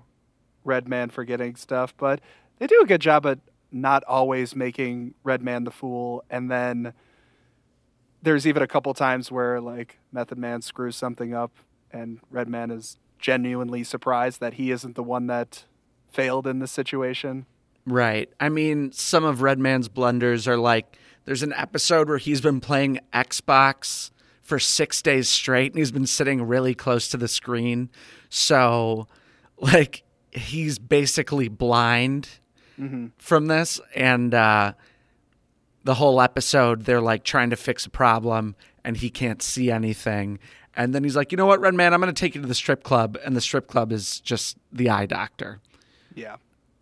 Redman 0.64 1.10
forgetting 1.10 1.56
stuff, 1.56 1.94
but 1.98 2.20
they 2.58 2.68
do 2.68 2.82
a 2.82 2.86
good 2.86 3.02
job 3.02 3.26
at 3.26 3.40
not 3.72 4.04
always 4.06 4.56
making 4.56 5.14
Redman 5.24 5.64
the 5.64 5.72
fool. 5.72 6.24
And 6.30 6.50
then 6.50 6.94
there's 8.22 8.48
even 8.48 8.64
a 8.64 8.68
couple 8.68 8.94
times 8.94 9.32
where, 9.32 9.62
like, 9.62 10.00
Method 10.12 10.38
Man 10.38 10.62
screws 10.62 10.96
something 10.96 11.34
up, 11.34 11.52
and 11.92 12.20
Redman 12.32 12.72
is 12.72 12.98
genuinely 13.20 13.84
surprised 13.84 14.40
that 14.40 14.56
he 14.56 14.72
isn't 14.72 14.96
the 14.96 15.04
one 15.04 15.28
that 15.28 15.66
failed 16.10 16.48
in 16.48 16.60
this 16.60 16.72
situation. 16.72 17.46
Right. 17.86 18.30
I 18.40 18.50
mean, 18.50 18.92
some 18.92 19.24
of 19.24 19.42
Redman's 19.42 19.90
blunders 19.90 20.48
are 20.48 20.58
like 20.58 20.98
there's 21.26 21.44
an 21.44 21.54
episode 21.54 22.10
where 22.10 22.18
he's 22.18 22.42
been 22.42 22.60
playing 22.60 23.00
Xbox 23.14 24.12
for 24.42 24.60
six 24.60 25.02
days 25.02 25.30
straight 25.30 25.72
and 25.74 25.80
he's 25.80 25.92
been 25.92 26.08
sitting 26.08 26.42
really 26.44 26.74
close 26.74 27.08
to 27.10 27.18
the 27.18 27.28
screen. 27.28 27.90
So, 28.30 29.08
like, 29.58 30.04
he's 30.32 30.80
basically 30.80 31.48
blind 31.48 32.30
from 33.18 33.48
this. 33.48 33.80
And 33.94 34.34
uh, 34.34 34.74
the 35.84 35.96
whole 35.96 36.22
episode, 36.22 36.86
they're 36.86 37.02
like 37.02 37.24
trying 37.24 37.50
to 37.52 37.56
fix 37.56 37.86
a 37.86 37.90
problem 37.90 38.56
and 38.84 38.98
he 38.98 39.10
can't 39.10 39.42
see 39.42 39.70
anything. 39.70 40.40
And 40.76 40.96
then 40.96 41.04
he's 41.04 41.16
like, 41.16 41.32
you 41.32 41.38
know 41.38 41.46
what, 41.46 41.60
Redman, 41.60 41.94
I'm 41.94 42.00
going 42.00 42.14
to 42.14 42.20
take 42.20 42.36
you 42.36 42.42
to 42.42 42.48
the 42.48 42.56
strip 42.56 42.84
club. 42.84 43.18
And 43.26 43.36
the 43.36 43.42
strip 43.42 43.68
club 43.68 43.92
is 43.92 44.20
just 44.22 44.58
the 44.72 44.90
eye 44.90 45.06
doctor. 45.06 45.60
Yeah. 46.16 46.38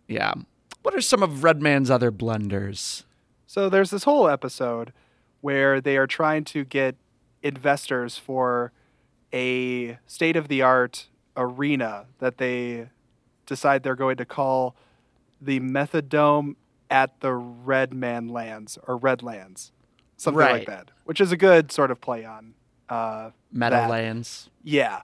Yeah. 0.06 0.34
What 0.82 0.94
are 0.94 1.00
some 1.00 1.22
of 1.22 1.42
Redman's 1.42 1.90
other 1.90 2.10
blunders? 2.10 3.04
So 3.48 3.70
there's 3.70 3.88
this 3.88 4.04
whole 4.04 4.28
episode 4.28 4.92
where 5.40 5.80
they 5.80 5.96
are 5.96 6.06
trying 6.06 6.44
to 6.44 6.64
get 6.64 6.96
investors 7.42 8.18
for 8.18 8.72
a 9.32 9.98
state 10.06 10.36
of 10.36 10.48
the 10.48 10.60
art 10.60 11.06
arena 11.34 12.04
that 12.18 12.36
they 12.36 12.90
decide 13.46 13.84
they're 13.84 13.94
going 13.96 14.18
to 14.18 14.26
call 14.26 14.76
the 15.40 15.60
Method 15.60 16.10
Dome 16.10 16.56
at 16.90 17.20
the 17.20 17.32
Red 17.32 17.94
Man 17.94 18.28
Lands 18.28 18.76
or 18.86 18.98
Redlands, 18.98 19.72
something 20.18 20.38
Right. 20.38 20.52
like 20.52 20.66
that, 20.66 20.90
which 21.04 21.18
is 21.18 21.32
a 21.32 21.36
good 21.36 21.72
sort 21.72 21.90
of 21.90 22.02
play 22.02 22.26
on 22.26 22.52
uh. 22.90 23.30
Meadowlands. 23.50 24.50
Yeah. 24.62 25.00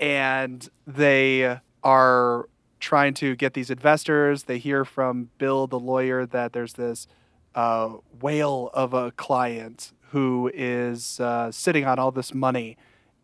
And 0.00 0.66
they 0.86 1.60
are 1.82 2.48
trying 2.80 3.12
to 3.14 3.36
get 3.36 3.52
these 3.52 3.68
investors. 3.68 4.44
They 4.44 4.56
hear 4.56 4.86
from 4.86 5.28
Bill, 5.36 5.66
the 5.66 5.78
lawyer, 5.78 6.24
that 6.24 6.54
there's 6.54 6.74
this 6.74 7.06
uh, 7.54 7.94
whale 8.20 8.70
of 8.74 8.94
a 8.94 9.12
client 9.12 9.92
who 10.10 10.50
is 10.54 11.18
uh, 11.20 11.50
sitting 11.50 11.84
on 11.84 11.98
all 11.98 12.10
this 12.10 12.32
money. 12.34 12.76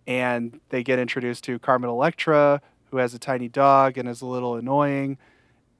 And 0.06 0.60
they 0.70 0.82
get 0.82 0.98
introduced 0.98 1.44
to 1.44 1.58
Carmen 1.58 1.88
Electra, 1.88 2.60
who 2.90 2.96
has 2.96 3.14
a 3.14 3.18
tiny 3.18 3.48
dog 3.48 3.96
and 3.96 4.08
is 4.08 4.22
a 4.22 4.26
little 4.26 4.56
annoying. 4.56 5.18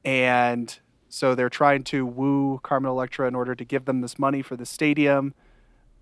And 0.05 0.79
so 1.09 1.35
they're 1.35 1.51
trying 1.51 1.83
to 1.85 2.07
woo 2.07 2.61
Carmen 2.63 2.91
Electra 2.91 3.27
in 3.27 3.35
order 3.35 3.55
to 3.55 3.65
give 3.65 3.87
them 3.87 4.01
this 4.01 4.19
money 4.19 4.43
for 4.43 4.57
the 4.57 4.67
stadium. 4.67 5.35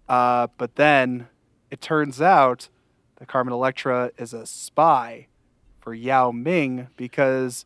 Uh, 0.09 0.49
but 0.59 0.77
then 0.77 1.29
it 1.71 1.81
turns 1.81 2.21
out 2.21 2.69
that 3.17 3.29
Carmen 3.29 3.53
Electra 3.53 4.11
is 4.19 4.33
a 4.33 4.47
spy 4.47 5.29
for 5.81 5.95
Yao 5.95 6.31
Ming 6.31 6.89
because 6.97 7.65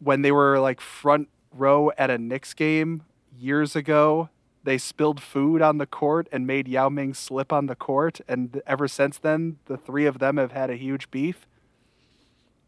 when 0.00 0.22
they 0.22 0.32
were 0.32 0.58
like 0.58 0.80
front 0.80 1.28
row 1.52 1.92
at 1.96 2.10
a 2.10 2.18
Knicks 2.18 2.52
game 2.54 3.04
years 3.38 3.76
ago, 3.76 4.28
they 4.64 4.78
spilled 4.78 5.20
food 5.20 5.60
on 5.62 5.78
the 5.78 5.86
court 5.86 6.28
and 6.32 6.46
made 6.46 6.68
Yao 6.68 6.88
Ming 6.88 7.14
slip 7.14 7.52
on 7.52 7.66
the 7.66 7.74
court. 7.74 8.20
And 8.28 8.62
ever 8.66 8.88
since 8.88 9.18
then, 9.18 9.58
the 9.66 9.76
three 9.76 10.06
of 10.06 10.18
them 10.18 10.36
have 10.36 10.52
had 10.52 10.70
a 10.70 10.76
huge 10.76 11.10
beef. 11.10 11.46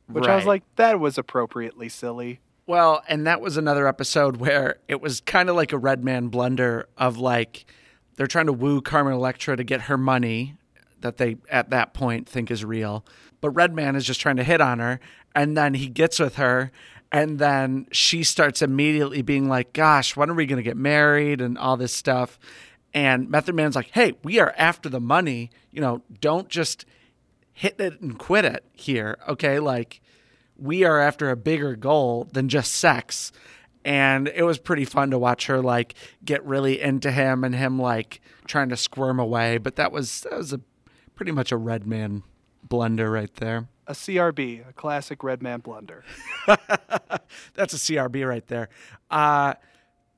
Which 0.08 0.26
I 0.26 0.36
was 0.36 0.44
like, 0.44 0.62
that 0.76 1.00
was 1.00 1.18
appropriately 1.18 1.88
silly. 1.88 2.40
Well, 2.66 3.02
and 3.08 3.26
that 3.26 3.40
was 3.40 3.56
another 3.56 3.88
episode 3.88 4.36
where 4.38 4.78
it 4.88 5.00
was 5.00 5.20
kind 5.20 5.48
of 5.48 5.56
like 5.56 5.72
a 5.72 5.78
Redman 5.78 6.28
blunder 6.28 6.88
of 6.96 7.18
like 7.18 7.66
they're 8.16 8.26
trying 8.26 8.46
to 8.46 8.52
woo 8.52 8.80
Carmen 8.80 9.12
Electra 9.12 9.56
to 9.56 9.64
get 9.64 9.82
her 9.82 9.96
money 9.96 10.56
that 11.00 11.16
they 11.16 11.36
at 11.50 11.70
that 11.70 11.94
point 11.94 12.28
think 12.28 12.50
is 12.50 12.64
real. 12.64 13.04
But 13.40 13.50
Redman 13.50 13.96
is 13.96 14.04
just 14.04 14.20
trying 14.20 14.36
to 14.36 14.44
hit 14.44 14.60
on 14.60 14.78
her 14.78 15.00
and 15.34 15.56
then 15.56 15.74
he 15.74 15.88
gets 15.88 16.18
with 16.18 16.36
her 16.36 16.72
and 17.12 17.38
then 17.38 17.86
she 17.92 18.22
starts 18.22 18.62
immediately 18.62 19.22
being 19.22 19.48
like, 19.48 19.72
"Gosh, 19.72 20.16
when 20.16 20.30
are 20.30 20.34
we 20.34 20.46
going 20.46 20.58
to 20.58 20.62
get 20.62 20.76
married?" 20.76 21.40
and 21.40 21.56
all 21.56 21.76
this 21.76 21.94
stuff. 21.94 22.38
And 22.94 23.28
Method 23.28 23.54
Man's 23.54 23.76
like, 23.76 23.90
"Hey, 23.92 24.14
we 24.22 24.38
are 24.40 24.54
after 24.56 24.88
the 24.88 25.00
money. 25.00 25.50
You 25.70 25.80
know, 25.80 26.02
don't 26.20 26.48
just 26.48 26.84
hit 27.56 27.80
it 27.80 28.00
and 28.02 28.18
quit 28.18 28.44
it 28.44 28.64
here. 28.74 29.16
Okay, 29.26 29.58
like 29.58 30.02
we 30.58 30.84
are 30.84 31.00
after 31.00 31.30
a 31.30 31.36
bigger 31.36 31.74
goal 31.74 32.28
than 32.32 32.48
just 32.48 32.72
sex. 32.72 33.32
And 33.84 34.28
it 34.28 34.42
was 34.42 34.58
pretty 34.58 34.84
fun 34.84 35.10
to 35.10 35.18
watch 35.18 35.46
her 35.46 35.62
like 35.62 35.94
get 36.24 36.44
really 36.44 36.80
into 36.80 37.10
him 37.10 37.44
and 37.44 37.54
him 37.54 37.78
like 37.78 38.20
trying 38.46 38.68
to 38.68 38.76
squirm 38.76 39.18
away. 39.18 39.58
But 39.58 39.76
that 39.76 39.90
was 39.90 40.22
that 40.22 40.36
was 40.36 40.52
a 40.52 40.60
pretty 41.14 41.32
much 41.32 41.50
a 41.50 41.56
Redman 41.56 42.24
blunder 42.62 43.10
right 43.10 43.32
there. 43.36 43.68
A 43.88 43.92
CRB, 43.92 44.68
a 44.68 44.72
classic 44.72 45.22
Redman 45.22 45.60
blunder. 45.60 46.04
That's 47.54 47.72
a 47.74 47.78
CRB 47.78 48.26
right 48.28 48.46
there. 48.46 48.68
Uh 49.10 49.54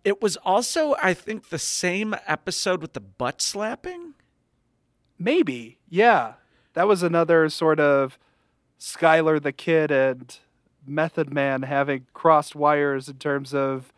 it 0.05 0.23
was 0.23 0.37
also, 0.39 0.95
I 1.03 1.13
think, 1.13 1.51
the 1.51 1.59
same 1.59 2.15
episode 2.27 2.81
with 2.81 2.95
the 2.95 3.01
butt 3.01 3.43
slapping. 3.43 4.15
Maybe, 5.19 5.79
yeah. 5.89 6.35
That 6.73 6.87
was 6.89 7.03
another 7.03 7.49
sort 7.51 7.79
of 7.81 8.19
Skylar 8.79 9.43
the 9.43 9.53
Kid 9.53 9.91
and 9.91 10.39
Method 10.87 11.33
Man 11.33 11.63
having 11.63 12.07
crossed 12.15 12.55
wires 12.55 13.09
in 13.09 13.17
terms 13.17 13.53
of 13.53 13.93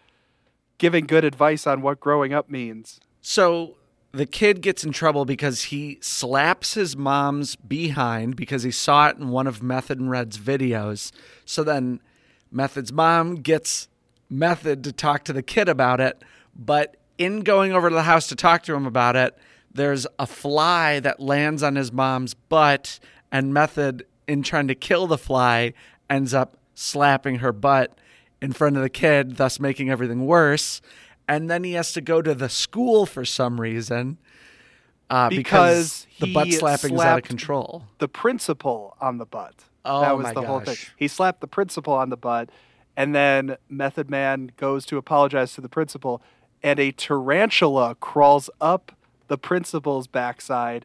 giving 0.79 1.07
good 1.07 1.25
advice 1.25 1.67
on 1.67 1.83
what 1.83 2.01
growing 2.01 2.33
up 2.33 2.49
means. 2.51 2.99
So 3.21 3.77
the 4.13 4.27
kid 4.27 4.61
gets 4.61 4.85
in 4.85 4.93
trouble 4.93 5.25
because 5.25 5.65
he 5.65 5.99
slaps 6.01 6.75
his 6.75 6.97
mom's 6.97 7.57
behind 7.57 8.37
because 8.37 8.63
he 8.63 8.71
saw 8.71 9.09
it 9.09 9.17
in 9.17 9.29
one 9.29 9.47
of 9.47 9.63
Method 9.63 10.01
and 10.01 10.11
Red's 10.11 10.39
videos. 10.39 11.13
So 11.45 11.63
then 11.63 12.01
Method's 12.51 12.93
mom 12.93 13.37
gets 13.37 13.89
Method 14.29 14.83
to 14.85 14.93
talk 14.93 15.25
to 15.25 15.33
the 15.33 15.43
kid 15.43 15.69
about 15.69 16.01
it, 16.01 16.23
but 16.57 16.97
in 17.19 17.41
going 17.41 17.73
over 17.73 17.89
to 17.89 17.95
the 17.95 18.03
house 18.03 18.27
to 18.29 18.37
talk 18.37 18.63
to 18.65 18.75
him 18.75 18.87
about 18.87 19.15
it, 19.15 19.37
there's 19.73 20.07
a 20.19 20.27
fly 20.27 20.99
that 21.01 21.21
lands 21.21 21.63
on 21.63 21.77
his 21.77 21.93
mom's 21.93 22.35
butt 22.35 22.99
and 23.31 23.55
Method 23.55 24.07
in 24.27 24.43
trying 24.43 24.69
to 24.69 24.75
kill 24.75 25.07
the 25.07 25.19
fly 25.19 25.73
ends 26.09 26.35
up 26.35 26.57
slapping 26.75 27.37
her 27.37 27.53
butt 27.53 27.97
in 28.43 28.53
front 28.53 28.77
of 28.77 28.83
the 28.83 28.89
kid, 28.89 29.37
thus 29.37 29.61
making 29.61 29.91
everything 29.91 30.27
worse. 30.27 30.81
And 31.31 31.49
then 31.49 31.63
he 31.63 31.73
has 31.75 31.93
to 31.93 32.01
go 32.01 32.21
to 32.23 32.35
the 32.35 32.49
school 32.49 33.07
for 33.07 33.25
some 33.25 33.61
reason. 33.61 34.19
uh, 35.09 35.29
Because 35.29 36.07
the 36.19 36.33
butt 36.35 36.53
slapping 36.53 36.95
is 36.95 37.01
out 37.01 37.19
of 37.19 37.25
control. 37.25 37.85
the 37.99 38.09
principal 38.09 38.97
on 39.01 39.19
the 39.19 39.27
butt. 39.27 39.55
Oh, 39.85 40.01
that 40.01 40.17
was 40.17 40.25
my 40.25 40.33
the 40.35 40.43
whole 40.43 40.61
thing. 40.61 40.77
He 40.97 41.09
slapped 41.09 41.41
the 41.41 41.47
principal 41.47 41.95
on 41.95 42.11
the 42.11 42.17
butt, 42.17 42.51
and 42.97 43.15
then 43.15 43.57
Method 43.69 44.11
Man 44.11 44.51
goes 44.57 44.85
to 44.87 44.97
apologize 44.99 45.55
to 45.55 45.61
the 45.61 45.69
principal, 45.69 46.21
and 46.63 46.79
a 46.81 46.91
tarantula 46.93 47.95
crawls 48.01 48.51
up 48.61 48.93
the 49.29 49.39
principal's 49.39 50.07
backside, 50.09 50.85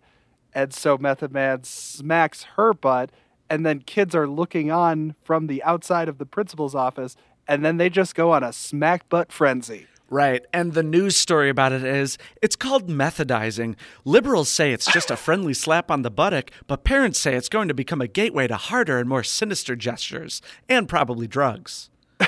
and 0.54 0.74
so 0.74 0.98
Method 0.98 1.32
Man 1.34 1.64
smacks 1.64 2.44
her 2.56 2.72
butt, 2.74 3.10
and 3.50 3.66
then 3.66 3.80
kids 3.80 4.14
are 4.16 4.28
looking 4.28 4.72
on 4.72 5.16
from 5.24 5.48
the 5.48 5.62
outside 5.64 6.08
of 6.08 6.18
the 6.20 6.26
principal's 6.26 6.76
office, 6.76 7.16
and 7.48 7.66
then 7.66 7.78
they 7.78 7.90
just 7.90 8.14
go 8.16 8.32
on 8.32 8.44
a 8.44 8.54
smack 8.54 9.10
butt 9.10 9.32
frenzy. 9.32 9.88
Right. 10.10 10.46
And 10.54 10.74
the 10.74 10.84
news 10.84 11.18
story 11.18 11.50
about 11.50 11.72
it 11.72 11.84
is 11.84 12.18
it's 12.42 12.56
called 12.56 12.88
methodizing. 12.88 13.76
Liberals 14.04 14.50
say 14.50 14.72
it's 14.72 14.92
just 14.92 15.10
a 15.10 15.16
friendly 15.18 15.54
slap 15.54 15.90
on 15.90 16.04
the 16.04 16.12
buttock, 16.12 16.52
but 16.68 16.84
parents 16.84 17.20
say 17.20 17.36
it's 17.36 17.50
going 17.50 17.68
to 17.68 17.74
become 17.74 18.02
a 18.02 18.08
gateway 18.08 18.48
to 18.48 18.56
harder 18.56 19.00
and 19.00 19.10
more 19.10 19.24
sinister 19.24 19.76
gestures 19.76 20.42
and 20.70 20.88
probably 20.88 21.28
drugs. 21.28 21.90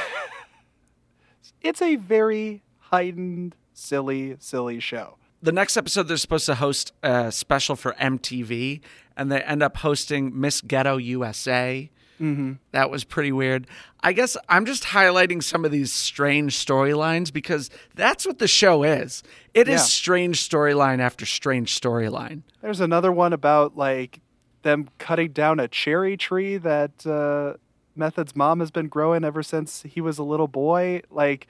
It's 1.61 1.81
a 1.81 1.95
very 1.95 2.63
heightened, 2.79 3.55
silly, 3.73 4.37
silly 4.39 4.79
show. 4.79 5.17
The 5.41 5.51
next 5.51 5.75
episode, 5.75 6.03
they're 6.07 6.17
supposed 6.17 6.45
to 6.45 6.55
host 6.55 6.93
a 7.03 7.31
special 7.31 7.75
for 7.75 7.93
MTV, 7.93 8.81
and 9.15 9.31
they 9.31 9.41
end 9.41 9.61
up 9.61 9.77
hosting 9.77 10.39
Miss 10.39 10.61
Ghetto 10.61 10.97
USA. 10.97 11.89
Mm-hmm. 12.21 12.53
That 12.71 12.89
was 12.89 13.03
pretty 13.03 13.31
weird. 13.31 13.67
I 14.01 14.13
guess 14.13 14.35
I'm 14.49 14.65
just 14.65 14.83
highlighting 14.85 15.43
some 15.43 15.65
of 15.65 15.71
these 15.71 15.93
strange 15.93 16.55
storylines 16.55 17.31
because 17.31 17.69
that's 17.95 18.25
what 18.25 18.39
the 18.39 18.47
show 18.47 18.83
is. 18.83 19.21
It 19.53 19.67
is 19.67 19.81
Yeah. 19.81 19.85
strange 19.85 20.47
storyline 20.49 20.99
after 20.99 21.25
strange 21.25 21.79
storyline. 21.79 22.41
There's 22.61 22.79
another 22.79 23.11
one 23.11 23.33
about 23.33 23.77
like 23.77 24.19
them 24.63 24.89
cutting 24.97 25.31
down 25.31 25.59
a 25.59 25.67
cherry 25.67 26.17
tree 26.17 26.57
that 26.57 27.05
uh, 27.05 27.57
Method's 27.95 28.35
mom 28.35 28.59
has 28.59 28.71
been 28.71 28.87
growing 28.87 29.23
ever 29.23 29.43
since 29.43 29.83
he 29.83 30.01
was 30.01 30.17
a 30.17 30.23
little 30.23 30.47
boy. 30.47 31.01
Like, 31.11 31.47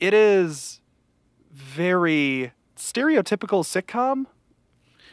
it 0.00 0.12
is 0.12 0.80
very 1.52 2.52
stereotypical 2.76 3.62
sitcom, 3.64 4.26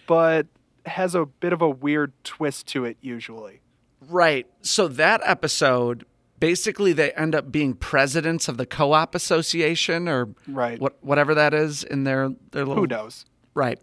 but 0.07 0.47
has 0.86 1.13
a 1.15 1.25
bit 1.25 1.53
of 1.53 1.61
a 1.61 1.69
weird 1.69 2.11
twist 2.23 2.67
to 2.67 2.86
it 2.86 2.97
usually. 3.01 3.61
Right. 4.10 4.47
So 4.62 4.88
that 4.88 5.22
episode, 5.24 6.06
basically, 6.39 6.91
they 6.93 7.12
end 7.12 7.36
up 7.36 7.52
being 7.52 7.74
presidents 7.76 8.47
of 8.47 8.58
the 8.58 8.66
co-op 8.66 9.16
association 9.16 10.08
or 10.08 10.30
Right. 10.47 10.80
what, 10.80 10.97
whatever 11.04 11.34
that 11.36 11.54
is 11.54 11.84
in 11.84 12.04
their 12.04 12.30
their 12.52 12.66
little 12.66 12.84
Who 12.84 12.88
knows? 12.88 13.26
Right. 13.54 13.80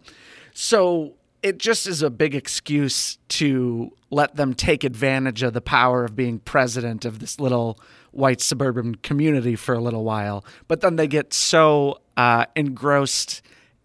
So 0.53 1.13
it 1.41 1.57
just 1.57 1.87
is 1.87 2.01
a 2.01 2.09
big 2.09 2.35
excuse 2.35 3.17
to 3.29 3.93
let 4.09 4.35
them 4.35 4.53
take 4.53 4.83
advantage 4.83 5.41
of 5.41 5.53
the 5.53 5.61
power 5.61 6.03
of 6.03 6.15
being 6.15 6.39
president 6.39 7.05
of 7.05 7.19
this 7.19 7.39
little 7.39 7.79
white 8.11 8.41
suburban 8.41 8.95
community 8.95 9.55
for 9.55 9.73
a 9.73 9.79
little 9.79 10.03
while. 10.03 10.43
But 10.67 10.81
then 10.81 10.95
they 10.97 11.07
get 11.07 11.33
so 11.33 12.01
uh, 12.17 12.45
engrossed 12.55 13.41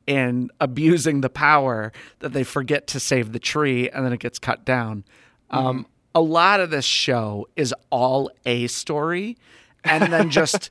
in 0.07 0.51
abusing 0.61 1.21
the 1.21 1.31
power 1.31 1.93
that 2.19 2.33
they 2.33 2.43
forget 2.43 2.87
to 2.89 2.99
save 3.01 3.33
the 3.33 3.39
tree 3.39 3.89
and 3.89 4.05
then 4.05 4.13
it 4.13 4.21
gets 4.21 4.39
cut 4.39 4.65
down. 4.65 5.05
Um, 5.51 5.87
a 6.15 6.21
lot 6.21 6.61
of 6.61 6.71
this 6.71 6.85
show 6.85 7.49
is 7.57 7.75
all 7.91 8.31
a 8.47 8.67
story 8.69 9.37
and 9.83 10.13
then 10.13 10.31
just 10.31 10.71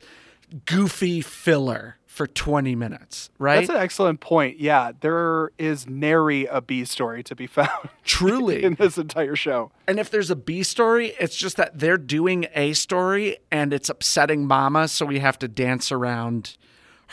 goofy 0.65 1.21
filler 1.21 1.97
for 2.05 2.27
20 2.27 2.75
minutes, 2.75 3.31
right? 3.39 3.55
That's 3.55 3.69
an 3.69 3.77
excellent 3.77 4.19
point. 4.19 4.59
Yeah, 4.59 4.91
there 4.99 5.49
is 5.57 5.87
nary 5.87 6.45
a 6.45 6.61
B 6.61 6.85
story 6.85 7.23
to 7.23 7.35
be 7.35 7.47
found 7.47 7.89
Truly. 8.03 8.63
in 8.63 8.75
this 8.75 8.99
entire 8.99 9.35
show. 9.35 9.71
And 9.87 9.99
if 9.99 10.11
there's 10.11 10.29
a 10.29 10.35
B 10.35 10.61
story, 10.61 11.13
it's 11.19 11.35
just 11.35 11.57
that 11.57 11.79
they're 11.79 11.97
doing 11.97 12.45
A 12.53 12.73
story 12.73 13.37
and 13.51 13.73
it's 13.73 13.89
upsetting 13.89 14.45
mama, 14.45 14.87
so 14.89 15.07
we 15.07 15.19
have 15.19 15.39
to 15.39 15.47
dance 15.47 15.91
around 15.91 16.55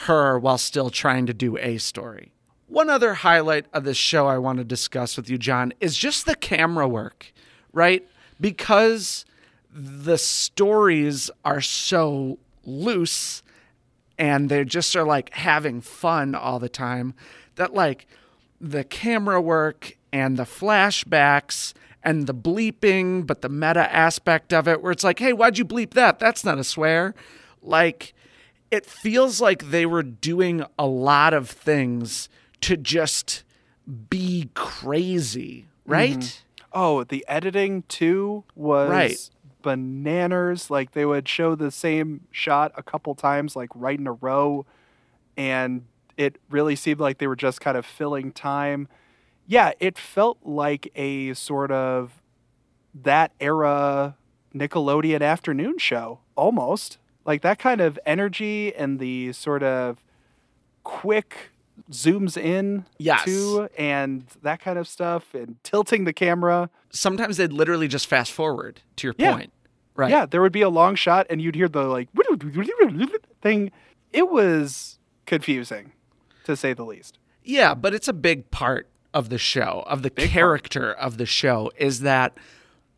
her 0.05 0.39
while 0.39 0.59
still 0.59 0.91
trying 0.91 1.25
to 1.27 1.35
do 1.35 1.57
A 1.57 1.79
story. 1.79 2.33
One 2.67 2.91
other 2.91 3.15
highlight 3.15 3.67
of 3.73 3.85
this 3.85 3.97
show 3.97 4.27
I 4.27 4.37
want 4.37 4.59
to 4.59 4.65
discuss 4.65 5.17
with 5.17 5.31
you, 5.31 5.39
John, 5.39 5.73
is 5.81 5.97
just 5.97 6.27
the 6.27 6.37
camera 6.37 6.87
work, 6.87 7.33
right? 7.73 8.07
Because 8.41 9.25
the 9.73 10.19
stories 10.19 11.31
are 11.45 11.61
so 11.61 12.39
loose 12.65 13.43
and 14.19 14.49
they 14.49 14.65
just 14.65 14.95
are 14.97 15.05
like 15.05 15.33
having 15.33 15.81
fun 15.81 16.35
all 16.35 16.59
the 16.59 16.69
time 16.69 17.15
that 17.55 17.73
like 17.73 18.07
the 18.61 18.85
camera 18.85 19.41
work 19.41 19.97
and 20.13 20.37
the 20.37 20.45
flashbacks 20.45 21.73
and 22.03 22.27
the 22.27 22.35
bleeping 22.35 23.27
but 23.27 23.43
the 23.43 23.49
meta 23.49 23.93
aspect 23.95 24.53
of 24.53 24.67
it 24.69 24.83
where 24.83 24.93
it's 24.93 25.05
like 25.05 25.19
hey 25.19 25.33
why'd 25.33 25.59
you 25.59 25.65
bleep 25.65 25.93
that? 25.93 26.19
That's 26.19 26.45
not 26.45 26.59
a 26.59 26.65
swear. 26.65 27.15
Like 27.63 28.15
it 28.71 28.87
feels 28.87 29.41
like 29.41 29.71
they 29.71 29.87
were 29.87 30.03
doing 30.03 30.65
a 30.79 30.87
lot 30.87 31.33
of 31.33 31.49
things 31.49 32.29
to 32.61 32.77
just 32.77 33.43
be 34.09 34.51
crazy 34.55 35.67
right 35.87 36.19
mm-hmm. 36.19 36.47
Oh, 36.73 37.05
the 37.05 37.25
editing 37.29 37.83
too 37.89 38.45
was 38.55 38.91
Right. 38.91 39.31
bananas. 39.63 40.71
Like 40.71 40.93
they 40.93 41.05
would 41.05 41.29
show 41.29 41.55
the 41.55 41.71
same 41.71 42.27
shot 42.31 42.73
a 42.77 42.83
couple 42.83 43.15
times, 43.15 43.57
like 43.57 43.71
right 43.75 43.99
in 43.99 44.07
a 44.07 44.13
row, 44.13 44.67
and 45.37 45.87
it 46.17 46.39
really 46.51 46.77
seemed 46.77 47.01
like 47.01 47.19
they 47.19 47.27
were 47.27 47.37
just 47.37 47.61
kind 47.61 47.77
of 47.77 47.85
filling 47.87 48.33
time. 48.33 48.89
Yeah, 49.47 49.73
it 49.81 49.99
felt 49.99 50.39
like 50.45 50.93
a 50.95 51.35
sort 51.35 51.71
of 51.73 52.23
that 52.95 53.33
era 53.41 54.17
Nickelodeon 54.55 55.23
afternoon 55.23 55.79
show, 55.79 56.21
almost. 56.37 56.99
Like 57.25 57.43
that 57.43 57.59
kind 57.59 57.81
of 57.81 57.99
energy 58.07 58.75
and 58.75 58.99
the 58.99 59.33
sort 59.33 59.63
of 59.63 60.05
quick 60.85 61.51
zooms 61.91 62.37
in 62.37 62.85
Yes. 62.99 63.25
to 63.25 63.69
and 63.79 64.25
that 64.43 64.61
kind 64.61 64.79
of 64.79 64.87
stuff 64.89 65.35
and 65.35 65.57
tilting 65.63 66.05
the 66.05 66.13
camera. 66.13 66.71
sometimes 66.91 67.37
they'd 67.37 67.53
literally 67.53 67.87
just 67.89 68.07
fast 68.07 68.33
forward 68.33 68.81
to 68.97 69.07
your 69.07 69.15
Yeah. 69.19 69.33
point 69.33 69.53
right 69.95 70.11
Yeah, 70.11 70.27
there 70.27 70.41
would 70.43 70.53
be 70.53 70.63
a 70.63 70.69
long 70.69 70.95
shot 70.97 71.27
and 71.31 71.41
you'd 71.41 71.55
hear 71.55 71.69
the 71.69 71.85
like 71.85 72.09
thing. 73.43 73.71
It 74.13 74.29
was 74.31 74.99
confusing 75.27 75.93
to 76.45 76.57
say 76.57 76.73
the 76.73 76.85
least. 76.85 77.19
Yeah, 77.45 77.75
but 77.75 77.95
it's 77.95 78.09
a 78.09 78.13
big 78.13 78.51
part 78.51 78.89
of 79.15 79.29
the 79.29 79.39
show, 79.39 79.85
of 79.87 80.03
the 80.03 80.11
character 80.11 80.93
of 80.93 81.17
the 81.19 81.27
show, 81.27 81.71
is 81.77 82.01
that 82.01 82.37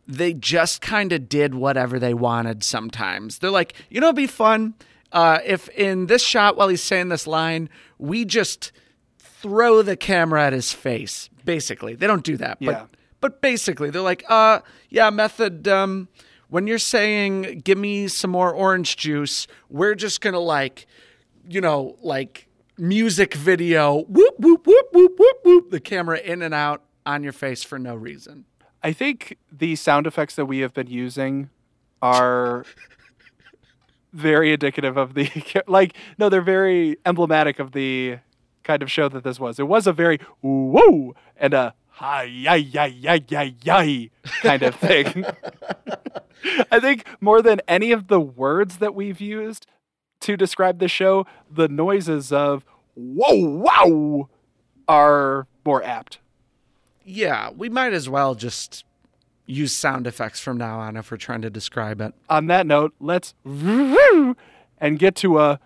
they 0.07 0.35
just 0.35 0.81
kind 0.81 1.13
of 1.13 1.29
did 1.29 1.55
whatever 1.55 1.99
they 1.99 2.13
wanted 2.15 2.63
sometimes. 2.65 3.39
They're 3.39 3.51
like, 3.51 3.75
you 3.89 4.01
know, 4.01 4.09
it'd 4.09 4.17
be 4.17 4.27
fun 4.27 4.75
uh, 5.13 5.39
if 5.45 5.69
in 5.71 6.07
this 6.07 6.23
shot 6.23 6.57
while 6.57 6.69
he's 6.69 6.83
saying 6.83 7.09
this 7.09 7.27
line, 7.27 7.69
we 7.99 8.25
just 8.25 8.73
throw 9.19 9.83
the 9.83 9.97
camera 9.97 10.45
at 10.45 10.53
his 10.53 10.73
face. 10.73 11.29
Basically, 11.45 11.95
they 11.95 12.07
don't 12.07 12.25
do 12.25 12.37
that, 12.37 12.59
but 12.61 12.67
Yeah. 12.73 12.87
but 13.21 13.41
basically, 13.41 13.91
they're 13.91 14.03
like, 14.03 14.25
uh, 14.29 14.61
yeah, 14.89 15.11
method. 15.11 15.67
Um, 15.69 16.09
when 16.49 16.67
you're 16.67 16.79
saying, 16.79 17.63
give 17.65 17.79
me 17.79 18.09
some 18.09 18.31
more 18.31 18.53
orange 18.53 18.97
juice, 18.97 19.47
we're 19.71 19.95
just 19.95 20.21
gonna 20.21 20.39
like, 20.39 20.87
you 21.49 21.61
know, 21.61 21.97
like 22.03 22.47
music 22.79 23.35
video, 23.35 24.03
whoop 24.05 24.35
whoop 24.39 24.67
whoop 24.67 24.87
whoop 24.93 25.19
whoop 25.19 25.37
whoop, 25.45 25.71
the 25.71 25.81
camera 25.81 26.19
in 26.19 26.43
and 26.43 26.55
out 26.55 26.83
on 27.07 27.23
your 27.23 27.33
face 27.33 27.63
for 27.63 27.79
no 27.79 27.95
reason. 27.95 28.45
I 28.83 28.93
think 28.93 29.39
the 29.51 29.77
sound 29.77 30.07
effects 30.07 30.35
that 30.37 30.47
we 30.47 30.59
have 30.59 30.75
been 30.75 30.89
using 30.89 31.51
are 32.01 32.65
very 34.13 34.53
indicative 34.53 34.97
of 34.97 35.15
the 35.15 35.31
like 35.67 35.95
no 36.19 36.29
they're 36.29 36.41
very 36.43 36.97
emblematic 37.07 37.59
of 37.59 37.73
the 37.73 38.19
kind 38.63 38.83
of 38.83 38.91
show 38.91 39.09
that 39.09 39.25
this 39.25 39.41
was. 39.41 39.59
It 39.59 39.69
was 39.69 39.87
a 39.87 39.93
very 39.93 40.19
whoa 40.41 41.15
and 41.37 41.55
a 41.55 41.75
hi 41.89 42.25
yi 42.25 42.57
yi 42.57 42.87
yi 42.87 43.25
yi 43.29 43.57
yi 43.65 44.11
kind 44.43 44.63
of 44.63 44.75
thing. 44.75 45.25
I 46.71 46.81
think 46.81 47.07
more 47.21 47.43
than 47.43 47.61
any 47.69 47.93
of 47.93 48.09
the 48.09 48.21
words 48.21 48.79
that 48.79 48.95
we've 48.95 49.21
used 49.21 49.67
to 50.21 50.37
describe 50.37 50.79
the 50.79 50.89
show, 50.89 51.27
the 51.51 51.69
noises 51.69 52.33
of 52.33 52.65
whoa 52.95 53.35
wow 53.35 54.29
are 54.89 55.47
more 55.65 55.83
apt. 55.83 56.19
Yeah, 57.05 57.51
we 57.51 57.69
might 57.69 57.93
as 57.93 58.09
well 58.09 58.35
just 58.35 58.85
use 59.47 59.73
sound 59.73 60.07
effects 60.07 60.41
from 60.41 60.57
now 60.57 60.79
on 60.79 60.97
if 60.97 61.11
we're 61.11 61.17
trying 61.17 61.43
to 61.43 61.51
describe 61.51 62.01
it. 62.01 62.15
on 62.29 62.47
that 62.47 62.67
note, 62.67 62.95
let's 63.01 63.35
and 63.45 64.99
get 64.99 65.15
to 65.17 65.39
a 65.39 65.61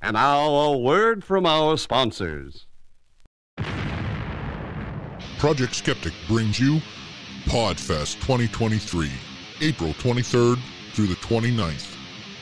And 0.00 0.14
now 0.14 0.48
a 0.48 0.78
word 0.78 1.22
from 1.22 1.44
our 1.44 1.76
sponsors. 1.76 2.66
Project 5.38 5.74
Skeptic 5.74 6.14
brings 6.26 6.58
you 6.58 6.80
Podfest 7.44 8.14
2023, 8.20 9.10
April 9.60 9.92
23rd 9.94 10.58
through 10.92 11.08
the 11.08 11.14
29th. 11.16 11.94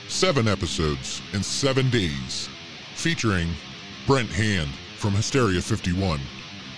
Seven 0.08 0.46
episodes 0.46 1.20
in 1.32 1.42
seven 1.42 1.90
days, 1.90 2.48
featuring 2.94 3.48
Brent 4.06 4.30
Hand 4.30 4.70
from 4.98 5.14
Hysteria 5.14 5.60
51, 5.60 6.20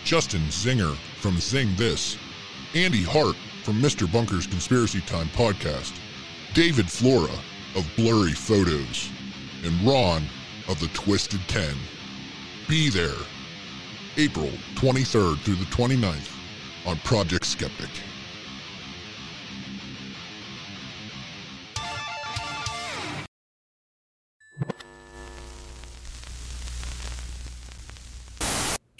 Justin 0.02 0.40
Zinger 0.48 0.96
from 1.20 1.38
Zing 1.38 1.74
This, 1.76 2.16
Andy 2.74 3.02
Hart 3.02 3.36
from 3.64 3.82
Mr. 3.82 4.10
Bunker's 4.10 4.46
Conspiracy 4.46 5.02
Time 5.02 5.28
podcast, 5.28 5.92
David 6.54 6.90
Flora 6.90 7.34
of 7.76 7.86
Blurry 7.96 8.32
Photos, 8.32 9.10
and 9.62 9.78
Ron 9.86 10.24
of 10.68 10.80
the 10.80 10.88
Twisted 10.94 11.40
Ten. 11.48 11.76
Be 12.66 12.88
there 12.88 13.18
April 14.16 14.50
23rd 14.76 15.38
through 15.40 15.56
the 15.56 15.66
29th 15.66 16.34
on 16.86 16.96
Project 17.00 17.44
Skeptic. 17.44 17.90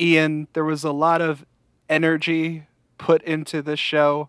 Ian, 0.01 0.49
there 0.53 0.64
was 0.64 0.84
a 0.84 0.92
lot 0.92 1.20
of 1.20 1.44
energy 1.88 2.66
put 2.99 3.22
into 3.22 3.62
this 3.62 3.80
show, 3.80 4.28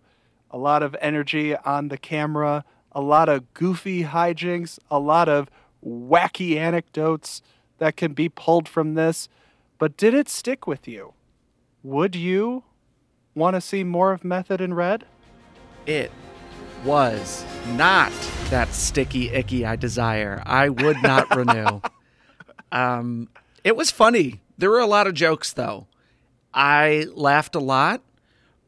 a 0.52 0.58
lot 0.58 0.82
of 0.82 0.96
energy 1.02 1.56
on 1.56 1.90
the 1.90 1.98
camera, 1.98 2.64
a 2.92 3.02
lot 3.02 3.30
of 3.30 3.54
goofy 3.54 4.04
hijinks, 4.04 4.80
a 4.90 5.00
lot 5.00 5.30
of 5.30 5.50
wacky 5.86 6.56
anecdotes 6.56 7.42
that 7.78 7.96
can 7.96 8.14
be 8.14 8.30
pulled 8.30 8.68
from 8.68 8.96
this. 8.96 9.30
But 9.78 9.96
did 9.96 10.14
it 10.14 10.28
stick 10.30 10.68
with 10.68 10.88
you? 10.88 11.14
Would 11.84 12.16
you 12.16 12.64
want 13.36 13.56
to 13.56 13.62
see 13.62 13.84
more 13.84 14.12
of 14.12 14.24
Method 14.26 14.60
and 14.60 14.76
Red? 14.76 15.06
It 15.86 16.12
was 16.84 17.46
not 17.76 18.12
that 18.50 18.74
sticky 18.74 19.30
icky 19.30 19.66
I 19.66 19.76
desire. 19.76 20.42
I 20.46 20.70
would 20.70 21.02
not 21.02 21.36
renew. 21.36 21.82
Um, 22.72 23.30
it 23.64 23.76
was 23.76 23.90
funny. 23.90 24.42
There 24.60 24.70
were 24.70 24.80
a 24.80 24.86
lot 24.86 25.08
of 25.08 25.14
jokes 25.14 25.54
though. 25.54 25.88
I 26.54 27.06
laughed 27.14 27.56
a 27.56 27.60
lot, 27.60 28.02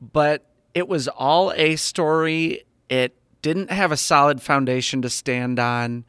but 0.02 0.46
it 0.74 0.88
was 0.88 1.10
all 1.10 1.52
a 1.54 1.76
story. 1.76 2.64
It 2.90 3.18
didn't 3.42 3.72
have 3.72 3.92
a 3.92 3.98
solid 3.98 4.42
foundation 4.42 5.02
to 5.02 5.10
stand 5.10 5.60
on. 5.60 6.06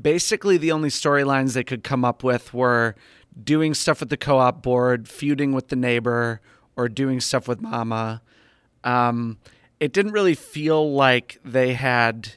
Basically, 0.00 0.56
the 0.56 0.70
only 0.70 0.88
storylines 0.88 1.54
they 1.54 1.64
could 1.64 1.82
come 1.82 2.04
up 2.04 2.22
with 2.22 2.54
were 2.54 2.94
doing 3.42 3.74
stuff 3.74 3.98
with 3.98 4.08
the 4.08 4.16
co 4.16 4.38
op 4.38 4.62
board, 4.62 5.08
feuding 5.08 5.52
with 5.52 5.66
the 5.68 5.76
neighbor, 5.76 6.40
or 6.76 6.88
doing 6.88 7.20
stuff 7.20 7.48
with 7.48 7.60
mama. 7.60 8.22
Um, 8.84 9.38
it 9.80 9.92
didn't 9.92 10.12
really 10.12 10.34
feel 10.34 10.92
like 10.92 11.40
they 11.44 11.74
had 11.74 12.34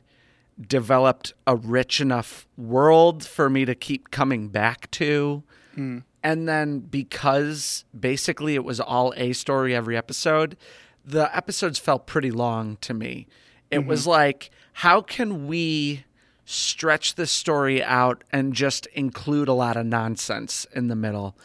developed 0.60 1.34
a 1.46 1.56
rich 1.56 2.02
enough 2.02 2.48
world 2.58 3.24
for 3.24 3.52
me 3.52 3.66
to 3.66 3.76
keep 3.76 4.10
coming 4.10 4.48
back 4.48 4.90
to. 4.92 5.44
And 6.28 6.46
then 6.46 6.80
because 6.80 7.86
basically 7.98 8.56
it 8.56 8.66
was 8.66 8.82
all 8.82 9.14
a 9.16 9.32
story 9.32 9.74
every 9.74 9.96
episode, 9.96 10.58
the 11.06 11.34
episodes 11.34 11.80
felt 11.80 12.06
pretty 12.06 12.32
long 12.32 12.76
to 12.82 12.94
me. 12.94 13.28
It 13.72 13.86
was 13.86 14.06
like, 14.06 14.50
how 14.74 15.00
can 15.00 15.48
we 15.48 16.04
stretch 16.44 17.16
this 17.16 17.32
story 17.32 17.82
out 17.82 18.26
and 18.30 18.52
just 18.54 18.88
include 18.88 19.48
a 19.48 19.54
lot 19.54 19.78
of 19.78 19.86
nonsense 19.86 20.68
in 20.76 20.90
the 20.90 20.98
middle? 20.98 21.38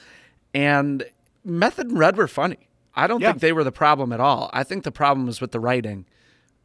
And 0.53 1.05
Method 1.45 1.91
and 1.91 1.99
Red 2.01 2.17
were 2.17 2.27
funny. 2.27 2.69
I 2.97 3.07
don't 3.07 3.21
Yeah. 3.21 3.29
think 3.31 3.41
they 3.41 3.53
were 3.53 3.63
the 3.63 3.71
problem 3.71 4.13
at 4.13 4.19
all. 4.19 4.51
I 4.53 4.65
think 4.65 4.83
the 4.83 4.91
problem 4.91 5.27
was 5.27 5.41
with 5.41 5.53
the 5.53 5.61
writing. 5.61 6.07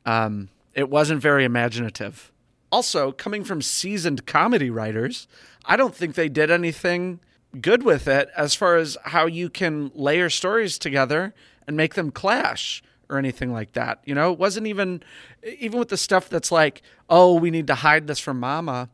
Um, 0.07 0.49
it 0.73 0.89
wasn't 0.89 1.21
very 1.21 1.43
imaginative. 1.45 2.31
Also, 2.71 3.11
coming 3.11 3.43
from 3.43 3.61
seasoned 3.61 4.25
comedy 4.25 4.71
writers, 4.71 5.27
I 5.65 5.75
don't 5.75 5.93
think 5.93 6.15
they 6.15 6.29
did 6.29 6.49
anything 6.49 7.19
good 7.61 7.83
with 7.83 8.07
it 8.07 8.29
as 8.35 8.55
far 8.55 8.77
as 8.77 8.97
how 9.03 9.25
you 9.25 9.49
can 9.49 9.91
layer 9.95 10.29
stories 10.29 10.77
together 10.77 11.33
and 11.65 11.75
make 11.75 11.95
them 11.95 12.11
clash 12.11 12.83
or 13.09 13.17
anything 13.17 13.53
like 13.53 13.73
that. 13.73 13.99
You 14.05 14.15
know, 14.15 14.31
it 14.31 14.39
wasn't 14.39 14.67
even 14.67 15.03
even 15.59 15.79
with 15.79 15.89
the 15.89 15.97
stuff 15.97 16.29
that's 16.29 16.51
like, 16.51 16.81
oh, 17.09 17.35
we 17.35 17.51
need 17.51 17.67
to 17.67 17.75
hide 17.75 18.07
this 18.07 18.19
from 18.19 18.39
mama. 18.39 18.89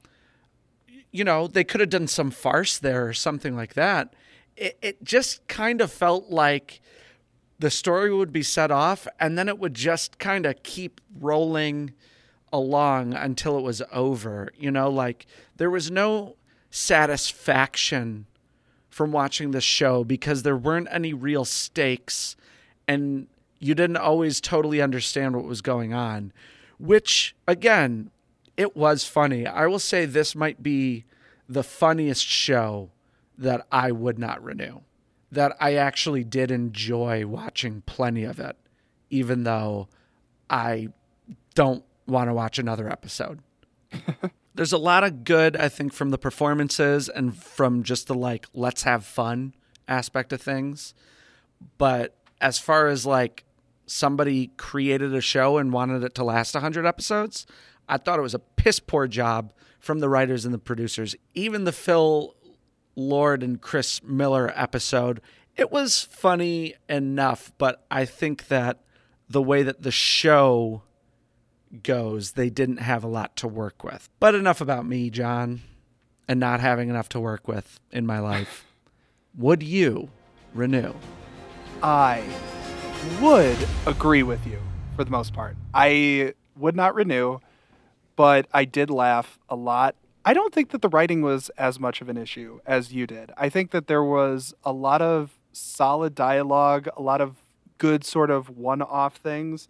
You 1.12 1.24
know, 1.24 1.47
they 1.47 1.64
could 1.64 1.80
have 1.80 1.89
done 1.89 2.08
some 2.08 2.32
farce 2.32 2.78
there 2.78 3.08
or 3.08 3.14
something 3.14 3.56
like 3.56 3.74
that. 3.76 4.14
It, 4.56 4.78
it 4.82 5.04
just 5.04 5.47
kind 5.47 5.82
of 5.82 5.91
felt 5.91 6.30
like 6.30 6.82
the 7.60 7.72
story 7.72 8.14
would 8.14 8.32
be 8.32 8.43
set 8.43 8.72
off 8.72 9.08
and 9.20 9.38
then 9.38 9.47
it 9.47 9.58
would 9.60 9.74
just 9.74 10.20
kind 10.20 10.45
of 10.45 10.62
keep 10.64 11.01
rolling 11.20 11.93
along 12.51 13.14
until 13.14 13.58
it 13.58 13.62
was 13.62 13.82
over. 13.91 14.51
You 14.58 14.72
know, 14.72 14.89
like 14.89 15.26
there 15.58 15.70
was 15.70 15.89
no 15.89 16.36
satisfaction 16.70 18.26
from 18.94 19.12
watching 19.12 19.50
this 19.50 19.64
show 19.64 20.04
because 20.04 20.44
there 20.44 20.56
weren't 20.56 20.88
any 20.91 21.14
real 21.14 21.44
stakes 21.44 22.36
and 22.88 23.26
you 23.58 23.74
didn't 23.74 23.98
always 23.98 24.39
totally 24.39 24.84
understand 24.84 25.36
what 25.36 25.46
was 25.46 25.62
going 25.62 25.96
on, 25.96 26.32
which 26.78 27.36
again, 27.48 28.12
it 28.56 28.78
was 28.78 29.04
funny. 29.04 29.48
I 29.48 29.66
will 29.66 29.80
say 29.80 30.06
this 30.06 30.36
might 30.36 30.62
be 30.62 31.06
the 31.50 31.64
funniest 31.64 32.28
show 32.28 32.91
that 33.36 33.66
I 33.72 33.91
would 33.91 34.20
not 34.20 34.44
renew. 34.44 34.82
That 35.32 35.58
I 35.60 35.74
actually 35.74 36.24
did 36.24 36.52
enjoy 36.52 37.26
watching 37.26 37.82
plenty 37.88 38.24
of 38.24 38.39
it, 38.39 38.56
even 39.10 39.44
though 39.44 39.88
I 40.52 40.89
don't 41.56 41.84
want 42.06 42.30
to 42.30 42.34
watch 42.36 42.60
another 42.60 42.88
episode. 42.88 43.39
There's 44.56 44.74
a 44.74 44.78
lot 44.78 45.04
of 45.04 45.24
good, 45.24 45.58
I 45.58 45.70
think, 45.70 45.93
from 45.93 46.12
the 46.12 46.18
performances 46.18 47.10
and 47.10 47.36
from 47.36 47.84
just 47.84 48.08
the 48.08 48.16
like, 48.16 48.45
let's 48.54 48.84
have 48.84 49.06
fun 49.06 49.56
aspect 49.88 50.32
of 50.32 50.41
things. 50.41 50.93
But 51.78 52.16
as 52.39 52.60
far 52.60 52.88
as 52.88 53.06
like 53.06 53.45
somebody 53.86 54.47
created 54.58 55.14
a 55.14 55.22
show 55.22 55.58
and 55.58 55.74
wanted 55.74 56.04
it 56.04 56.14
to 56.16 56.24
last 56.24 56.54
100 56.54 56.86
episodes, 56.86 57.45
I 57.89 57.97
thought 57.97 58.20
it 58.20 58.24
was 58.24 58.36
a 58.36 58.39
piss 58.39 58.80
poor 58.80 59.08
job 59.08 59.54
from 59.80 59.99
the 59.99 60.10
writers 60.10 60.45
and 60.45 60.54
the 60.54 60.60
producers. 60.60 61.16
Even 61.34 61.64
the 61.64 61.72
Phil 61.72 62.36
Lord 62.95 63.43
and 63.43 63.60
Chris 63.60 64.04
Miller 64.04 64.54
episode, 64.56 65.20
it 65.56 65.72
was 65.72 66.01
funny 66.01 66.76
enough, 66.88 67.51
but 67.58 67.86
I 67.89 68.06
think 68.06 68.47
that 68.47 68.84
the 69.30 69.41
way 69.41 69.64
that 69.64 69.82
the 69.82 69.91
show 69.91 70.84
goes, 71.82 72.34
they 72.34 72.49
didn't 72.49 72.78
have 72.78 73.03
a 73.03 73.07
lot 73.07 73.36
to 73.38 73.47
work 73.47 73.84
with. 73.84 74.09
But 74.19 74.36
enough 74.36 74.61
about 74.61 74.86
me, 74.86 75.09
John, 75.09 75.61
and 76.28 76.39
not 76.39 76.59
having 76.59 76.89
enough 76.89 77.09
to 77.09 77.19
work 77.19 77.47
with 77.47 77.80
in 77.91 78.05
my 78.05 78.19
life. 78.19 78.65
Would 79.38 79.63
you 79.63 80.09
renew? 80.53 80.93
I 81.82 82.24
would 83.19 83.57
agree 83.86 84.24
with 84.24 84.45
you 84.45 84.59
for 84.95 85.03
the 85.03 85.11
most 85.11 85.34
part. 85.34 85.57
I 85.74 86.34
would 86.55 86.76
not 86.76 86.95
renew, 86.95 87.39
but 88.15 88.47
I 88.53 88.65
did 88.65 88.89
laugh 88.89 89.39
a 89.49 89.55
lot. 89.55 89.95
I 90.24 90.34
don't 90.34 90.53
think 90.53 90.69
that 90.69 90.82
the 90.82 90.89
writing 90.89 91.21
was 91.21 91.49
as 91.57 91.80
much 91.80 91.99
of 91.99 92.07
an 92.07 92.15
issue 92.15 92.59
as 92.65 92.93
you 92.93 93.05
did. 93.05 93.32
I 93.36 93.49
think 93.49 93.71
that 93.71 93.88
there 93.88 94.03
was 94.03 94.53
a 94.63 94.71
lot 94.71 95.01
of 95.01 95.38
solid 95.51 96.15
dialogue, 96.15 96.88
a 96.95 97.01
lot 97.01 97.19
of 97.19 97.36
good 97.78 98.05
sort 98.05 98.32
of 98.32 98.49
one 98.49 98.82
off 98.82 99.17
things. 99.17 99.67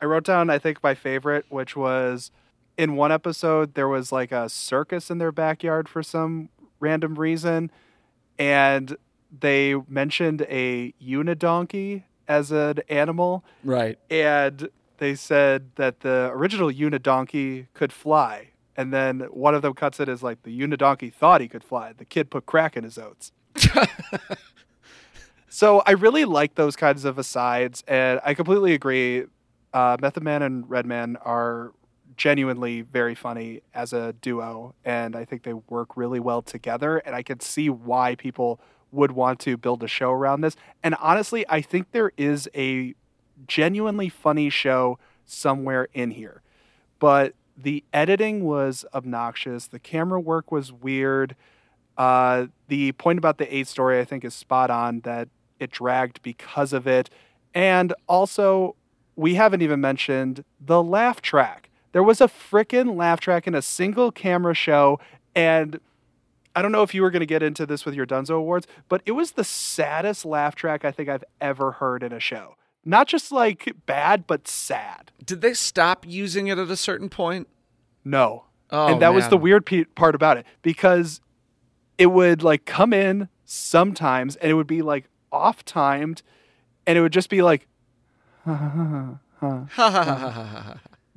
I 0.00 0.06
wrote 0.06 0.24
down, 0.24 0.50
I 0.50 0.58
think, 0.58 0.82
my 0.82 0.94
favorite, 0.94 1.46
which 1.48 1.76
was 1.76 2.30
in 2.76 2.96
one 2.96 3.12
episode, 3.12 3.74
there 3.74 3.88
was 3.88 4.12
like 4.12 4.32
a 4.32 4.48
circus 4.48 5.10
in 5.10 5.18
their 5.18 5.32
backyard 5.32 5.88
for 5.88 6.02
some 6.02 6.48
random 6.80 7.14
reason. 7.14 7.70
And 8.38 8.96
they 9.40 9.74
mentioned 9.88 10.42
a 10.48 10.92
unidonkey 11.02 12.04
as 12.26 12.50
an 12.50 12.80
animal. 12.88 13.44
Right. 13.62 13.98
And 14.10 14.68
they 14.98 15.14
said 15.14 15.70
that 15.76 16.00
the 16.00 16.30
original 16.32 16.70
unidonkey 16.70 17.68
could 17.74 17.92
fly. 17.92 18.50
And 18.76 18.92
then 18.92 19.20
one 19.30 19.54
of 19.54 19.62
them 19.62 19.74
cuts 19.74 20.00
it 20.00 20.08
as 20.08 20.22
like 20.22 20.42
the 20.42 20.60
unidonkey 20.60 21.12
thought 21.12 21.40
he 21.40 21.48
could 21.48 21.62
fly. 21.62 21.92
The 21.92 22.04
kid 22.04 22.30
put 22.30 22.46
crack 22.46 22.76
in 22.76 22.84
his 22.84 22.98
oats. 22.98 23.32
so 25.48 25.82
I 25.86 25.92
really 25.92 26.24
like 26.24 26.56
those 26.56 26.74
kinds 26.74 27.04
of 27.04 27.16
asides, 27.18 27.84
and 27.86 28.20
I 28.24 28.34
completely 28.34 28.74
agree. 28.74 29.24
Uh, 29.74 29.96
Method 30.00 30.22
Man 30.22 30.40
and 30.40 30.70
Redman 30.70 31.16
are 31.16 31.72
genuinely 32.16 32.82
very 32.82 33.14
funny 33.16 33.60
as 33.74 33.92
a 33.92 34.12
duo, 34.12 34.74
and 34.84 35.16
I 35.16 35.24
think 35.24 35.42
they 35.42 35.52
work 35.52 35.96
really 35.96 36.20
well 36.20 36.42
together. 36.42 36.98
And 36.98 37.14
I 37.14 37.24
can 37.24 37.40
see 37.40 37.68
why 37.68 38.14
people 38.14 38.60
would 38.92 39.10
want 39.10 39.40
to 39.40 39.56
build 39.56 39.82
a 39.82 39.88
show 39.88 40.12
around 40.12 40.42
this. 40.42 40.54
And 40.84 40.94
honestly, 41.00 41.44
I 41.48 41.60
think 41.60 41.90
there 41.90 42.12
is 42.16 42.48
a 42.54 42.94
genuinely 43.48 44.08
funny 44.08 44.48
show 44.48 44.98
somewhere 45.24 45.88
in 45.92 46.12
here, 46.12 46.42
but 47.00 47.34
the 47.56 47.82
editing 47.92 48.44
was 48.44 48.84
obnoxious. 48.94 49.66
The 49.66 49.80
camera 49.80 50.20
work 50.20 50.52
was 50.52 50.72
weird. 50.72 51.34
Uh, 51.96 52.46
the 52.68 52.92
point 52.92 53.18
about 53.18 53.38
the 53.38 53.52
A 53.52 53.64
story, 53.64 53.98
I 53.98 54.04
think, 54.04 54.24
is 54.24 54.34
spot 54.34 54.70
on 54.70 55.00
that 55.00 55.28
it 55.58 55.72
dragged 55.72 56.22
because 56.22 56.72
of 56.72 56.86
it. 56.86 57.10
And 57.54 57.92
also, 58.08 58.76
we 59.16 59.34
haven't 59.34 59.62
even 59.62 59.80
mentioned 59.80 60.44
the 60.60 60.82
laugh 60.82 61.20
track. 61.22 61.70
There 61.92 62.02
was 62.02 62.20
a 62.20 62.26
frickin' 62.26 62.96
laugh 62.96 63.20
track 63.20 63.46
in 63.46 63.54
a 63.54 63.62
single 63.62 64.10
camera 64.10 64.54
show, 64.54 64.98
and 65.34 65.78
I 66.56 66.62
don't 66.62 66.72
know 66.72 66.82
if 66.82 66.94
you 66.94 67.02
were 67.02 67.10
going 67.10 67.20
to 67.20 67.26
get 67.26 67.42
into 67.42 67.66
this 67.66 67.84
with 67.84 67.94
your 67.94 68.06
Dunzo 68.06 68.36
Awards, 68.36 68.66
but 68.88 69.02
it 69.06 69.12
was 69.12 69.32
the 69.32 69.44
saddest 69.44 70.24
laugh 70.24 70.54
track 70.54 70.84
I 70.84 70.90
think 70.90 71.08
I've 71.08 71.24
ever 71.40 71.72
heard 71.72 72.02
in 72.02 72.12
a 72.12 72.20
show. 72.20 72.56
Not 72.84 73.08
just 73.08 73.32
like 73.32 73.72
bad, 73.86 74.26
but 74.26 74.46
sad. 74.46 75.10
Did 75.24 75.40
they 75.40 75.54
stop 75.54 76.04
using 76.06 76.48
it 76.48 76.58
at 76.58 76.70
a 76.70 76.76
certain 76.76 77.08
point? 77.08 77.48
No. 78.04 78.44
Oh, 78.70 78.88
and 78.88 79.02
that 79.02 79.14
was 79.14 79.28
the 79.28 79.36
weird 79.36 79.64
pe- 79.64 79.84
part 79.84 80.14
about 80.14 80.36
it 80.36 80.46
because 80.62 81.20
it 81.96 82.06
would 82.06 82.42
like 82.42 82.64
come 82.64 82.92
in 82.92 83.28
sometimes 83.44 84.36
and 84.36 84.50
it 84.50 84.54
would 84.54 84.66
be 84.66 84.82
like 84.82 85.08
off 85.30 85.64
timed 85.64 86.22
and 86.86 86.98
it 86.98 87.00
would 87.00 87.12
just 87.12 87.30
be 87.30 87.42
like 87.42 87.66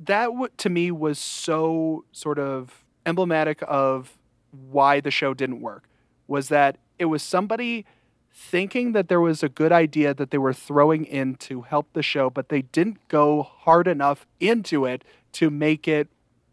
that 0.00 0.30
to 0.56 0.70
me 0.70 0.90
was 0.90 1.18
so 1.18 2.04
sort 2.12 2.38
of 2.38 2.84
emblematic 3.06 3.62
of 3.66 4.18
why 4.50 5.00
the 5.00 5.10
show 5.10 5.34
didn't 5.34 5.60
work 5.60 5.88
was 6.26 6.48
that 6.48 6.78
it 6.98 7.06
was 7.06 7.22
somebody 7.22 7.84
thinking 8.32 8.92
that 8.92 9.08
there 9.08 9.20
was 9.20 9.42
a 9.42 9.48
good 9.48 9.72
idea 9.72 10.14
that 10.14 10.30
they 10.30 10.38
were 10.38 10.52
throwing 10.52 11.04
in 11.04 11.34
to 11.34 11.62
help 11.62 11.92
the 11.92 12.02
show 12.02 12.30
but 12.30 12.48
they 12.48 12.62
didn't 12.62 12.96
go 13.08 13.42
hard 13.42 13.86
enough 13.86 14.26
into 14.40 14.84
it 14.84 15.04
to 15.32 15.50
make 15.50 15.86
it 15.88 16.08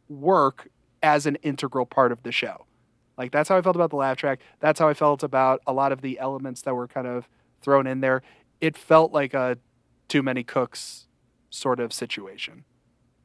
work 0.10 0.68
as 1.02 1.26
an 1.26 1.36
integral 1.38 1.86
part 1.86 2.12
of 2.12 2.24
the 2.24 2.32
show. 2.32 2.66
Like 3.18 3.32
that's 3.32 3.48
how 3.50 3.58
i 3.58 3.62
felt 3.62 3.76
about 3.76 3.92
the 3.92 3.96
laugh 3.96 4.18
track. 4.18 4.40
That's 4.60 4.80
how 4.80 4.88
i 4.90 4.94
felt 4.94 5.24
about 5.24 5.62
a 5.68 5.74
lot 5.74 5.92
of 5.92 6.02
the 6.02 6.20
elements 6.20 6.64
that 6.64 6.74
were 6.76 6.88
kind 6.88 7.08
of 7.08 7.30
thrown 7.62 7.88
in 7.88 8.02
there. 8.02 8.22
It 8.60 8.78
felt 8.78 9.12
like 9.12 9.34
a 9.34 9.58
too 10.08 10.24
many 10.24 10.44
cooks 10.44 11.08
sort 11.50 11.80
of 11.80 11.94
situation 11.94 12.66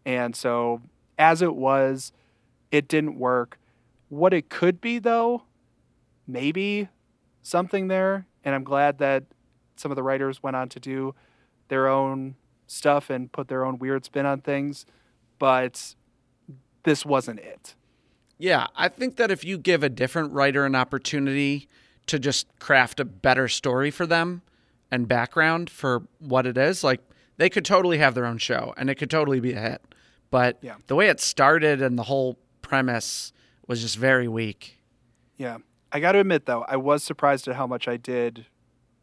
and 0.04 0.34
so, 0.34 0.82
as 1.18 1.42
it 1.42 1.54
was, 1.54 2.12
it 2.70 2.88
didn't 2.88 3.18
work. 3.18 3.58
What 4.08 4.32
it 4.32 4.48
could 4.48 4.80
be, 4.80 4.98
though, 4.98 5.42
maybe 6.26 6.88
something 7.42 7.88
there. 7.88 8.26
And 8.44 8.54
I'm 8.54 8.64
glad 8.64 8.98
that 8.98 9.24
some 9.76 9.92
of 9.92 9.96
the 9.96 10.02
writers 10.02 10.42
went 10.42 10.56
on 10.56 10.68
to 10.70 10.80
do 10.80 11.14
their 11.68 11.88
own 11.88 12.36
stuff 12.66 13.10
and 13.10 13.30
put 13.30 13.48
their 13.48 13.64
own 13.64 13.78
weird 13.78 14.04
spin 14.04 14.26
on 14.26 14.40
things. 14.40 14.86
But 15.38 15.94
this 16.84 17.04
wasn't 17.04 17.40
it. 17.40 17.74
Yeah, 18.38 18.68
I 18.74 18.88
think 18.88 19.16
that 19.16 19.30
if 19.30 19.44
you 19.44 19.58
give 19.58 19.82
a 19.82 19.90
different 19.90 20.32
writer 20.32 20.64
an 20.64 20.74
opportunity 20.74 21.68
to 22.06 22.18
just 22.18 22.46
craft 22.58 22.98
a 22.98 23.04
better 23.04 23.48
story 23.48 23.90
for 23.90 24.06
them 24.06 24.42
and 24.90 25.06
background 25.08 25.70
for 25.70 26.02
what 26.18 26.46
it 26.46 26.56
is, 26.58 26.82
like 26.84 27.00
they 27.36 27.48
could 27.48 27.64
totally 27.64 27.98
have 27.98 28.14
their 28.14 28.26
own 28.26 28.38
show 28.38 28.74
and 28.76 28.90
it 28.90 28.96
could 28.96 29.10
totally 29.10 29.40
be 29.40 29.52
a 29.52 29.60
hit. 29.60 29.82
But 30.30 30.58
Yeah. 30.62 30.76
the 30.86 30.94
way 30.94 31.08
it 31.08 31.20
started 31.20 31.80
and 31.82 31.98
the 31.98 32.04
whole 32.04 32.38
premise 32.62 33.32
was 33.66 33.80
just 33.80 33.96
very 33.96 34.28
weak. 34.28 34.78
Yeah. 35.36 35.58
I 35.92 35.98
got 36.00 36.12
to 36.12 36.20
admit, 36.20 36.46
though, 36.46 36.64
I 36.68 36.76
was 36.76 37.02
surprised 37.02 37.48
at 37.48 37.56
how 37.56 37.66
much 37.66 37.88
I 37.88 37.96
did 37.96 38.46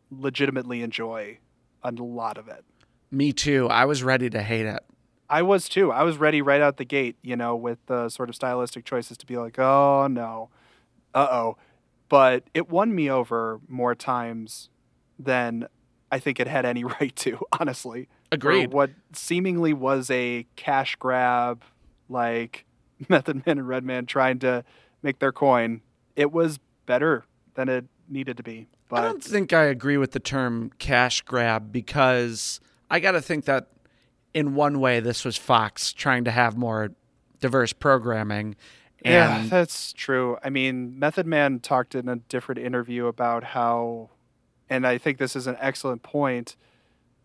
legitimately 0.10 0.82
enjoy 0.82 1.40
a 1.84 1.92
lot 1.92 2.38
of 2.38 2.48
it. 2.48 2.64
Me 3.12 3.32
too. 3.34 3.68
I 3.70 3.86
was 3.86 4.04
ready 4.04 4.30
to 4.30 4.42
hate 4.42 4.66
it. 4.66 4.84
I 5.30 5.42
was 5.42 5.68
too. 5.68 5.92
I 5.92 6.04
was 6.04 6.18
ready 6.18 6.42
right 6.42 6.62
out 6.62 6.78
the 6.78 6.86
gate, 6.86 7.18
you 7.22 7.36
know, 7.36 7.56
with 7.56 7.80
the 7.88 8.08
sort 8.10 8.30
of 8.30 8.36
stylistic 8.36 8.86
choices 8.86 9.18
to 9.18 9.26
be 9.26 9.38
like, 9.38 9.60
oh 9.60 10.08
no, 10.08 10.50
uh 11.14 11.28
oh. 11.30 11.58
But 12.10 12.46
it 12.54 12.70
won 12.70 12.96
me 12.96 13.10
over 13.10 13.60
more 13.68 13.94
times 13.96 14.70
than 15.20 15.68
I 16.12 16.20
think 16.20 16.40
it 16.40 16.48
had 16.48 16.66
any 16.66 16.84
right 17.02 17.16
to, 17.18 17.40
honestly. 17.60 18.08
Agreed. 18.32 18.74
what 18.74 18.92
seemingly 19.14 19.74
was 19.74 20.10
a 20.10 20.46
cash 20.56 20.96
grab, 20.98 21.64
like 22.10 22.66
Method 23.10 23.46
Man 23.46 23.60
and 23.60 23.68
Redman 23.68 24.06
trying 24.06 24.40
to 24.40 24.64
make 25.02 25.20
their 25.20 25.32
coin, 25.32 25.82
it 26.16 26.32
was 26.32 26.60
better 26.86 27.26
than 27.56 27.70
it 27.70 27.86
needed 28.10 28.38
to 28.38 28.44
be. 28.44 28.68
I 28.92 29.02
don't 29.02 29.24
think 29.24 29.52
I 29.52 29.64
agree 29.64 29.98
with 29.98 30.12
the 30.12 30.20
term 30.20 30.72
cash 30.80 31.22
grab 31.22 31.72
because 31.72 32.62
I 32.90 33.00
got 33.00 33.12
to 33.12 33.22
think 33.22 33.46
that 33.46 33.68
in 34.34 34.56
one 34.56 34.80
way 34.80 35.00
this 35.00 35.26
was 35.26 35.36
Fox 35.36 35.92
trying 35.92 36.24
to 36.24 36.32
have 36.32 36.56
more 36.56 36.92
diverse 37.40 37.74
programming. 37.74 38.56
Yeah, 39.04 39.46
that's 39.48 39.94
true. 39.94 40.38
I 40.44 40.50
mean, 40.50 40.98
Method 41.00 41.28
Man 41.28 41.60
talked 41.60 41.96
in 41.96 42.10
a 42.10 42.16
different 42.16 42.60
interview 42.60 43.08
about 43.08 43.44
how, 43.44 44.10
and 44.70 44.86
I 44.86 44.98
think 44.98 45.18
this 45.18 45.36
is 45.36 45.48
an 45.48 45.58
excellent 45.60 46.04
point, 46.04 46.56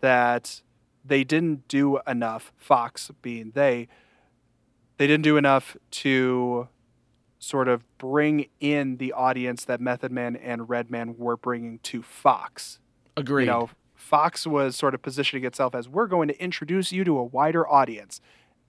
that 0.01 0.63
they 1.05 1.25
didn't 1.25 1.69
do 1.69 1.99
enough, 2.07 2.53
Fox 2.57 3.11
being 3.23 3.53
they, 3.55 3.89
they 4.99 5.07
didn't 5.07 5.25
do 5.25 5.37
enough 5.37 5.77
to 5.91 6.69
sort 7.39 7.67
of 7.67 7.83
bring 7.99 8.47
in 8.61 8.99
the 8.99 9.13
audience 9.13 9.65
that 9.65 9.81
Method 9.81 10.13
Man 10.13 10.37
and 10.37 10.69
Redman 10.69 11.17
were 11.19 11.37
bringing 11.37 11.81
to 11.81 12.03
Fox. 12.03 12.79
agreed. 13.17 13.45
You 13.45 13.51
know, 13.51 13.71
Fox 13.97 14.47
was 14.47 14.77
sort 14.77 14.95
of 14.95 15.03
positioning 15.03 15.45
itself 15.45 15.75
as 15.75 15.89
we're 15.89 16.07
going 16.07 16.29
to 16.29 16.41
introduce 16.41 16.93
you 16.93 17.03
to 17.05 17.19
a 17.19 17.25
wider 17.25 17.69
audience. 17.69 18.21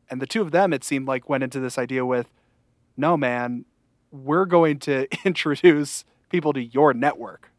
And 0.09 0.21
the 0.21 0.26
two 0.26 0.41
of 0.41 0.51
them, 0.51 0.74
it 0.74 0.84
seemed 0.84 1.07
like, 1.07 1.30
went 1.30 1.43
into 1.43 1.59
this 1.59 1.78
idea 1.78 2.05
with, 2.05 2.30
no, 2.97 3.15
man, 3.15 3.65
we're 4.11 4.45
going 4.45 4.80
to 4.80 5.07
introduce 5.26 6.03
people 6.30 6.53
to 6.53 6.63
your 6.63 6.93
network. 6.93 7.51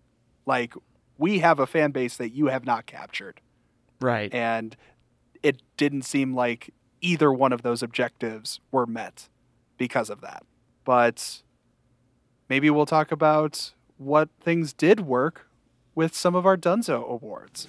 Like, 0.46 0.74
we 1.18 1.38
have 1.40 1.58
a 1.58 1.66
fan 1.66 1.90
base 1.90 2.16
that 2.16 2.30
you 2.30 2.46
have 2.46 2.64
not 2.64 2.86
captured. 2.86 3.40
right. 4.00 4.32
And 4.34 4.76
it 5.42 5.62
didn't 5.76 6.02
seem 6.02 6.34
like 6.34 6.72
either 7.00 7.30
one 7.32 7.52
of 7.52 7.62
those 7.62 7.82
objectives 7.82 8.60
were 8.72 8.86
met 8.86 9.28
because 9.76 10.08
of 10.08 10.22
that. 10.22 10.42
But 10.84 11.42
maybe 12.48 12.70
we'll 12.70 12.86
talk 12.86 13.12
about 13.12 13.74
what 13.98 14.30
things 14.40 14.72
did 14.72 15.00
work 15.00 15.46
with 15.94 16.14
some 16.14 16.34
of 16.34 16.46
our 16.46 16.56
Dunzo 16.56 17.06
awards. 17.08 17.68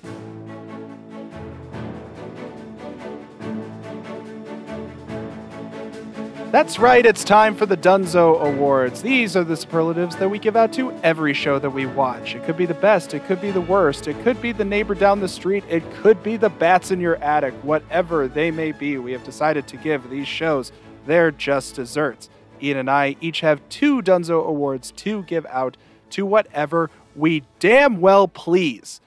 That's 6.52 6.80
right, 6.80 7.06
it's 7.06 7.26
time 7.26 7.54
for 7.54 7.66
the 7.66 7.76
Dunzo 7.76 8.42
Awards. 8.42 9.02
These 9.02 9.36
are 9.36 9.44
the 9.44 9.58
superlatives 9.58 10.16
that 10.16 10.30
we 10.30 10.40
give 10.40 10.56
out 10.56 10.72
to 10.74 10.94
every 11.04 11.34
show 11.34 11.60
that 11.60 11.70
we 11.70 11.86
watch. 11.86 12.34
It 12.34 12.46
could 12.46 12.56
be 12.56 12.66
the 12.66 12.74
best, 12.74 13.14
it 13.14 13.26
could 13.26 13.42
be 13.42 13.52
the 13.52 13.60
worst, 13.60 14.08
it 14.08 14.18
could 14.24 14.42
be 14.42 14.54
the 14.54 14.64
neighbor 14.64 14.96
down 14.96 15.20
the 15.20 15.28
street, 15.28 15.66
it 15.68 15.84
could 15.96 16.24
be 16.24 16.38
the 16.38 16.50
bats 16.50 16.92
in 16.92 17.02
your 17.02 17.18
attic. 17.18 17.54
Whatever 17.56 18.30
they 18.30 18.52
may 18.52 18.72
be, 18.72 18.98
we 18.98 19.12
have 19.12 19.24
decided 19.26 19.68
to 19.68 19.78
give 19.78 20.10
these 20.10 20.28
shows 20.30 20.72
their 21.06 21.30
just 21.30 21.76
desserts. 21.76 22.30
Ian 22.62 22.78
and 22.78 22.90
I 22.90 23.18
each 23.20 23.42
have 23.42 23.68
two 23.68 24.02
Dunzo 24.02 24.46
Awards 24.46 24.92
to 24.92 25.24
give 25.24 25.46
out 25.48 25.76
to 26.12 26.26
whatever 26.26 26.90
we 27.16 27.44
damn 27.60 28.00
well 28.00 28.30
please. 28.30 29.02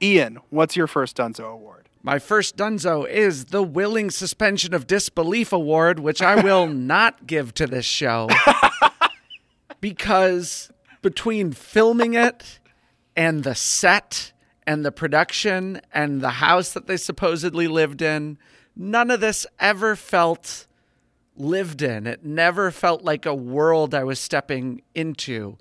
Ian, 0.00 0.38
what's 0.48 0.76
your 0.76 0.86
first 0.86 1.16
Dunzo 1.18 1.52
Award? 1.52 1.85
My 2.06 2.20
first 2.20 2.56
dunzo 2.56 3.04
is 3.04 3.46
the 3.46 3.64
Willing 3.64 4.12
Suspension 4.12 4.72
of 4.72 4.86
Disbelief 4.86 5.52
Award, 5.52 5.98
which 5.98 6.22
I 6.22 6.40
will 6.40 6.66
not 6.68 7.26
give 7.26 7.52
to 7.54 7.66
this 7.66 7.84
show 7.84 8.28
because 9.80 10.70
between 11.02 11.50
filming 11.50 12.14
it 12.14 12.60
and 13.16 13.42
the 13.42 13.56
set 13.56 14.32
and 14.68 14.84
the 14.84 14.92
production 14.92 15.80
and 15.92 16.20
the 16.20 16.30
house 16.30 16.72
that 16.74 16.86
they 16.86 16.96
supposedly 16.96 17.66
lived 17.66 18.00
in, 18.00 18.38
none 18.76 19.10
of 19.10 19.18
this 19.18 19.44
ever 19.58 19.96
felt 19.96 20.68
lived 21.34 21.82
in. 21.82 22.06
It 22.06 22.24
never 22.24 22.70
felt 22.70 23.02
like 23.02 23.26
a 23.26 23.34
world 23.34 23.96
I 23.96 24.04
was 24.04 24.20
stepping 24.20 24.80
into. 24.94 25.58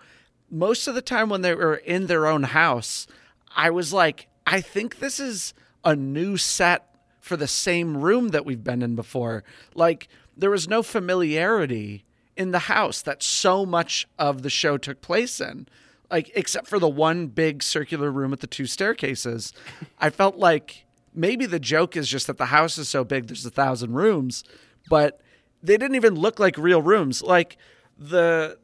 Most 0.52 0.88
of 0.88 0.94
the 0.94 1.02
time 1.02 1.28
when 1.28 1.42
they 1.42 1.56
were 1.56 1.78
in 1.78 2.06
their 2.06 2.28
own 2.28 2.44
house, 2.44 3.08
I 3.56 3.72
was 3.72 3.92
like, 3.92 4.28
I 4.46 4.62
think 4.62 5.00
this 5.00 5.20
is 5.20 5.56
a 5.86 5.96
new 5.96 6.36
set 6.36 6.90
for 7.22 7.38
the 7.38 7.48
same 7.48 7.98
room 7.98 8.30
that 8.30 8.46
we've 8.46 8.64
been 8.64 8.82
in 8.82 8.96
before. 8.96 9.44
Like, 9.74 10.10
there 10.36 10.50
was 10.50 10.68
no 10.68 10.84
familiarity 10.84 12.04
in 12.36 12.52
the 12.52 12.60
house 12.60 13.02
that 13.04 13.24
so 13.24 13.66
much 13.66 14.08
of 14.20 14.42
the 14.42 14.50
show 14.50 14.78
took 14.78 15.02
place 15.02 15.40
in. 15.40 15.68
Like, 16.12 16.32
except 16.36 16.68
for 16.68 16.80
the 16.80 16.90
one 16.90 17.28
big 17.28 17.64
circular 17.64 18.12
room 18.12 18.32
with 18.32 18.42
the 18.42 18.48
two 18.48 18.66
staircases. 18.66 19.54
I 20.00 20.10
felt 20.10 20.38
like 20.38 20.86
maybe 21.14 21.46
the 21.46 21.60
joke 21.60 21.96
is 21.96 22.10
just 22.10 22.28
that 22.28 22.38
the 22.38 22.48
house 22.48 22.78
is 22.78 22.90
so 22.90 23.04
big, 23.04 23.28
there's 23.28 23.46
a 23.46 23.50
thousand 23.50 23.94
rooms, 23.94 24.44
but 24.90 25.22
they 25.64 25.78
didn't 25.78 25.96
even 25.96 26.16
look 26.16 26.40
like 26.40 26.58
real 26.58 26.82
rooms. 26.82 27.24
Like, 27.24 27.58
the 27.98 28.60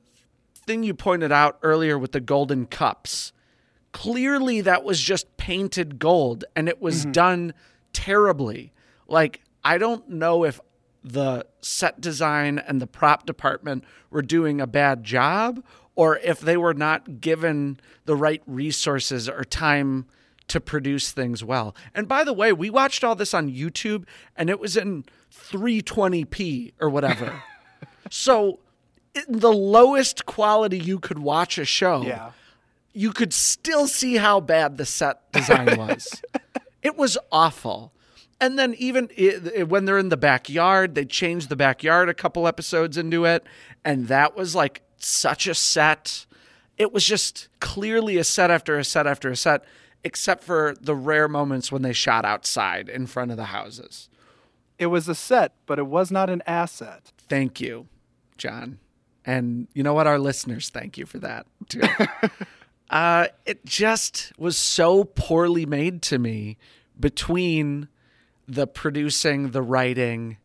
thing 0.54 0.84
you 0.84 0.94
pointed 0.94 1.32
out 1.32 1.58
earlier 1.64 1.98
with 1.98 2.12
the 2.12 2.20
golden 2.20 2.66
cups 2.66 3.34
clearly 3.92 4.62
that 4.62 4.84
was 4.84 5.00
just 5.00 5.38
painted 5.38 6.00
gold 6.00 6.46
and 6.56 6.70
it 6.70 6.82
was 6.82 7.02
mm-hmm. 7.02 7.12
done 7.12 7.54
terribly. 7.94 8.72
Like, 9.08 9.42
I 9.64 9.78
don't 9.78 10.10
know 10.10 10.44
if 10.44 10.60
the 11.04 11.46
set 11.62 12.00
design 12.00 12.60
and 12.60 12.82
the 12.82 12.88
prop 12.88 13.26
department 13.26 13.84
were 14.10 14.22
doing 14.22 14.62
a 14.62 14.68
bad 14.68 15.04
job 15.04 15.64
or 15.96 16.18
if 16.18 16.40
they 16.40 16.58
were 16.58 16.74
not 16.74 17.20
given 17.20 17.80
the 18.06 18.16
right 18.16 18.42
resources 18.46 19.28
or 19.28 19.44
time 19.44 20.06
to 20.48 20.60
produce 20.60 21.12
things 21.12 21.44
well. 21.44 21.76
And 21.94 22.08
by 22.08 22.24
the 22.24 22.34
way, 22.34 22.54
we 22.54 22.70
watched 22.70 23.04
all 23.04 23.16
this 23.16 23.34
on 23.34 23.50
YouTube 23.50 24.06
and 24.36 24.50
it 24.50 24.60
was 24.60 24.78
in 24.78 25.06
320p 25.34 26.74
or 26.80 26.90
whatever. 26.90 27.42
so, 28.10 28.60
in 29.14 29.40
the 29.40 29.52
lowest 29.52 30.26
quality 30.26 30.80
you 30.80 31.00
could 31.00 31.20
watch 31.20 31.58
a 31.58 31.66
show, 31.66 32.04
Yeah. 32.04 32.32
You 32.94 33.12
could 33.14 33.34
still 33.34 33.88
see 33.88 34.18
how 34.18 34.40
bad 34.40 34.78
the 34.78 34.86
set 34.86 35.32
design 35.32 35.78
was. 35.78 36.22
it 36.82 36.98
was 36.98 37.18
awful. 37.32 37.94
And 38.40 38.58
then 38.58 38.74
even 38.76 39.10
i 39.18 39.40
i- 39.60 39.64
when 39.64 39.86
they're 39.86 39.98
in 40.00 40.10
the 40.10 40.18
backyard, 40.18 40.96
they 40.96 41.06
changed 41.06 41.50
the 41.50 41.56
backyard 41.56 42.10
a 42.10 42.14
couple 42.14 42.48
episodes 42.48 42.98
into 42.98 43.26
it, 43.26 43.44
and 43.86 44.08
that 44.08 44.36
was 44.36 44.56
like 44.56 44.82
such 44.98 45.48
a 45.48 45.54
set. 45.56 46.26
It 46.78 46.92
was 46.92 47.06
just 47.06 47.50
clearly 47.60 48.18
a 48.18 48.24
set 48.24 48.50
after 48.50 48.78
a 48.80 48.84
set 48.84 49.06
after 49.06 49.30
a 49.30 49.36
set, 49.36 49.64
except 50.04 50.44
for 50.44 50.74
the 50.82 50.96
rare 50.96 51.28
moments 51.28 51.72
when 51.72 51.84
they 51.84 51.94
shot 51.94 52.26
outside 52.26 52.90
in 52.90 53.06
front 53.06 53.30
of 53.32 53.38
the 53.38 53.46
houses. 53.46 54.10
It 54.80 54.88
was 54.88 55.08
a 55.08 55.14
set, 55.14 55.54
but 55.68 55.78
it 55.78 55.86
was 55.86 56.10
not 56.12 56.30
an 56.32 56.42
asset. 56.48 57.12
Thank 57.30 57.62
you, 57.62 57.88
John. 58.38 58.80
And 59.24 59.68
you 59.76 59.84
know 59.84 59.94
what? 59.94 60.08
Our 60.08 60.18
listeners 60.18 60.70
thank 60.72 60.98
you 60.98 61.06
for 61.06 61.20
that 61.20 61.46
too. 61.70 61.82
uh, 62.92 63.28
it 63.46 63.66
just 63.66 64.34
was 64.38 64.58
so 64.58 65.06
poorly 65.06 65.66
made 65.66 66.02
to 66.04 66.20
me 66.20 66.58
between 67.00 67.88
the 68.48 68.68
producing, 68.68 69.52
the 69.52 69.62
writing, 69.62 70.38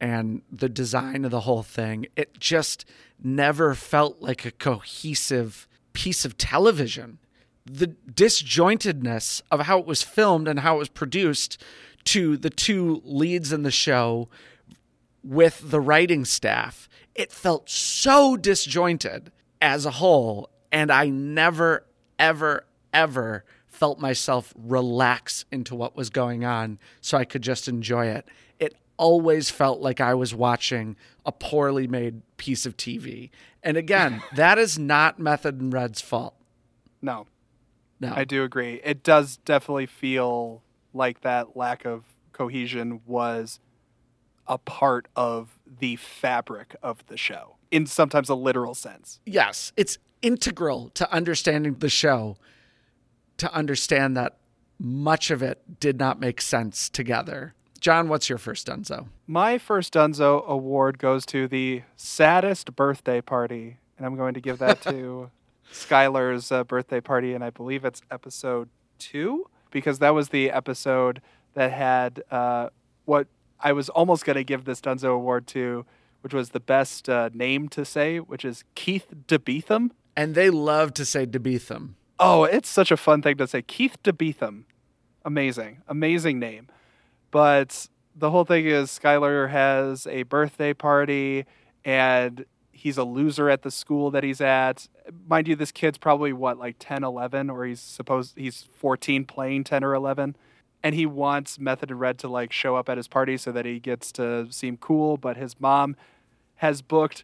and 0.00 0.42
the 0.50 0.68
design 0.68 1.24
of 1.24 1.32
the 1.32 1.40
whole 1.40 1.64
thing. 1.64 2.06
It 2.14 2.38
just 2.38 2.84
never 3.22 3.74
felt 3.74 4.22
like 4.22 4.44
a 4.44 4.52
cohesive 4.52 5.66
piece 5.92 6.24
of 6.24 6.38
television. 6.38 7.18
The 7.66 7.88
disjointedness 8.10 9.42
of 9.50 9.60
how 9.60 9.80
it 9.80 9.86
was 9.86 10.02
filmed 10.02 10.46
and 10.46 10.60
how 10.60 10.76
it 10.76 10.78
was 10.78 10.88
produced 10.88 11.60
to 12.04 12.36
the 12.36 12.48
two 12.48 13.02
leads 13.04 13.52
in 13.52 13.64
the 13.64 13.72
show 13.72 14.28
with 15.24 15.70
the 15.70 15.80
writing 15.80 16.24
staff, 16.24 16.88
it 17.14 17.32
felt 17.32 17.68
so 17.68 18.36
disjointed 18.36 19.32
as 19.60 19.84
a 19.84 19.90
whole. 19.92 20.48
And 20.70 20.90
I 20.90 21.08
never, 21.08 21.84
ever, 22.18 22.64
ever 22.92 23.44
felt 23.66 23.98
myself 24.00 24.52
relax 24.56 25.44
into 25.52 25.74
what 25.74 25.96
was 25.96 26.10
going 26.10 26.44
on 26.44 26.78
so 27.00 27.16
I 27.16 27.24
could 27.24 27.42
just 27.42 27.68
enjoy 27.68 28.06
it. 28.06 28.26
It 28.58 28.74
always 28.96 29.50
felt 29.50 29.80
like 29.80 30.00
I 30.00 30.14
was 30.14 30.34
watching 30.34 30.96
a 31.24 31.32
poorly 31.32 31.86
made 31.86 32.22
piece 32.36 32.66
of 32.66 32.76
TV. 32.76 33.30
And 33.62 33.76
again, 33.76 34.22
that 34.34 34.58
is 34.58 34.78
not 34.78 35.18
Method 35.18 35.60
and 35.60 35.72
Red's 35.72 36.00
fault. 36.00 36.34
No, 37.00 37.26
No. 38.00 38.12
I 38.14 38.24
do 38.24 38.42
agree. 38.42 38.80
It 38.84 39.02
does 39.04 39.36
definitely 39.38 39.86
feel 39.86 40.62
like 40.92 41.20
that 41.20 41.56
lack 41.56 41.84
of 41.84 42.04
cohesion 42.32 43.00
was 43.06 43.60
a 44.46 44.58
part 44.58 45.06
of 45.14 45.58
the 45.78 45.96
fabric 45.96 46.74
of 46.82 47.06
the 47.06 47.16
show 47.16 47.56
in 47.70 47.86
sometimes 47.86 48.28
a 48.28 48.34
literal 48.34 48.74
sense. 48.74 49.20
yes, 49.26 49.72
it's 49.76 49.98
integral 50.22 50.90
to 50.90 51.10
understanding 51.12 51.74
the 51.74 51.88
show 51.88 52.36
to 53.38 53.52
understand 53.52 54.16
that 54.16 54.36
much 54.78 55.30
of 55.30 55.42
it 55.42 55.80
did 55.80 55.98
not 55.98 56.20
make 56.20 56.40
sense 56.40 56.88
together. 56.88 57.54
John, 57.80 58.08
what's 58.08 58.28
your 58.28 58.38
first 58.38 58.66
Dunzo? 58.66 59.06
My 59.26 59.58
first 59.58 59.94
Dunzo 59.94 60.44
award 60.46 60.98
goes 60.98 61.24
to 61.26 61.46
the 61.46 61.82
saddest 61.96 62.74
birthday 62.74 63.20
party, 63.20 63.78
and 63.96 64.06
I'm 64.06 64.16
going 64.16 64.34
to 64.34 64.40
give 64.40 64.58
that 64.58 64.80
to 64.82 65.30
Skylar's 65.72 66.50
uh, 66.50 66.64
birthday 66.64 67.00
party, 67.00 67.34
and 67.34 67.44
I 67.44 67.50
believe 67.50 67.84
it's 67.84 68.02
episode 68.10 68.68
two 68.98 69.46
because 69.70 70.00
that 70.00 70.14
was 70.14 70.30
the 70.30 70.50
episode 70.50 71.20
that 71.54 71.72
had 71.72 72.22
uh, 72.30 72.70
what 73.04 73.28
I 73.60 73.72
was 73.72 73.88
almost 73.88 74.24
going 74.24 74.36
to 74.36 74.44
give 74.44 74.64
this 74.64 74.80
Dunzo 74.80 75.14
award 75.14 75.46
to, 75.48 75.84
which 76.22 76.34
was 76.34 76.50
the 76.50 76.60
best 76.60 77.08
uh, 77.08 77.30
name 77.32 77.68
to 77.70 77.84
say, 77.84 78.18
which 78.18 78.44
is 78.44 78.64
Keith 78.74 79.06
DeBeetham. 79.26 79.90
And 80.18 80.34
they 80.34 80.50
love 80.50 80.94
to 80.94 81.04
say 81.04 81.26
Debetham. 81.26 81.90
Oh, 82.18 82.42
it's 82.42 82.68
such 82.68 82.90
a 82.90 82.96
fun 82.96 83.22
thing 83.22 83.36
to 83.36 83.46
say. 83.46 83.62
Keith 83.62 83.96
DeBeetham. 84.02 84.64
Amazing. 85.24 85.82
Amazing 85.86 86.40
name. 86.40 86.66
But 87.30 87.86
the 88.16 88.32
whole 88.32 88.44
thing 88.44 88.66
is 88.66 88.90
Skylar 88.90 89.48
has 89.48 90.08
a 90.08 90.24
birthday 90.24 90.74
party 90.74 91.46
and 91.84 92.46
he's 92.72 92.98
a 92.98 93.04
loser 93.04 93.48
at 93.48 93.62
the 93.62 93.70
school 93.70 94.10
that 94.10 94.24
he's 94.24 94.40
at. 94.40 94.88
Mind 95.28 95.46
you, 95.46 95.54
this 95.54 95.70
kid's 95.70 95.98
probably 95.98 96.32
what, 96.32 96.58
like 96.58 96.74
10, 96.80 97.04
11, 97.04 97.48
or 97.48 97.64
he's 97.64 97.80
supposed 97.80 98.36
he's 98.36 98.66
14 98.76 99.24
playing 99.24 99.62
10 99.62 99.84
or 99.84 99.94
11. 99.94 100.34
And 100.82 100.96
he 100.96 101.06
wants 101.06 101.60
Method 101.60 101.92
and 101.92 102.00
Red 102.00 102.18
to 102.18 102.28
like 102.28 102.52
show 102.52 102.74
up 102.74 102.88
at 102.88 102.96
his 102.96 103.06
party 103.06 103.36
so 103.36 103.52
that 103.52 103.64
he 103.64 103.78
gets 103.78 104.10
to 104.12 104.48
seem 104.50 104.78
cool, 104.78 105.16
but 105.16 105.36
his 105.36 105.60
mom 105.60 105.94
has 106.56 106.82
booked 106.82 107.22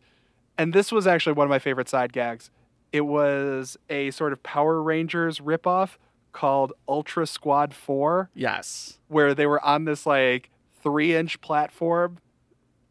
and 0.57 0.72
this 0.72 0.92
was 0.92 1.07
actually 1.07 1.32
one 1.32 1.47
of 1.47 1.51
my 1.51 1.59
favorite 1.59 1.88
side 1.88 2.12
gags. 2.12 2.51
It 2.95 3.07
was 3.07 3.76
a 3.90 4.12
sort 4.12 4.32
of 4.32 4.40
Power 4.45 4.80
Rangers 4.80 5.40
ripoff 5.40 5.97
called 6.32 6.72
Ultra 6.88 7.26
Squad 7.26 7.74
4, 7.74 8.30
Yes. 8.34 9.01
where 9.09 9.34
they 9.34 9.47
were 9.47 9.62
on 9.64 9.84
this 9.84 10.07
like 10.07 10.49
three 10.80 11.12
inch 11.12 11.40
platform 11.40 12.18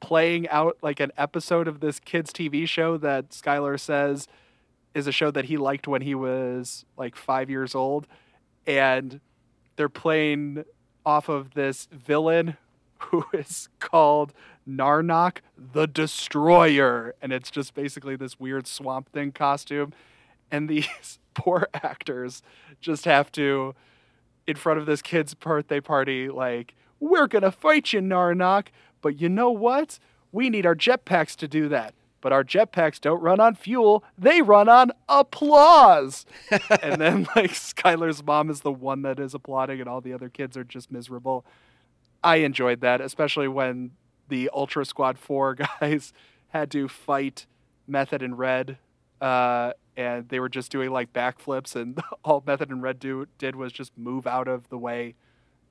playing 0.01 0.49
out 0.49 0.77
like 0.81 0.99
an 0.99 1.13
episode 1.17 1.69
of 1.69 1.79
this 1.79 2.01
kids' 2.01 2.33
TV 2.33 2.67
show 2.67 2.97
that 2.97 3.29
Skylar 3.29 3.79
says 3.79 4.27
is 4.93 5.07
a 5.07 5.13
show 5.13 5.31
that 5.31 5.45
he 5.45 5.55
liked 5.55 5.87
when 5.87 6.01
he 6.01 6.13
was 6.15 6.83
like 6.97 7.15
five 7.15 7.49
years 7.49 7.73
old. 7.73 8.05
And 8.67 9.21
they're 9.77 9.87
playing 9.87 10.65
off 11.05 11.29
of 11.29 11.53
this 11.53 11.87
villain 11.93 12.57
who 13.11 13.25
is 13.33 13.69
called 13.79 14.33
Narnok 14.67 15.37
the 15.57 15.87
Destroyer. 15.87 17.15
And 17.21 17.31
it's 17.31 17.51
just 17.51 17.73
basically 17.73 18.15
this 18.15 18.39
weird 18.39 18.67
swamp 18.67 19.11
thing 19.11 19.31
costume. 19.31 19.93
And 20.51 20.69
these 20.69 21.19
poor 21.33 21.67
actors 21.73 22.41
just 22.81 23.05
have 23.05 23.31
to, 23.33 23.75
in 24.47 24.55
front 24.55 24.79
of 24.79 24.85
this 24.85 25.01
kid's 25.01 25.33
birthday 25.33 25.79
party, 25.79 26.29
like, 26.29 26.75
we're 26.99 27.27
going 27.27 27.43
to 27.43 27.51
fight 27.51 27.91
you, 27.91 27.99
Narnok. 27.99 28.67
But 29.01 29.19
you 29.19 29.29
know 29.29 29.51
what? 29.51 29.99
We 30.31 30.49
need 30.49 30.65
our 30.65 30.75
jetpacks 30.75 31.35
to 31.37 31.47
do 31.47 31.67
that. 31.69 31.93
But 32.21 32.31
our 32.31 32.45
jetpacks 32.45 33.01
don't 33.01 33.21
run 33.21 33.41
on 33.41 33.53
fuel, 33.53 34.01
they 34.17 34.41
run 34.41 34.69
on 34.69 34.91
applause. 35.09 36.25
and 36.81 37.01
then, 37.01 37.27
like, 37.35 37.51
Skylar's 37.51 38.23
mom 38.23 38.49
is 38.49 38.61
the 38.61 38.71
one 38.71 39.01
that 39.01 39.19
is 39.19 39.33
applauding, 39.33 39.81
and 39.81 39.89
all 39.89 39.99
the 39.99 40.13
other 40.13 40.29
kids 40.29 40.55
are 40.55 40.63
just 40.63 40.89
miserable. 40.89 41.45
I 42.23 42.37
enjoyed 42.37 42.81
that, 42.81 43.01
especially 43.01 43.47
when 43.47 43.91
the 44.29 44.49
Ultra 44.53 44.85
Squad 44.85 45.17
4 45.17 45.55
guys 45.81 46.13
had 46.49 46.71
to 46.71 46.87
fight 46.87 47.45
Method 47.87 48.21
and 48.21 48.37
Red. 48.37 48.77
Uh, 49.19 49.73
and 49.95 50.27
they 50.29 50.39
were 50.39 50.49
just 50.49 50.71
doing 50.71 50.89
like 50.91 51.13
backflips, 51.13 51.75
and 51.75 52.01
all 52.23 52.43
Method 52.45 52.69
and 52.69 52.81
Red 52.81 52.99
do, 52.99 53.27
did 53.37 53.55
was 53.55 53.71
just 53.71 53.97
move 53.97 54.25
out 54.25 54.47
of 54.47 54.69
the 54.69 54.77
way. 54.77 55.15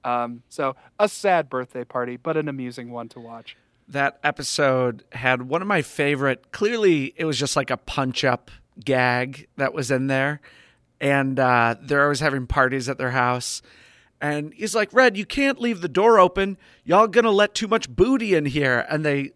Um, 0.05 0.43
so, 0.49 0.75
a 0.99 1.09
sad 1.09 1.49
birthday 1.49 1.85
party, 1.85 2.17
but 2.17 2.37
an 2.37 2.49
amusing 2.49 2.91
one 2.91 3.09
to 3.11 3.21
watch. 3.21 3.57
That 3.89 4.19
episode 4.25 5.05
had 5.13 5.43
one 5.43 5.63
of 5.63 5.69
my 5.69 5.83
favorite, 5.83 6.51
clearly, 6.51 7.15
it 7.17 7.25
was 7.25 7.39
just 7.39 7.57
like 7.57 7.71
a 7.71 7.77
punch 7.77 8.25
up 8.25 8.51
gag 8.85 9.49
that 9.57 9.75
was 9.75 9.91
in 9.91 10.07
there. 10.07 10.41
And 11.01 11.39
uh, 11.39 11.77
they're 11.81 12.03
always 12.03 12.21
having 12.21 12.47
parties 12.47 12.89
at 12.89 12.97
their 12.97 13.11
house. 13.11 13.61
And 14.23 14.55
he's 14.55 14.73
like, 14.73 14.93
Red, 14.93 15.17
you 15.17 15.27
can't 15.27 15.61
leave 15.61 15.81
the 15.81 15.89
door 15.89 16.21
open. 16.21 16.57
Y'all 16.85 17.09
gonna 17.09 17.33
let 17.33 17.57
too 17.57 17.67
much 17.67 17.91
booty 17.91 18.35
in 18.35 18.47
here. 18.47 18.87
And 18.89 19.05
they 19.05 19.33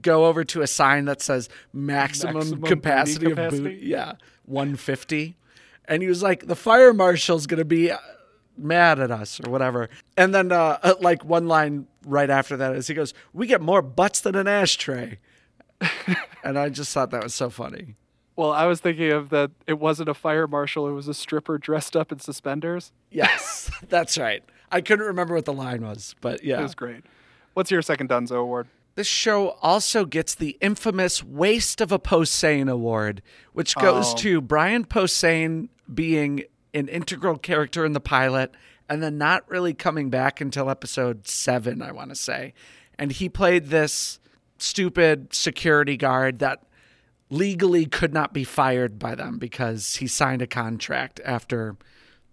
go 0.00 0.24
over 0.24 0.42
to 0.42 0.62
a 0.62 0.66
sign 0.66 1.04
that 1.04 1.20
says 1.20 1.50
maximum, 1.72 2.34
Maximum 2.36 2.60
booty 2.60 2.74
capacity, 2.74 3.30
of 3.30 3.36
booty. 3.36 3.78
Yeah, 3.82 4.14
150. 4.46 5.36
And 5.84 6.02
he 6.02 6.08
was 6.08 6.22
like, 6.22 6.46
the 6.46 6.56
fire 6.56 6.94
marshal's 6.94 7.46
gonna 7.46 7.66
be 7.66 7.90
uh, 7.90 7.98
mad 8.56 8.98
at 9.00 9.10
us 9.10 9.38
or 9.44 9.50
whatever. 9.50 9.90
And 10.16 10.34
then, 10.34 10.50
uh, 10.50 10.78
uh, 10.82 10.94
like 10.98 11.22
one 11.22 11.46
line 11.46 11.86
right 12.06 12.30
after 12.30 12.56
that 12.56 12.74
is 12.74 12.86
he 12.86 12.94
goes, 12.94 13.12
"We 13.34 13.46
get 13.46 13.60
more 13.60 13.82
butts 13.82 14.22
than 14.22 14.34
an 14.34 14.48
ashtray," 14.48 15.18
and 16.42 16.58
I 16.58 16.70
just 16.70 16.92
thought 16.92 17.10
that 17.10 17.22
was 17.22 17.34
so 17.34 17.50
funny. 17.50 17.96
Well, 18.36 18.52
I 18.52 18.66
was 18.66 18.80
thinking 18.80 19.10
of 19.12 19.30
that 19.30 19.50
it 19.66 19.78
wasn't 19.78 20.08
a 20.10 20.14
fire 20.14 20.46
marshal, 20.46 20.86
it 20.88 20.92
was 20.92 21.08
a 21.08 21.14
stripper 21.14 21.56
dressed 21.58 21.96
up 21.96 22.12
in 22.12 22.18
suspenders. 22.20 22.92
Yes, 23.10 23.70
that's 23.88 24.18
right. 24.18 24.42
I 24.70 24.80
couldn't 24.82 25.06
remember 25.06 25.34
what 25.34 25.46
the 25.46 25.52
line 25.52 25.82
was, 25.82 26.14
but 26.20 26.44
yeah, 26.44 26.58
It 26.58 26.62
was 26.62 26.74
great. 26.74 27.02
What's 27.54 27.70
your 27.70 27.80
second 27.82 28.10
Dunzo 28.10 28.36
award? 28.36 28.68
This 28.94 29.06
show 29.06 29.50
also 29.62 30.04
gets 30.04 30.34
the 30.34 30.56
infamous 30.60 31.22
Waste 31.22 31.80
of 31.80 31.92
a 31.92 31.98
Posehn 31.98 32.70
Award, 32.70 33.22
which 33.52 33.74
goes 33.76 34.12
Oh. 34.12 34.16
to 34.18 34.40
Brian 34.40 34.84
Posehn 34.84 35.68
being 35.92 36.44
an 36.74 36.88
integral 36.88 37.36
character 37.38 37.84
in 37.84 37.92
the 37.92 38.00
pilot 38.00 38.54
and 38.88 39.02
then 39.02 39.18
not 39.18 39.48
really 39.50 39.72
coming 39.74 40.10
back 40.10 40.40
until 40.40 40.68
episode 40.70 41.26
seven, 41.28 41.80
I 41.82 41.92
want 41.92 42.10
to 42.10 42.14
say. 42.16 42.54
And 42.98 43.12
he 43.12 43.28
played 43.28 43.66
this 43.66 44.18
stupid 44.58 45.32
security 45.34 45.96
guard 45.96 46.38
that 46.40 46.62
legally 47.30 47.86
could 47.86 48.12
not 48.12 48.32
be 48.32 48.44
fired 48.44 48.98
by 48.98 49.14
them 49.14 49.38
because 49.38 49.96
he 49.96 50.06
signed 50.06 50.42
a 50.42 50.46
contract 50.46 51.20
after 51.24 51.76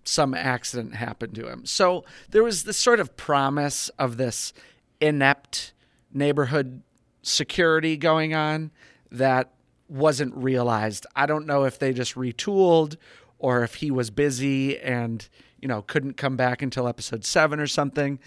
some 0.03 0.33
accident 0.33 0.95
happened 0.95 1.33
to 1.35 1.47
him. 1.49 1.65
So 1.65 2.03
there 2.29 2.43
was 2.43 2.63
this 2.63 2.77
sort 2.77 2.99
of 2.99 3.15
promise 3.17 3.89
of 3.97 4.17
this 4.17 4.53
inept 4.99 5.73
neighborhood 6.13 6.81
security 7.21 7.97
going 7.97 8.33
on 8.33 8.71
that 9.11 9.53
wasn't 9.87 10.35
realized. 10.35 11.05
I 11.15 11.25
don't 11.25 11.45
know 11.45 11.63
if 11.63 11.79
they 11.79 11.93
just 11.93 12.15
retooled 12.15 12.97
or 13.39 13.63
if 13.63 13.75
he 13.75 13.91
was 13.91 14.09
busy 14.09 14.79
and, 14.79 15.27
you 15.59 15.67
know, 15.67 15.81
couldn't 15.81 16.17
come 16.17 16.35
back 16.35 16.61
until 16.61 16.87
episode 16.87 17.25
7 17.25 17.59
or 17.59 17.67
something. 17.67 18.19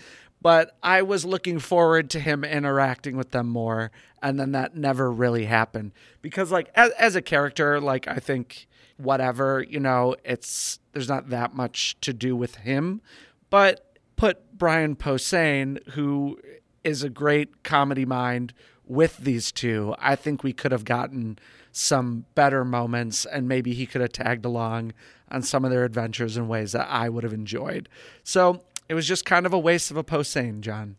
But 0.43 0.76
I 0.82 1.03
was 1.03 1.24
looking 1.24 1.59
forward 1.59 2.11
to 2.11 2.20
him 2.20 2.45
interacting 2.45 3.16
with 3.16 3.30
them 3.30 3.49
more 3.49 3.91
and 4.22 4.39
then 4.39 4.53
that 4.53 4.76
never 4.76 5.11
really 5.11 5.45
happened 5.45 5.93
because 6.22 6.51
like 6.51 6.70
as, 6.74 6.91
as 6.93 7.16
a 7.16 7.22
character 7.22 7.80
like 7.80 8.09
I 8.09 8.16
think 8.16 8.66
whatever, 8.97 9.64
you 9.68 9.80
know, 9.80 10.16
it's 10.24 10.78
there's 10.93 11.09
not 11.09 11.30
that 11.30 11.55
much 11.55 11.97
to 12.01 12.12
do 12.12 12.34
with 12.34 12.57
him, 12.57 13.03
but 13.51 13.99
put 14.16 14.57
Brian 14.57 14.97
Posehn 14.97 15.87
who 15.91 16.41
is 16.82 17.03
a 17.03 17.11
great 17.11 17.62
comedy 17.62 18.05
mind 18.05 18.53
with 18.84 19.18
these 19.18 19.51
two, 19.51 19.95
I 19.99 20.16
think 20.16 20.43
we 20.43 20.53
could 20.53 20.72
have 20.72 20.84
gotten 20.84 21.39
some 21.72 22.24
better 22.34 22.64
moments 22.64 23.26
and 23.26 23.49
maybe 23.49 23.74
he 23.74 23.84
could 23.84 24.01
have 24.01 24.12
tagged 24.12 24.45
along 24.45 24.93
on 25.30 25.43
some 25.43 25.64
of 25.64 25.70
their 25.70 25.84
adventures 25.84 26.37
in 26.37 26.49
ways 26.49 26.72
that 26.72 26.89
I 26.89 27.09
would 27.09 27.24
have 27.24 27.32
enjoyed. 27.32 27.89
So 28.22 28.62
it 28.89 28.95
was 28.95 29.07
just 29.07 29.24
kind 29.24 29.47
of 29.47 29.53
a 29.53 29.59
waste 29.59 29.91
of 29.91 29.97
a 29.97 30.05
Posehn, 30.05 30.61
John. 30.61 30.97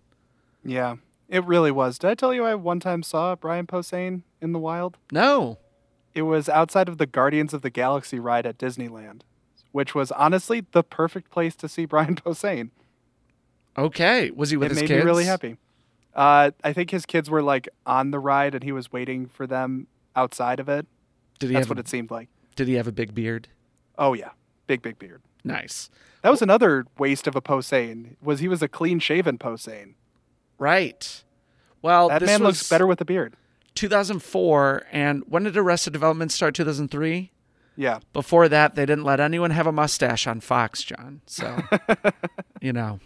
Yeah, 0.63 0.95
it 1.29 1.43
really 1.45 1.71
was. 1.71 1.97
Did 1.97 2.09
I 2.09 2.15
tell 2.15 2.33
you 2.33 2.43
I 2.45 2.55
one 2.55 2.79
time 2.79 3.03
saw 3.03 3.35
Brian 3.35 3.67
Posehn 3.67 4.23
in 4.41 4.51
the 4.51 4.59
wild? 4.59 4.97
No. 5.11 5.57
It 6.13 6.23
was 6.23 6.49
outside 6.49 6.89
of 6.89 6.97
the 6.97 7.05
Guardians 7.05 7.53
of 7.53 7.61
the 7.61 7.69
Galaxy 7.69 8.19
ride 8.19 8.45
at 8.45 8.57
Disneyland, 8.57 9.21
which 9.71 9.93
was 9.93 10.11
honestly 10.11 10.65
the 10.71 10.83
perfect 10.83 11.29
place 11.31 11.55
to 11.57 11.69
see 11.69 11.85
Brian 11.85 12.15
Posehn. 12.15 12.71
Okay. 13.77 14.31
Was 14.31 14.49
he 14.49 14.57
with 14.57 14.67
it 14.67 14.69
his 14.71 14.81
made 14.81 14.87
kids? 14.87 15.03
me 15.03 15.05
really 15.05 15.25
happy. 15.25 15.57
Uh, 16.15 16.51
I 16.63 16.73
think 16.73 16.89
his 16.89 17.05
kids 17.05 17.29
were 17.29 17.43
like 17.43 17.69
on 17.85 18.09
the 18.11 18.19
ride 18.19 18.55
and 18.55 18.63
he 18.63 18.71
was 18.71 18.91
waiting 18.91 19.27
for 19.27 19.45
them 19.45 19.87
outside 20.15 20.59
of 20.59 20.67
it. 20.67 20.87
Did 21.37 21.51
he 21.51 21.55
That's 21.55 21.69
what 21.69 21.77
a, 21.77 21.81
it 21.81 21.87
seemed 21.87 22.09
like. 22.09 22.27
Did 22.55 22.67
he 22.67 22.73
have 22.73 22.87
a 22.87 22.91
big 22.91 23.13
beard? 23.13 23.47
Oh 23.99 24.13
yeah, 24.13 24.31
big 24.65 24.81
big 24.81 24.97
beard. 24.97 25.21
Nice. 25.43 25.89
That 26.23 26.29
was 26.29 26.41
another 26.41 26.85
waste 26.97 27.27
of 27.27 27.35
a 27.35 27.41
Posehn. 27.41 28.15
Was 28.21 28.39
he 28.39 28.47
was 28.47 28.61
a 28.61 28.67
clean 28.67 28.99
shaven 28.99 29.37
Posehn? 29.37 29.93
Right. 30.57 31.23
Well, 31.81 32.09
That 32.09 32.19
this 32.19 32.27
man 32.27 32.43
looks 32.43 32.67
better 32.67 32.87
with 32.87 32.99
a 33.01 33.05
beard. 33.05 33.35
2004 33.75 34.83
and 34.91 35.23
when 35.27 35.43
did 35.43 35.55
Arrested 35.55 35.93
Development 35.93 36.31
start 36.31 36.55
2003? 36.55 37.31
Yeah. 37.75 37.99
Before 38.11 38.49
that, 38.49 38.73
they 38.75 38.85
didn't 38.87 39.03
let 39.03 39.19
anyone 39.19 39.51
have 39.51 39.67
a 39.67 39.71
mustache 39.71 40.25
on 40.25 40.39
Fox, 40.39 40.83
John. 40.83 41.21
So, 41.27 41.59
you 42.61 42.73
know, 42.73 42.99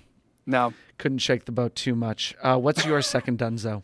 No. 0.46 0.74
couldn't 0.98 1.18
shake 1.20 1.44
the 1.46 1.52
boat 1.52 1.76
too 1.76 1.94
much. 1.96 2.34
Uh, 2.42 2.58
what's 2.58 2.86
your 2.86 3.02
second 3.02 3.38
Dunzo? 3.38 3.84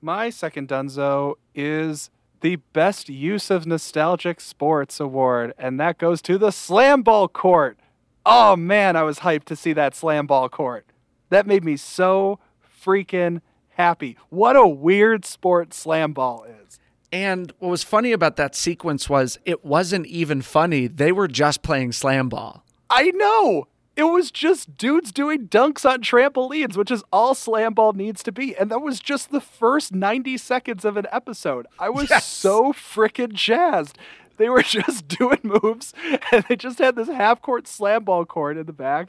My 0.00 0.30
second 0.30 0.68
Dunzo 0.68 1.34
is 1.54 2.10
the 2.40 2.56
Best 2.72 3.08
Use 3.08 3.50
of 3.50 3.66
Nostalgic 3.66 4.40
Sports 4.40 5.00
Award, 5.00 5.54
and 5.58 5.78
that 5.80 5.98
goes 5.98 6.22
to 6.22 6.38
the 6.38 6.50
Slam 6.50 7.02
Ball 7.02 7.28
Court. 7.28 7.78
Oh 8.24 8.56
man, 8.56 8.96
I 8.96 9.02
was 9.02 9.20
hyped 9.20 9.44
to 9.44 9.56
see 9.56 9.72
that 9.72 9.94
Slam 9.94 10.26
Ball 10.26 10.48
Court. 10.48 10.86
That 11.30 11.46
made 11.46 11.64
me 11.64 11.76
so 11.76 12.38
freaking 12.84 13.40
happy. 13.70 14.16
What 14.28 14.56
a 14.56 14.66
weird 14.66 15.24
sport 15.24 15.74
Slam 15.74 16.12
Ball 16.12 16.44
is. 16.44 16.78
And 17.12 17.52
what 17.58 17.70
was 17.70 17.82
funny 17.82 18.12
about 18.12 18.36
that 18.36 18.54
sequence 18.54 19.08
was 19.08 19.38
it 19.44 19.64
wasn't 19.64 20.06
even 20.06 20.42
funny. 20.42 20.86
They 20.86 21.12
were 21.12 21.28
just 21.28 21.62
playing 21.62 21.92
slam 21.92 22.28
ball. 22.28 22.64
I 22.90 23.10
know. 23.12 23.66
It 23.98 24.04
was 24.04 24.30
just 24.30 24.76
dudes 24.76 25.10
doing 25.10 25.48
dunks 25.48 25.84
on 25.84 26.02
trampolines, 26.02 26.76
which 26.76 26.92
is 26.92 27.02
all 27.12 27.34
slam 27.34 27.74
ball 27.74 27.94
needs 27.94 28.22
to 28.22 28.30
be. 28.30 28.56
And 28.56 28.70
that 28.70 28.80
was 28.80 29.00
just 29.00 29.32
the 29.32 29.40
first 29.40 29.92
90 29.92 30.38
seconds 30.38 30.84
of 30.84 30.96
an 30.96 31.06
episode. 31.10 31.66
I 31.80 31.88
was 31.90 32.08
Yes. 32.08 32.24
so 32.24 32.72
freaking 32.72 33.32
jazzed. 33.32 33.98
They 34.36 34.48
were 34.48 34.62
just 34.78 35.08
doing 35.08 35.40
moves 35.42 35.94
and 36.30 36.44
they 36.48 36.54
just 36.54 36.78
had 36.78 36.94
this 36.94 37.08
half 37.08 37.42
court 37.42 37.66
slam 37.66 38.04
ball 38.04 38.24
court 38.24 38.56
in 38.56 38.66
the 38.66 38.72
back. 38.72 39.08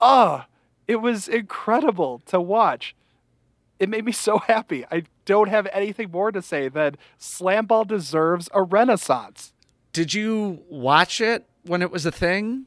Ah, 0.00 0.46
it 0.88 0.96
was 0.96 1.28
incredible 1.28 2.22
to 2.24 2.40
watch. 2.40 2.96
It 3.78 3.90
made 3.90 4.06
me 4.06 4.12
so 4.12 4.38
happy. 4.38 4.86
I 4.90 5.02
don't 5.26 5.50
have 5.50 5.66
anything 5.74 6.10
more 6.10 6.32
to 6.32 6.40
say 6.40 6.70
than 6.70 6.96
slam 7.18 7.66
ball 7.66 7.84
deserves 7.84 8.48
a 8.54 8.62
renaissance. 8.62 9.52
Did 9.92 10.14
you 10.14 10.62
watch 10.70 11.20
it 11.20 11.46
when 11.66 11.82
it 11.82 11.90
was 11.90 12.06
a 12.06 12.10
thing? 12.10 12.64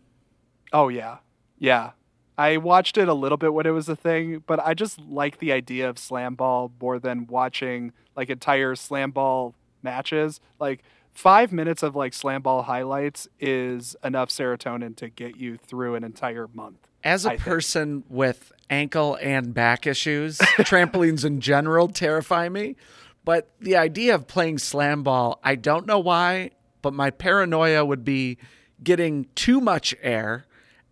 Oh 0.72 0.90
yeah. 0.90 1.18
Yeah. 1.60 1.92
I 2.38 2.56
watched 2.56 2.98
it 2.98 3.10
a 3.10 3.14
little 3.14 3.38
bit 3.38 3.54
when 3.54 3.66
it 3.66 3.72
was 3.72 3.90
a 3.90 3.98
thing, 3.98 4.44
but 4.48 4.66
I 4.66 4.74
just 4.74 5.00
like 5.02 5.40
the 5.40 5.52
idea 5.52 5.90
of 5.90 6.00
slam 6.00 6.36
ball 6.36 6.72
more 6.82 6.98
than 6.98 7.28
watching 7.28 7.92
like 8.16 8.30
entire 8.30 8.76
slam 8.76 9.12
ball 9.12 9.56
matches. 9.84 10.40
Like 10.58 10.82
5 11.14 11.52
minutes 11.52 11.84
of 11.84 11.98
like 11.98 12.14
slam 12.14 12.42
ball 12.42 12.64
highlights 12.64 13.28
is 13.42 13.98
enough 14.06 14.30
serotonin 14.30 14.96
to 14.96 15.10
get 15.10 15.36
you 15.36 15.58
through 15.58 15.96
an 15.96 16.06
entire 16.06 16.48
month. 16.54 16.78
As 17.04 17.26
a 17.26 17.30
I 17.30 17.32
think. 17.32 17.42
person 17.42 18.04
with 18.08 18.54
ankle 18.70 19.18
and 19.22 19.54
back 19.54 19.86
issues, 19.86 20.38
trampolines 20.60 21.26
in 21.26 21.42
general 21.42 21.90
terrify 21.90 22.48
me. 22.48 22.78
But 23.26 23.52
the 23.60 23.76
idea 23.76 24.16
of 24.16 24.28
playing 24.28 24.60
slam 24.60 25.04
ball, 25.04 25.40
I 25.44 25.56
don't 25.56 25.86
know 25.86 26.00
why, 26.00 26.52
but 26.82 26.94
my 26.94 27.10
paranoia 27.10 27.84
would 27.84 28.06
be 28.06 28.38
getting 28.82 29.28
too 29.36 29.60
much 29.60 29.94
air 30.02 30.46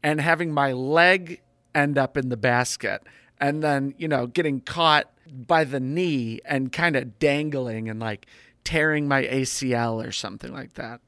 and 0.03 0.21
having 0.21 0.53
my 0.53 0.71
leg 0.71 1.41
end 1.73 1.97
up 1.97 2.17
in 2.17 2.29
the 2.29 2.37
basket 2.37 3.03
and 3.39 3.63
then, 3.63 3.93
you 3.97 4.07
know, 4.07 4.27
getting 4.27 4.59
caught 4.61 5.11
by 5.29 5.63
the 5.63 5.79
knee 5.79 6.39
and 6.45 6.71
kind 6.71 6.95
of 6.95 7.19
dangling 7.19 7.89
and 7.89 7.99
like 7.99 8.25
tearing 8.63 9.07
my 9.07 9.23
ACL 9.23 10.05
or 10.05 10.11
something 10.11 10.51
like 10.53 10.73
that. 10.73 11.01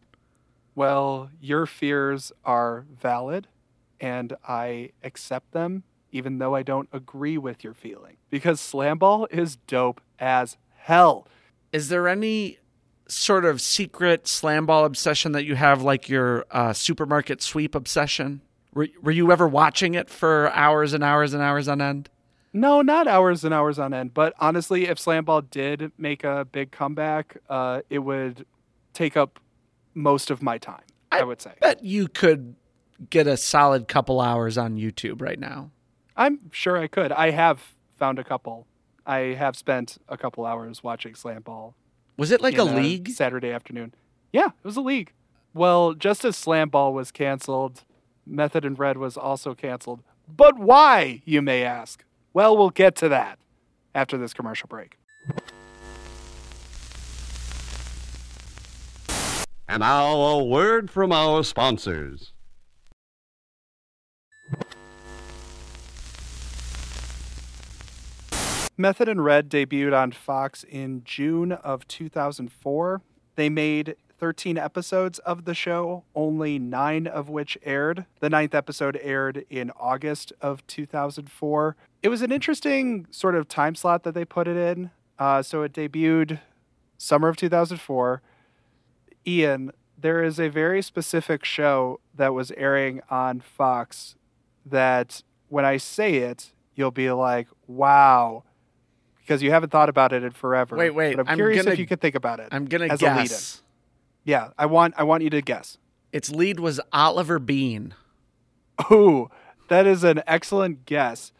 Well, 0.75 1.29
your 1.41 1.65
fears 1.65 2.31
are 2.45 2.85
valid 3.01 3.47
and 3.99 4.35
I 4.47 4.91
accept 5.03 5.51
them 5.51 5.83
even 6.11 6.39
though 6.39 6.55
I 6.55 6.63
don't 6.63 6.89
agree 6.91 7.37
with 7.37 7.63
your 7.63 7.73
feeling 7.73 8.17
because 8.29 8.59
slam 8.59 8.97
ball 8.97 9.27
is 9.31 9.57
dope 9.67 10.01
as 10.17 10.57
hell. 10.75 11.27
Is 11.71 11.89
there 11.89 12.07
any 12.07 12.57
sort 13.07 13.45
of 13.45 13.61
secret 13.61 14.27
slam 14.27 14.65
ball 14.65 14.85
obsession 14.85 15.31
that 15.33 15.45
you 15.45 15.55
have, 15.55 15.81
like 15.81 16.09
your 16.09 16.45
uh, 16.51 16.73
supermarket 16.73 17.41
sweep 17.41 17.75
obsession? 17.75 18.41
Were, 18.73 18.87
were 19.01 19.11
you 19.11 19.31
ever 19.31 19.47
watching 19.47 19.95
it 19.95 20.09
for 20.09 20.51
hours 20.53 20.93
and 20.93 21.03
hours 21.03 21.33
and 21.33 21.41
hours 21.41 21.67
on 21.67 21.81
end? 21.81 22.09
No, 22.53 22.81
not 22.81 23.07
hours 23.07 23.43
and 23.43 23.53
hours 23.53 23.77
on 23.79 23.93
end. 23.93 24.13
But 24.13 24.33
honestly, 24.39 24.87
if 24.87 24.99
Slam 24.99 25.25
Ball 25.25 25.41
did 25.41 25.91
make 25.97 26.23
a 26.23 26.45
big 26.51 26.71
comeback, 26.71 27.37
uh, 27.49 27.81
it 27.89 27.99
would 27.99 28.45
take 28.93 29.15
up 29.15 29.39
most 29.93 30.31
of 30.31 30.41
my 30.41 30.57
time. 30.57 30.83
I, 31.11 31.23
would 31.23 31.41
say. 31.41 31.53
Bet 31.59 31.83
you 31.83 32.07
could 32.07 32.55
get 33.09 33.27
a 33.27 33.37
solid 33.37 33.87
couple 33.87 34.21
hours 34.21 34.57
on 34.57 34.77
YouTube 34.77 35.21
right 35.21 35.39
now. 35.39 35.71
I'm 36.15 36.51
sure 36.51 36.77
I 36.77 36.87
could. 36.87 37.11
I 37.11 37.31
have 37.31 37.73
found 37.97 38.19
a 38.19 38.23
couple. 38.23 38.67
I 39.05 39.19
have 39.33 39.55
spent 39.55 39.97
a 40.07 40.17
couple 40.17 40.45
hours 40.45 40.83
watching 40.83 41.15
Slam 41.15 41.41
Ball. 41.41 41.75
Was 42.17 42.31
it 42.31 42.41
like 42.41 42.57
a 42.57 42.63
in 42.63 42.75
league? 42.75 43.09
Saturday 43.09 43.51
afternoon. 43.51 43.93
Yeah, 44.31 44.47
it 44.47 44.65
was 44.65 44.77
a 44.77 44.81
league. 44.81 45.13
Well, 45.53 45.93
just 45.93 46.23
as 46.25 46.35
Slam 46.35 46.69
Ball 46.69 46.93
was 46.93 47.11
canceled, 47.11 47.83
Method 48.29 48.63
and 48.63 48.77
Red 48.77 48.97
was 48.97 49.17
also 49.17 49.55
canceled. 49.55 50.01
But 50.27 50.59
why, 50.59 51.21
you 51.25 51.41
may 51.41 51.63
ask? 51.63 52.03
Well, 52.33 52.55
we'll 52.55 52.69
get 52.69 52.95
to 52.97 53.09
that 53.09 53.39
after 53.95 54.17
this 54.17 54.33
commercial 54.33 54.67
break. 54.67 54.97
And 59.67 59.81
now 59.81 60.15
a 60.15 60.43
word 60.43 60.89
from 60.89 61.11
our 61.11 61.43
sponsors. 61.43 62.33
Method 68.77 69.09
and 69.09 69.23
Red 69.23 69.49
debuted 69.49 69.93
on 69.93 70.11
Fox 70.11 70.63
in 70.63 71.03
June 71.03 71.51
of 71.51 71.87
2004. 71.87 73.01
They 73.35 73.49
made 73.49 73.95
13 74.19 74.57
episodes 74.57 75.19
of 75.19 75.45
the 75.45 75.53
show, 75.55 76.03
only 76.13 76.59
nine 76.59 77.07
of 77.07 77.29
which 77.29 77.57
aired. 77.63 78.05
The 78.19 78.29
ninth 78.29 78.53
episode 78.53 78.99
aired 79.01 79.45
in 79.49 79.71
August 79.79 80.33
of 80.41 80.65
2004. 80.67 81.75
It 82.03 82.09
was 82.09 82.21
an 82.21 82.31
interesting 82.31 83.07
sort 83.11 83.35
of 83.35 83.47
time 83.47 83.75
slot 83.75 84.03
that 84.03 84.13
they 84.13 84.25
put 84.25 84.47
it 84.47 84.57
in. 84.57 84.91
Uh, 85.17 85.41
so 85.41 85.63
it 85.63 85.73
debuted 85.73 86.39
summer 86.97 87.29
of 87.29 87.37
2004. 87.37 88.21
Ian, 89.25 89.71
there 89.97 90.23
is 90.23 90.39
a 90.39 90.49
very 90.49 90.81
specific 90.81 91.43
show 91.45 91.99
that 92.15 92.33
was 92.33 92.51
airing 92.51 93.01
on 93.09 93.39
Fox 93.39 94.15
that 94.65 95.23
when 95.47 95.65
I 95.65 95.77
say 95.77 96.15
it, 96.17 96.51
you'll 96.75 96.91
be 96.91 97.11
like, 97.11 97.47
wow. 97.67 98.43
Because 99.19 99.43
you 99.43 99.51
haven't 99.51 99.71
thought 99.71 99.89
about 99.89 100.11
it 100.13 100.23
in 100.23 100.31
forever. 100.31 100.75
Wait, 100.75 100.89
wait, 100.91 101.15
But 101.15 101.21
I'm, 101.27 101.31
I'm 101.33 101.37
curious 101.37 101.63
gonna- 101.63 101.73
if 101.73 101.79
you 101.79 101.85
could 101.87 102.01
think 102.01 102.15
about 102.15 102.39
it. 102.39 102.49
I'm 102.51 102.65
gonna 102.65 102.87
as 102.87 102.99
guess. 102.99 103.61
Yeah, 104.23 104.49
I 104.57 104.65
want 104.65 104.93
I 104.97 105.03
want 105.03 105.23
you 105.23 105.29
to 105.31 105.41
guess. 105.41 105.77
Its 106.11 106.29
lead 106.29 106.59
was 106.59 106.79
Oliver 106.91 107.39
Beene. 107.39 107.93
Oh, 108.89 109.29
that 109.67 109.85
is 109.85 110.03
an 110.03 110.23
excellent 110.25 110.85
guess. 110.85 111.31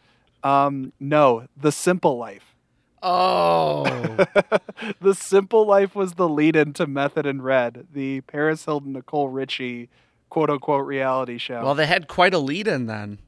Um, 0.42 0.92
no, 1.00 1.46
The 1.56 1.72
Simple 1.72 2.16
Life. 2.18 2.54
Oh, 3.02 3.84
the 5.00 5.14
Simple 5.14 5.66
Life 5.66 5.94
was 5.94 6.14
the 6.14 6.28
lead 6.28 6.54
in 6.54 6.72
to 6.74 6.86
Method 6.86 7.26
and 7.26 7.42
Red, 7.42 7.86
the 7.92 8.20
Paris 8.22 8.64
Hilton 8.66 8.92
Nicole 8.92 9.28
Richie 9.30 9.88
quote 10.28 10.50
unquote 10.50 10.86
reality 10.86 11.38
show. 11.38 11.62
well, 11.62 11.74
they 11.74 11.86
had 11.86 12.08
quite 12.08 12.34
a 12.34 12.38
lead 12.38 12.68
in 12.68 12.86
then. 12.86 13.18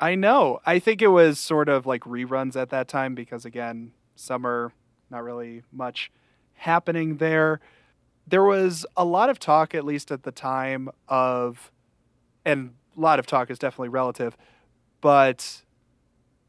I 0.00 0.14
know. 0.14 0.60
I 0.64 0.78
think 0.78 1.02
it 1.02 1.08
was 1.08 1.38
sort 1.38 1.68
of 1.68 1.86
like 1.86 2.02
reruns 2.02 2.54
at 2.56 2.70
that 2.70 2.88
time 2.88 3.14
because 3.14 3.44
again, 3.44 3.92
summer, 4.14 4.72
not 5.10 5.22
really 5.24 5.62
much 5.72 6.10
happening 6.54 7.16
there. 7.16 7.60
There 8.26 8.42
was 8.42 8.84
a 8.96 9.04
lot 9.04 9.30
of 9.30 9.38
talk, 9.38 9.74
at 9.74 9.84
least 9.84 10.10
at 10.10 10.24
the 10.24 10.32
time, 10.32 10.88
of, 11.08 11.70
and 12.44 12.74
a 12.96 13.00
lot 13.00 13.18
of 13.18 13.26
talk 13.26 13.50
is 13.50 13.58
definitely 13.58 13.88
relative, 13.88 14.36
but 15.00 15.62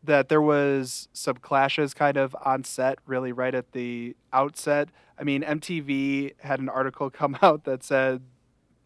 that 0.04 0.30
there 0.30 0.42
was 0.42 1.08
some 1.14 1.36
clashes 1.38 1.94
kind 1.94 2.18
of 2.18 2.36
on 2.44 2.64
set, 2.64 3.00
really 3.06 3.32
right 3.32 3.54
at 3.54 3.74
the 3.74 4.16
outset. 4.34 4.90
I 5.20 5.24
mean, 5.24 5.44
MTV 5.44 6.34
had 6.40 6.60
an 6.60 6.70
article 6.70 7.10
come 7.12 7.38
out 7.42 7.66
that 7.66 7.84
said, 7.84 8.22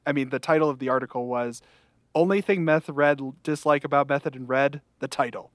I 0.06 0.12
mean, 0.12 0.30
the 0.30 0.40
title 0.40 0.70
of 0.70 0.80
the 0.80 0.90
article 0.90 1.28
was 1.28 1.62
only 2.14 2.42
thing 2.42 2.66
Meth 2.66 2.90
Red 2.90 3.22
dislike 3.44 3.84
about 3.84 4.10
Method 4.10 4.36
and 4.36 4.50
Red, 4.50 4.82
the 5.00 5.08
title. 5.08 5.52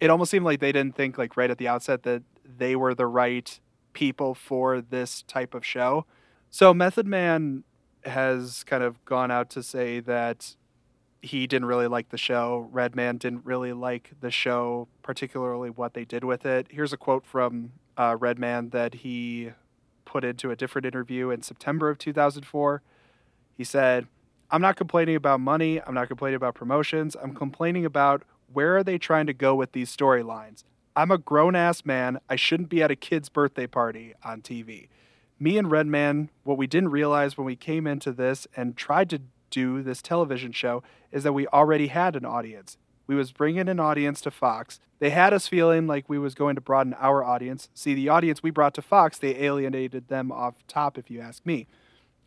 It 0.00 0.10
almost 0.10 0.30
seemed 0.30 0.44
like 0.44 0.60
they 0.60 0.72
didn't 0.72 0.96
think 0.96 1.18
like 1.18 1.36
right 1.36 1.50
at 1.50 1.58
the 1.58 1.68
outset 1.68 2.02
that 2.04 2.22
they 2.44 2.74
were 2.76 2.94
the 2.94 3.06
right 3.06 3.60
people 3.92 4.34
for 4.34 4.80
this 4.80 5.22
type 5.22 5.54
of 5.54 5.64
show. 5.64 6.06
So 6.54 6.74
Method 6.74 7.06
Man 7.06 7.64
has 8.04 8.62
kind 8.64 8.82
of 8.82 9.02
gone 9.06 9.30
out 9.30 9.48
to 9.50 9.62
say 9.62 10.00
that 10.00 10.54
he 11.22 11.46
didn't 11.46 11.64
really 11.64 11.86
like 11.86 12.10
the 12.10 12.18
show. 12.18 12.68
Redman 12.70 13.16
didn't 13.16 13.46
really 13.46 13.72
like 13.72 14.10
the 14.20 14.30
show, 14.30 14.86
particularly 15.02 15.70
what 15.70 15.94
they 15.94 16.04
did 16.04 16.24
with 16.24 16.44
it. 16.44 16.66
Here's 16.70 16.92
a 16.92 16.98
quote 16.98 17.24
from 17.24 17.72
uh, 17.96 18.18
Redman 18.20 18.68
that 18.68 18.96
he 18.96 19.52
put 20.04 20.24
into 20.24 20.50
a 20.50 20.56
different 20.56 20.84
interview 20.84 21.30
in 21.30 21.40
September 21.40 21.88
of 21.88 21.96
2004. 21.96 22.82
He 23.56 23.64
said, 23.64 24.06
I'm 24.50 24.60
not 24.60 24.76
complaining 24.76 25.16
about 25.16 25.40
money. 25.40 25.80
I'm 25.80 25.94
not 25.94 26.08
complaining 26.08 26.36
about 26.36 26.54
promotions. 26.54 27.16
I'm 27.22 27.34
complaining 27.34 27.86
about 27.86 28.24
where 28.52 28.76
are 28.76 28.84
they 28.84 28.98
trying 28.98 29.24
to 29.24 29.32
go 29.32 29.54
with 29.54 29.72
these 29.72 29.96
storylines. 29.96 30.64
I'm 30.94 31.10
a 31.10 31.16
grown 31.16 31.56
ass 31.56 31.86
man. 31.86 32.18
I 32.28 32.36
shouldn't 32.36 32.68
be 32.68 32.82
at 32.82 32.90
a 32.90 32.96
kid's 32.96 33.30
birthday 33.30 33.66
party 33.66 34.12
on 34.22 34.42
TV. 34.42 34.88
Me 35.38 35.58
and 35.58 35.70
Redman, 35.70 36.30
what 36.44 36.58
we 36.58 36.66
didn't 36.66 36.90
realize 36.90 37.36
when 37.36 37.46
we 37.46 37.56
came 37.56 37.86
into 37.86 38.12
this 38.12 38.46
and 38.56 38.76
tried 38.76 39.10
to 39.10 39.22
do 39.50 39.82
this 39.82 40.02
television 40.02 40.52
show 40.52 40.82
is 41.10 41.22
that 41.24 41.32
we 41.32 41.46
already 41.48 41.88
had 41.88 42.16
an 42.16 42.24
audience. 42.24 42.76
We 43.06 43.14
was 43.14 43.32
bringing 43.32 43.68
an 43.68 43.80
audience 43.80 44.20
to 44.22 44.30
Fox. 44.30 44.80
They 44.98 45.10
had 45.10 45.34
us 45.34 45.48
feeling 45.48 45.86
like 45.86 46.08
we 46.08 46.18
was 46.18 46.34
going 46.34 46.54
to 46.54 46.60
broaden 46.60 46.94
our 46.94 47.24
audience. 47.24 47.68
See, 47.74 47.94
the 47.94 48.08
audience 48.08 48.42
we 48.42 48.50
brought 48.50 48.74
to 48.74 48.82
Fox, 48.82 49.18
they 49.18 49.36
alienated 49.36 50.08
them 50.08 50.30
off 50.30 50.66
top, 50.68 50.96
if 50.96 51.10
you 51.10 51.20
ask 51.20 51.44
me. 51.44 51.66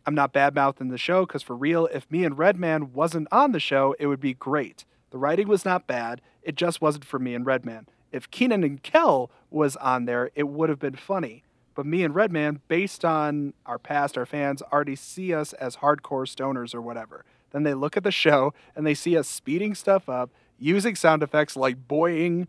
I'm 0.06 0.14
not 0.14 0.32
bad 0.32 0.54
mouthing 0.54 0.88
the 0.88 0.98
show 0.98 1.26
because 1.26 1.42
for 1.42 1.56
real, 1.56 1.86
if 1.86 2.08
me 2.10 2.24
and 2.24 2.38
Redman 2.38 2.92
wasn't 2.92 3.26
on 3.32 3.52
the 3.52 3.58
show, 3.58 3.96
it 3.98 4.06
would 4.06 4.20
be 4.20 4.34
great. 4.34 4.84
The 5.10 5.18
writing 5.18 5.48
was 5.48 5.64
not 5.64 5.86
bad. 5.86 6.20
It 6.42 6.54
just 6.54 6.80
wasn't 6.80 7.04
for 7.04 7.18
me 7.18 7.34
and 7.34 7.44
Redman. 7.44 7.88
If 8.12 8.30
Kenan 8.30 8.62
and 8.62 8.82
Kel 8.82 9.30
was 9.50 9.74
on 9.76 10.04
there, 10.04 10.30
it 10.36 10.46
would 10.46 10.68
have 10.68 10.78
been 10.78 10.94
funny. 10.94 11.42
But 11.76 11.86
me 11.86 12.02
and 12.02 12.14
Redman, 12.14 12.60
based 12.66 13.04
on 13.04 13.52
our 13.66 13.78
past, 13.78 14.18
our 14.18 14.26
fans 14.26 14.62
already 14.72 14.96
see 14.96 15.32
us 15.32 15.52
as 15.52 15.76
hardcore 15.76 16.26
stoners 16.26 16.74
or 16.74 16.80
whatever. 16.80 17.24
Then 17.52 17.62
they 17.62 17.74
look 17.74 17.96
at 17.96 18.02
the 18.02 18.10
show 18.10 18.54
and 18.74 18.86
they 18.86 18.94
see 18.94 19.16
us 19.16 19.28
speeding 19.28 19.74
stuff 19.74 20.08
up, 20.08 20.30
using 20.58 20.96
sound 20.96 21.22
effects 21.22 21.54
like 21.54 21.86
boying. 21.86 22.48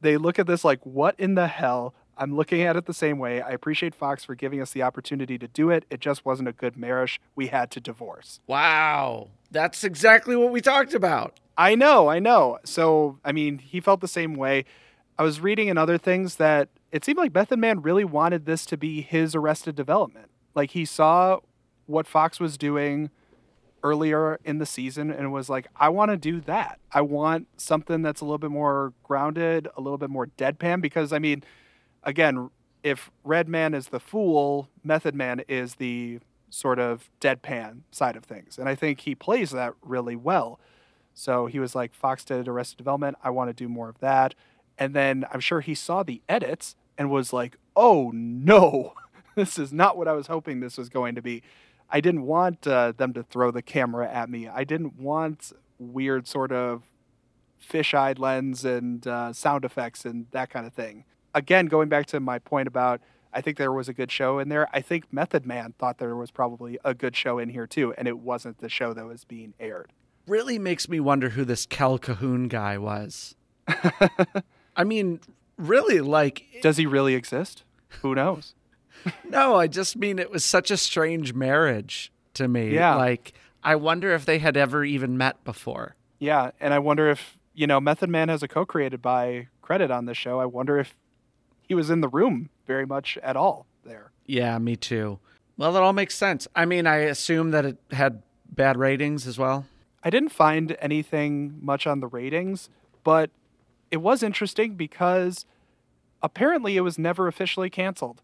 They 0.00 0.16
look 0.16 0.38
at 0.38 0.46
this 0.46 0.64
like, 0.64 0.84
what 0.84 1.14
in 1.20 1.34
the 1.34 1.46
hell? 1.46 1.94
I'm 2.16 2.34
looking 2.34 2.62
at 2.62 2.76
it 2.76 2.86
the 2.86 2.94
same 2.94 3.18
way. 3.18 3.42
I 3.42 3.50
appreciate 3.50 3.94
Fox 3.94 4.24
for 4.24 4.34
giving 4.34 4.60
us 4.62 4.72
the 4.72 4.82
opportunity 4.82 5.36
to 5.38 5.48
do 5.48 5.70
it. 5.70 5.84
It 5.90 6.00
just 6.00 6.24
wasn't 6.24 6.48
a 6.48 6.52
good 6.52 6.76
marriage. 6.76 7.20
We 7.34 7.48
had 7.48 7.70
to 7.72 7.80
divorce. 7.80 8.40
Wow. 8.46 9.28
That's 9.50 9.84
exactly 9.84 10.36
what 10.36 10.52
we 10.52 10.60
talked 10.60 10.94
about. 10.94 11.38
I 11.58 11.74
know, 11.74 12.08
I 12.08 12.18
know. 12.18 12.58
So, 12.64 13.18
I 13.24 13.32
mean, 13.32 13.58
he 13.58 13.80
felt 13.80 14.00
the 14.00 14.08
same 14.08 14.34
way. 14.34 14.64
I 15.18 15.22
was 15.22 15.40
reading 15.40 15.68
in 15.68 15.76
other 15.76 15.98
things 15.98 16.36
that 16.36 16.68
it 16.94 17.04
seemed 17.04 17.18
like 17.18 17.34
Method 17.34 17.58
Man 17.58 17.82
really 17.82 18.04
wanted 18.04 18.46
this 18.46 18.64
to 18.66 18.76
be 18.76 19.02
his 19.02 19.34
arrested 19.34 19.74
development. 19.74 20.30
Like 20.54 20.70
he 20.70 20.84
saw 20.84 21.40
what 21.86 22.06
Fox 22.06 22.38
was 22.38 22.56
doing 22.56 23.10
earlier 23.82 24.38
in 24.44 24.58
the 24.58 24.64
season 24.64 25.10
and 25.10 25.32
was 25.32 25.50
like, 25.50 25.66
I 25.74 25.88
want 25.88 26.12
to 26.12 26.16
do 26.16 26.40
that. 26.42 26.78
I 26.92 27.00
want 27.00 27.48
something 27.56 28.02
that's 28.02 28.20
a 28.20 28.24
little 28.24 28.38
bit 28.38 28.52
more 28.52 28.92
grounded, 29.02 29.66
a 29.76 29.80
little 29.80 29.98
bit 29.98 30.08
more 30.08 30.28
deadpan. 30.38 30.80
Because, 30.80 31.12
I 31.12 31.18
mean, 31.18 31.42
again, 32.04 32.48
if 32.84 33.10
Redman 33.24 33.74
is 33.74 33.88
the 33.88 33.98
fool, 33.98 34.68
Method 34.84 35.16
Man 35.16 35.42
is 35.48 35.74
the 35.74 36.20
sort 36.48 36.78
of 36.78 37.10
deadpan 37.20 37.80
side 37.90 38.14
of 38.14 38.22
things. 38.22 38.56
And 38.56 38.68
I 38.68 38.76
think 38.76 39.00
he 39.00 39.16
plays 39.16 39.50
that 39.50 39.74
really 39.82 40.14
well. 40.14 40.60
So 41.12 41.46
he 41.46 41.58
was 41.58 41.74
like, 41.74 41.92
Fox 41.92 42.24
did 42.24 42.46
Arrested 42.46 42.78
Development. 42.78 43.16
I 43.24 43.30
want 43.30 43.50
to 43.50 43.52
do 43.52 43.68
more 43.68 43.88
of 43.88 43.98
that. 43.98 44.36
And 44.78 44.94
then 44.94 45.24
I'm 45.32 45.40
sure 45.40 45.60
he 45.60 45.74
saw 45.74 46.04
the 46.04 46.22
edits 46.28 46.76
and 46.96 47.10
was 47.10 47.32
like, 47.32 47.56
oh 47.76 48.10
no, 48.14 48.94
this 49.34 49.58
is 49.58 49.72
not 49.72 49.96
what 49.96 50.08
I 50.08 50.12
was 50.12 50.26
hoping 50.26 50.60
this 50.60 50.78
was 50.78 50.88
going 50.88 51.14
to 51.14 51.22
be. 51.22 51.42
I 51.90 52.00
didn't 52.00 52.22
want 52.22 52.66
uh, 52.66 52.92
them 52.96 53.12
to 53.12 53.22
throw 53.22 53.50
the 53.50 53.62
camera 53.62 54.10
at 54.10 54.28
me. 54.28 54.48
I 54.48 54.64
didn't 54.64 54.98
want 54.98 55.52
weird 55.78 56.26
sort 56.26 56.50
of 56.50 56.84
fish-eyed 57.58 58.18
lens 58.18 58.64
and 58.64 59.06
uh, 59.06 59.32
sound 59.32 59.64
effects 59.64 60.04
and 60.04 60.26
that 60.30 60.50
kind 60.50 60.66
of 60.66 60.72
thing. 60.72 61.04
Again, 61.34 61.66
going 61.66 61.88
back 61.88 62.06
to 62.06 62.20
my 62.20 62.38
point 62.38 62.68
about 62.68 63.00
I 63.34 63.40
think 63.40 63.58
there 63.58 63.72
was 63.72 63.88
a 63.88 63.92
good 63.92 64.12
show 64.12 64.38
in 64.38 64.48
there. 64.48 64.68
I 64.72 64.80
think 64.80 65.12
Method 65.12 65.44
Man 65.44 65.74
thought 65.76 65.98
there 65.98 66.14
was 66.14 66.30
probably 66.30 66.78
a 66.84 66.94
good 66.94 67.16
show 67.16 67.40
in 67.40 67.48
here 67.48 67.66
too, 67.66 67.92
and 67.98 68.06
it 68.06 68.18
wasn't 68.18 68.58
the 68.58 68.68
show 68.68 68.94
that 68.94 69.04
was 69.04 69.24
being 69.24 69.54
aired. 69.58 69.92
Really 70.28 70.58
makes 70.58 70.88
me 70.88 71.00
wonder 71.00 71.30
who 71.30 71.44
this 71.44 71.66
Kell 71.66 71.98
Cahoon 71.98 72.48
guy 72.48 72.78
was. 72.78 73.34
I 74.76 74.84
mean, 74.84 75.20
really, 75.56 76.00
like, 76.00 76.44
Does 76.62 76.76
he 76.76 76.86
really 76.86 77.14
exist? 77.14 77.64
Who 78.02 78.14
knows? 78.14 78.54
no, 79.28 79.56
I 79.56 79.66
just 79.66 79.96
mean 79.96 80.18
it 80.18 80.30
was 80.30 80.44
such 80.44 80.70
a 80.70 80.76
strange 80.76 81.34
marriage 81.34 82.12
to 82.34 82.48
me. 82.48 82.74
Yeah. 82.74 82.94
Like, 82.96 83.34
I 83.62 83.76
wonder 83.76 84.12
if 84.12 84.24
they 84.26 84.38
had 84.38 84.56
ever 84.56 84.84
even 84.84 85.16
met 85.16 85.42
before. 85.44 85.96
Yeah, 86.18 86.50
and 86.60 86.72
I 86.72 86.78
wonder 86.78 87.10
if 87.10 87.38
you 87.54 87.66
know 87.66 87.80
Method 87.80 88.10
Man 88.10 88.28
has 88.28 88.42
a 88.42 88.48
co-created 88.48 89.00
by 89.00 89.48
credit 89.62 89.90
on 89.90 90.06
this 90.06 90.16
show. 90.16 90.40
I 90.40 90.46
wonder 90.46 90.78
if 90.78 90.96
he 91.62 91.74
was 91.74 91.90
in 91.90 92.00
the 92.00 92.08
room 92.08 92.50
very 92.66 92.86
much 92.86 93.18
at 93.22 93.36
all 93.36 93.66
there. 93.84 94.10
Yeah, 94.26 94.58
me 94.58 94.76
too. 94.76 95.18
Well, 95.56 95.72
that 95.72 95.82
all 95.82 95.92
makes 95.92 96.14
sense. 96.14 96.48
I 96.54 96.64
mean, 96.64 96.86
I 96.86 96.96
assume 96.96 97.50
that 97.52 97.64
it 97.64 97.76
had 97.92 98.22
bad 98.50 98.76
ratings 98.76 99.26
as 99.26 99.38
well. 99.38 99.66
I 100.02 100.10
didn't 100.10 100.30
find 100.30 100.76
anything 100.80 101.58
much 101.62 101.86
on 101.86 102.00
the 102.00 102.06
ratings, 102.06 102.68
but 103.04 103.30
it 103.94 104.02
was 104.02 104.24
interesting 104.24 104.74
because 104.74 105.46
apparently 106.20 106.76
it 106.76 106.80
was 106.80 106.98
never 106.98 107.28
officially 107.28 107.70
canceled. 107.70 108.22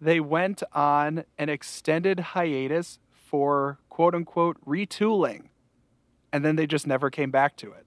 They 0.00 0.20
went 0.20 0.62
on 0.72 1.24
an 1.36 1.48
extended 1.48 2.20
hiatus 2.20 3.00
for 3.12 3.80
quote 3.88 4.14
unquote 4.14 4.56
retooling, 4.64 5.46
and 6.32 6.44
then 6.44 6.54
they 6.54 6.68
just 6.68 6.86
never 6.86 7.10
came 7.10 7.32
back 7.32 7.56
to 7.56 7.72
it. 7.72 7.86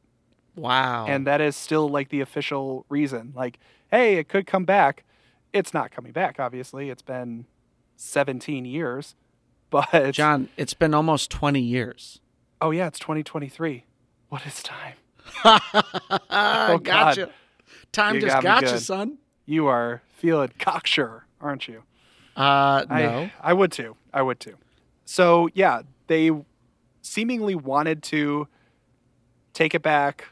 Wow. 0.58 1.06
And 1.08 1.26
that 1.26 1.40
is 1.40 1.56
still 1.56 1.88
like 1.88 2.10
the 2.10 2.20
official 2.20 2.86
reason. 2.90 3.32
Like, 3.34 3.58
hey, 3.90 4.18
it 4.18 4.28
could 4.28 4.46
come 4.46 4.66
back. 4.66 5.06
It's 5.54 5.74
not 5.74 5.92
coming 5.92 6.12
back, 6.12 6.42
obviously. 6.42 6.90
It's 6.90 7.02
been 7.02 7.46
17 7.96 8.66
years. 8.66 9.16
But 9.70 10.12
John, 10.12 10.50
it's 10.56 10.76
been 10.76 10.94
almost 10.94 11.32
20 11.32 11.60
years. 11.62 12.20
oh 12.62 12.70
yeah, 12.72 12.86
it's 12.86 13.00
2023. 13.00 13.86
What 14.30 14.46
is 14.46 14.62
time? 14.62 14.98
oh, 15.46 15.60
God. 16.30 16.84
gotcha. 16.84 17.30
Time 17.92 18.16
You 18.16 18.22
just 18.22 18.42
got 18.42 18.64
gotcha, 18.64 18.80
son. 18.80 19.18
You 19.46 19.68
are 19.68 20.02
feeling 20.16 20.52
cocksure, 20.60 21.26
aren't 21.40 21.68
you? 21.68 21.84
Uh, 22.36 22.86
no. 22.90 22.96
I, 22.96 23.32
I 23.42 23.54
would 23.54 23.72
too. 23.72 23.96
I 24.14 24.22
would 24.22 24.40
too. 24.40 24.56
So 25.06 25.50
yeah, 25.54 25.84
they 26.08 26.32
seemingly 27.02 27.56
wanted 27.56 28.02
to 28.04 28.48
take 29.54 29.76
it 29.76 29.82
back, 29.82 30.26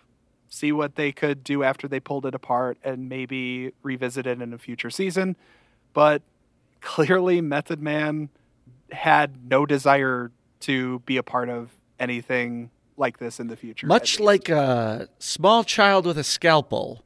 see 0.50 0.72
what 0.72 0.96
they 0.96 1.12
could 1.12 1.44
do 1.44 1.64
after 1.64 1.88
they 1.88 2.00
pulled 2.00 2.26
it 2.26 2.34
apart, 2.34 2.78
and 2.84 3.08
maybe 3.08 3.74
revisit 3.84 4.26
it 4.26 4.42
in 4.42 4.54
a 4.54 4.58
future 4.58 4.90
season. 4.90 5.36
But 5.94 6.24
clearly, 6.80 7.42
Method 7.42 7.82
Man 7.82 8.30
had 8.92 9.48
no 9.50 9.66
desire 9.66 10.32
to 10.62 11.00
be 11.00 11.18
a 11.18 11.24
part 11.24 11.50
of 11.50 11.70
anything 12.00 12.72
like 12.98 13.18
this 13.18 13.40
in 13.40 13.48
the 13.48 13.56
future. 13.56 13.88
Much 13.88 14.20
like 14.20 14.50
a 14.50 15.08
small 15.20 15.64
child 15.64 16.06
with 16.06 16.18
a 16.18 16.24
scalpel, 16.24 17.04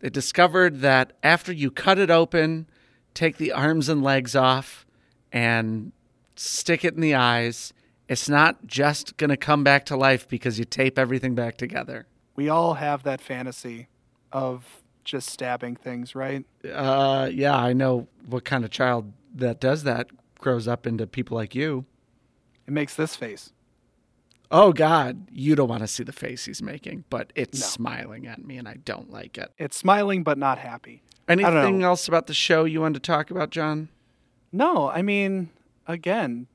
they 0.00 0.10
discovered 0.10 0.80
that 0.80 1.12
after 1.22 1.52
you 1.52 1.70
cut 1.70 1.98
it 1.98 2.10
open, 2.10 2.66
take 3.14 3.36
the 3.36 3.52
arms 3.52 3.88
and 3.88 4.02
legs 4.02 4.34
off, 4.34 4.86
and 5.32 5.92
stick 6.34 6.84
it 6.84 6.94
in 6.94 7.00
the 7.00 7.14
eyes, 7.14 7.72
It's 8.08 8.28
not 8.28 8.66
just 8.66 9.16
going 9.16 9.30
to 9.30 9.36
come 9.36 9.64
back 9.64 9.84
to 9.86 9.96
life 9.96 10.28
because 10.28 10.58
you 10.58 10.64
tape 10.64 10.98
everything 10.98 11.34
back 11.34 11.56
together. 11.56 12.06
We 12.36 12.48
all 12.48 12.74
have 12.74 13.02
that 13.02 13.20
fantasy 13.20 13.88
of 14.30 14.82
just 15.02 15.28
stabbing 15.30 15.76
things, 15.76 16.14
right? 16.14 16.44
Uh, 16.64 17.28
yeah, 17.32 17.56
I 17.56 17.72
know 17.72 18.06
what 18.26 18.44
kind 18.44 18.64
of 18.64 18.70
child 18.70 19.12
that 19.34 19.60
does 19.60 19.82
that 19.84 20.08
grows 20.38 20.68
up 20.68 20.86
into 20.86 21.06
people 21.06 21.36
like 21.36 21.54
you. 21.54 21.84
It 22.66 22.72
makes 22.72 22.94
this 22.94 23.16
face. 23.16 23.52
Oh 24.50 24.72
God, 24.72 25.26
you 25.32 25.56
don't 25.56 25.68
want 25.68 25.80
to 25.80 25.88
see 25.88 26.04
the 26.04 26.12
face 26.12 26.44
he's 26.44 26.62
making, 26.62 27.04
but 27.10 27.32
it's 27.34 27.60
No. 27.60 27.66
smiling 27.66 28.26
at 28.26 28.44
me, 28.44 28.56
and 28.58 28.68
I 28.68 28.74
don't 28.84 29.10
like 29.10 29.36
it. 29.38 29.52
It's 29.58 29.76
smiling 29.76 30.22
but 30.22 30.38
not 30.38 30.58
happy. 30.58 31.02
Anything 31.28 31.82
else 31.82 32.06
about 32.06 32.28
the 32.28 32.34
show 32.34 32.64
you 32.64 32.80
wanted 32.82 33.02
to 33.02 33.06
talk 33.12 33.30
about, 33.32 33.50
John? 33.50 33.88
No, 34.52 34.88
I 34.88 35.02
mean, 35.02 35.50
again, 35.88 36.46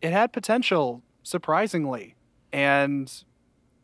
it 0.00 0.12
had 0.12 0.32
potential, 0.32 1.02
surprisingly. 1.22 2.14
And 2.50 3.12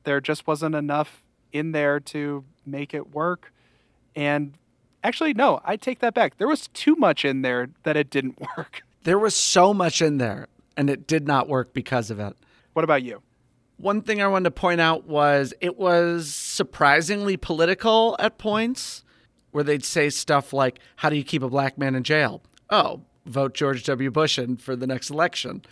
there 0.04 0.22
just 0.22 0.46
wasn't 0.46 0.74
enough 0.74 1.22
in 1.52 1.72
there 1.72 2.00
to 2.00 2.44
make 2.64 2.94
it 2.94 3.12
work. 3.14 3.52
And 4.16 4.54
actually, 5.02 5.34
no, 5.34 5.60
I 5.62 5.76
take 5.76 5.98
that 5.98 6.14
back. 6.14 6.38
There 6.38 6.48
was 6.48 6.68
too 6.68 6.96
much 6.96 7.26
in 7.26 7.42
there 7.42 7.68
that 7.82 7.96
it 7.98 8.08
didn't 8.08 8.38
work. 8.56 8.82
There 9.02 9.18
was 9.18 9.34
so 9.36 9.74
much 9.74 10.00
in 10.00 10.16
there, 10.16 10.46
and 10.78 10.88
it 10.88 11.06
did 11.06 11.26
not 11.26 11.46
work 11.50 11.74
because 11.74 12.10
of 12.10 12.18
it. 12.18 12.34
What 12.72 12.84
about 12.84 13.02
you? 13.02 13.20
One 13.76 14.02
thing 14.02 14.22
I 14.22 14.28
wanted 14.28 14.44
to 14.44 14.50
point 14.52 14.80
out 14.80 15.06
was 15.06 15.52
it 15.60 15.76
was 15.76 16.32
surprisingly 16.32 17.36
political 17.36 18.16
at 18.18 18.38
points 18.38 19.04
where 19.50 19.64
they'd 19.64 19.84
say 19.84 20.10
stuff 20.10 20.52
like, 20.52 20.78
How 20.96 21.10
do 21.10 21.16
you 21.16 21.24
keep 21.24 21.42
a 21.42 21.48
black 21.48 21.76
man 21.78 21.94
in 21.94 22.04
jail? 22.04 22.42
Oh, 22.70 23.02
vote 23.26 23.54
George 23.54 23.84
W. 23.84 24.10
Bush 24.10 24.38
in 24.38 24.56
for 24.56 24.76
the 24.76 24.86
next 24.86 25.10
election. 25.10 25.62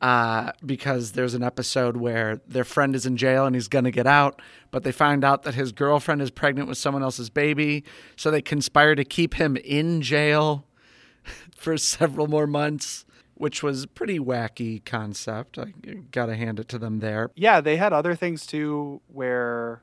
Uh, 0.00 0.52
because 0.66 1.12
there's 1.12 1.32
an 1.32 1.42
episode 1.42 1.96
where 1.96 2.40
their 2.46 2.64
friend 2.64 2.94
is 2.94 3.06
in 3.06 3.16
jail 3.16 3.46
and 3.46 3.56
he's 3.56 3.68
going 3.68 3.84
to 3.84 3.90
get 3.90 4.06
out, 4.06 4.42
but 4.70 4.82
they 4.82 4.92
find 4.92 5.24
out 5.24 5.44
that 5.44 5.54
his 5.54 5.72
girlfriend 5.72 6.20
is 6.20 6.30
pregnant 6.30 6.68
with 6.68 6.76
someone 6.76 7.02
else's 7.02 7.30
baby. 7.30 7.82
So 8.16 8.30
they 8.30 8.42
conspire 8.42 8.94
to 8.96 9.04
keep 9.04 9.34
him 9.34 9.56
in 9.56 10.02
jail 10.02 10.66
for 11.56 11.78
several 11.78 12.26
more 12.26 12.46
months, 12.46 13.06
which 13.34 13.62
was 13.62 13.84
a 13.84 13.88
pretty 13.88 14.18
wacky 14.18 14.84
concept. 14.84 15.58
I 15.58 15.72
got 16.12 16.26
to 16.26 16.36
hand 16.36 16.60
it 16.60 16.68
to 16.68 16.78
them 16.78 17.00
there. 17.00 17.30
Yeah, 17.34 17.60
they 17.60 17.76
had 17.76 17.92
other 17.92 18.14
things 18.14 18.46
too 18.46 19.00
where, 19.12 19.82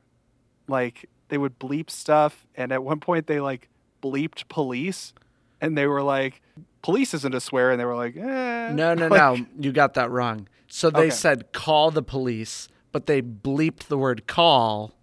like, 0.67 1.09
they 1.29 1.37
would 1.37 1.59
bleep 1.59 1.89
stuff. 1.89 2.45
And 2.55 2.71
at 2.71 2.83
one 2.83 2.99
point, 2.99 3.27
they, 3.27 3.39
like, 3.39 3.69
bleeped 4.01 4.47
police. 4.49 5.13
And 5.59 5.77
they 5.77 5.85
were 5.87 6.01
like, 6.01 6.41
police 6.81 7.13
isn't 7.13 7.35
a 7.35 7.39
swear. 7.39 7.71
And 7.71 7.79
they 7.79 7.85
were 7.85 7.95
like, 7.95 8.15
eh. 8.17 8.71
No, 8.73 8.93
no, 8.93 9.07
Like, 9.09 9.39
no. 9.39 9.45
You 9.59 9.71
got 9.71 9.93
that 9.95 10.09
wrong. 10.09 10.47
So 10.67 10.89
they 10.89 10.99
Okay. 11.07 11.09
said 11.11 11.51
call 11.51 11.91
the 11.91 12.01
police, 12.01 12.67
but 12.91 13.05
they 13.05 13.21
bleeped 13.21 13.87
the 13.87 13.97
word 13.97 14.25
call 14.27 14.93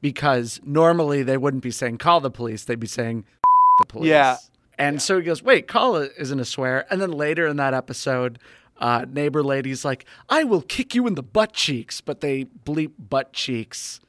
because 0.00 0.60
normally 0.64 1.22
they 1.22 1.36
wouldn't 1.36 1.62
be 1.62 1.70
saying 1.70 1.98
call 1.98 2.20
the 2.20 2.30
police. 2.30 2.64
They'd 2.64 2.80
be 2.80 2.86
saying 2.86 3.24
the 3.78 3.86
police. 3.86 4.08
Yeah. 4.08 4.36
And 4.78 5.00
so 5.02 5.18
he 5.18 5.22
goes, 5.24 5.42
wait, 5.42 5.68
call 5.68 5.96
it 5.96 6.12
isn't 6.18 6.40
a 6.40 6.44
swear. 6.44 6.86
And 6.90 7.00
then 7.02 7.12
later 7.12 7.46
in 7.46 7.56
that 7.58 7.74
episode, 7.74 8.38
uh, 8.78 9.04
neighbor 9.10 9.42
lady's 9.42 9.84
like, 9.84 10.06
I 10.30 10.44
will 10.44 10.62
kick 10.62 10.94
you 10.94 11.06
in 11.06 11.14
the 11.16 11.22
butt 11.22 11.52
cheeks. 11.52 12.00
But 12.00 12.20
they 12.22 12.46
bleep 12.64 12.92
butt 12.98 13.32
cheeks 13.34 14.00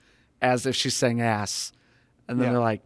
as 0.41 0.65
if 0.65 0.75
she's 0.75 0.95
saying 0.95 1.19
ass. 1.21 1.73
And 2.27 2.39
then 2.39 2.47
Yeah. 2.47 2.51
they're 2.53 2.61
like, 2.61 2.81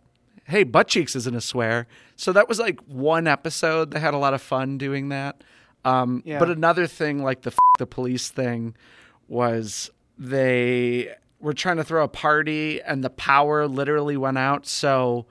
hey, 0.46 0.64
butt 0.64 0.88
cheeks 0.88 1.16
isn't 1.16 1.36
a 1.36 1.42
swear. 1.42 1.86
So 2.16 2.34
that 2.34 2.50
was 2.50 2.60
like 2.60 2.80
one 2.88 3.28
episode. 3.28 3.92
They 3.92 4.00
had 4.00 4.14
a 4.14 4.18
lot 4.18 4.34
of 4.34 4.42
fun 4.42 4.78
doing 4.80 5.10
that. 5.10 5.44
Um, 5.84 6.24
Yeah. 6.26 6.40
But 6.40 6.50
another 6.50 6.88
thing, 6.88 7.22
like 7.22 7.42
the 7.44 7.52
f- 7.52 7.58
the 7.78 7.86
police 7.86 8.30
thing, 8.30 8.76
was 9.28 9.92
they 10.18 11.14
were 11.40 11.54
trying 11.54 11.78
to 11.78 11.84
throw 11.84 12.04
a 12.04 12.08
party 12.08 12.82
and 12.82 13.04
the 13.04 13.10
power 13.12 13.68
literally 13.68 14.18
went 14.18 14.38
out. 14.40 14.66
So 14.66 15.26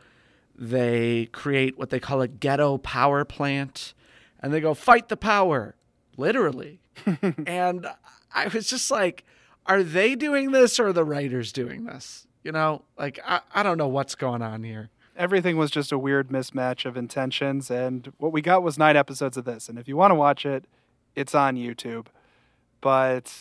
they 0.57 1.27
create 1.33 1.77
what 1.79 1.91
they 1.91 2.01
call 2.01 2.21
a 2.21 2.29
ghetto 2.29 2.79
power 2.79 3.25
plant 3.25 3.95
and 4.41 4.53
they 4.53 4.61
go 4.61 4.75
fight 4.75 5.09
the 5.09 5.17
power, 5.17 5.75
literally. 6.17 6.81
and 7.47 7.87
I 8.35 8.49
was 8.49 8.69
just 8.69 8.91
like, 8.91 9.25
are 9.67 9.83
they 9.83 10.15
doing 10.15 10.53
this 10.53 10.79
or 10.79 10.89
are 10.89 10.93
the 10.93 11.05
writers 11.05 11.53
doing 11.53 11.85
this? 11.85 12.27
You 12.43 12.53
know, 12.53 12.83
like 12.99 13.19
I, 13.27 13.41
I 13.55 13.63
don't 13.63 13.79
know 13.79 13.89
what's 13.89 14.15
going 14.15 14.43
on 14.43 14.63
here. 14.63 14.91
everything 15.17 15.57
was 15.57 15.71
just 15.71 15.93
a 15.93 15.99
weird 15.99 16.29
mismatch 16.29 16.85
of 16.85 16.97
intentions 16.97 17.71
and 17.71 18.13
what 18.19 18.33
we 18.33 18.43
got 18.43 18.63
was 18.63 18.77
nine 18.79 18.97
episodes 18.97 19.37
of 19.37 19.45
this 19.45 19.69
and 19.69 19.79
if 19.79 19.87
you 19.89 19.97
want 19.97 20.11
to 20.11 20.15
watch 20.17 20.45
it 20.45 20.65
it's 21.15 21.35
on 21.35 21.55
youtube 21.57 22.07
but 22.81 23.33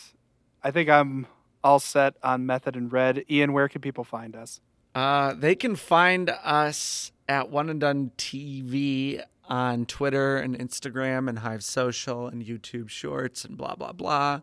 i 0.62 0.70
think 0.70 0.88
i'm 0.88 1.26
all 1.64 1.80
set 1.80 2.14
on 2.22 2.46
method 2.46 2.76
and 2.76 2.92
red 2.92 3.24
ian 3.28 3.52
where 3.52 3.68
can 3.68 3.80
people 3.80 4.04
find 4.04 4.36
us 4.36 4.60
Uh, 4.94 5.34
they 5.34 5.54
can 5.54 5.76
find 5.76 6.30
us 6.30 7.12
at 7.28 7.50
One 7.50 7.68
and 7.68 7.80
Done 7.80 8.12
TV 8.16 9.22
on 9.48 9.86
Twitter 9.86 10.36
and 10.36 10.58
Instagram 10.58 11.28
and 11.28 11.40
Hive 11.40 11.64
Social 11.64 12.28
and 12.28 12.44
YouTube 12.44 12.88
Shorts 12.88 13.44
and 13.44 13.56
blah 13.56 13.74
blah 13.74 13.92
blah. 13.92 14.40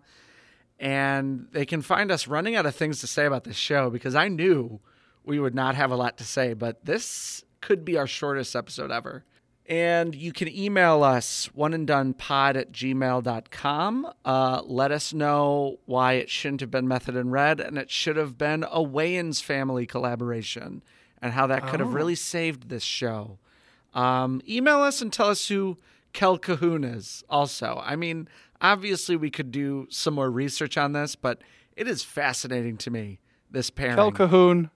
And 0.80 1.48
they 1.52 1.66
can 1.66 1.82
find 1.82 2.12
us 2.12 2.28
running 2.28 2.56
out 2.56 2.66
of 2.66 2.76
things 2.76 3.00
to 3.02 3.08
say 3.08 3.26
about 3.26 3.44
this 3.44 3.56
show 3.56 3.90
because 3.90 4.16
I 4.16 4.28
knew 4.28 4.80
we 5.24 5.40
would 5.40 5.54
not 5.56 5.76
have 5.76 5.92
a 5.92 5.96
lot 5.96 6.18
to 6.18 6.24
say, 6.24 6.54
but 6.54 6.84
this 6.86 7.44
could 7.62 7.86
be 7.86 7.98
our 7.98 8.08
shortest 8.08 8.56
episode 8.56 8.92
ever. 8.92 9.24
And 9.72 10.14
you 10.14 10.34
can 10.34 10.50
email 10.50 11.02
us 11.02 11.46
one 11.54 11.74
and 11.74 11.88
done 11.88 12.14
pod 12.14 12.58
at 12.58 12.74
gmail.com. 12.74 14.14
Uh, 14.26 14.62
let 14.66 14.92
us 14.92 15.14
know 15.14 15.80
why 15.86 16.14
it 16.14 16.30
shouldn't 16.30 16.60
have 16.60 16.70
been 16.70 16.90
Method 16.90 17.16
and 17.16 17.32
Red 17.32 17.62
and 17.62 17.78
it 17.78 17.90
should 17.90 18.18
have 18.18 18.38
been 18.38 18.64
a 18.64 18.84
Wayans 18.84 19.42
family 19.42 19.86
collaboration 19.86 20.84
and 21.22 21.32
how 21.32 21.48
that 21.48 21.68
could 21.68 21.80
have 21.80 21.94
really 21.94 22.16
saved 22.16 22.68
this 22.68 22.84
show. 22.84 23.40
Um, 23.94 24.42
email 24.46 24.80
us 24.80 25.02
and 25.02 25.12
tell 25.14 25.30
us 25.30 25.48
who 25.48 25.78
Kell 26.12 26.38
Cahoon 26.38 26.84
is 26.84 27.24
also. 27.30 27.82
I 27.82 27.96
mean, 27.96 28.28
obviously 28.60 29.16
we 29.16 29.30
could 29.30 29.52
do 29.52 29.88
some 29.90 30.16
more 30.16 30.30
research 30.30 30.78
on 30.78 30.92
this, 30.92 31.16
but 31.16 31.42
it 31.78 31.88
is 31.88 32.04
fascinating 32.04 32.76
to 32.80 32.92
me, 32.92 33.22
this 33.50 33.70
pairing. 33.70 33.96
kell 33.96 34.12
cahoon 34.12 34.70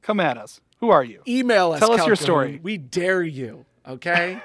come 0.00 0.20
at 0.20 0.38
us 0.38 0.60
who 0.78 0.90
are 0.90 1.02
you 1.02 1.22
Email 1.26 1.72
us. 1.72 1.80
Tell 1.80 1.90
us 1.90 2.06
your 2.06 2.14
Cahoon. 2.14 2.22
story. 2.22 2.60
We 2.62 2.78
dare 2.78 3.24
you. 3.24 3.64
Okay. 3.86 4.40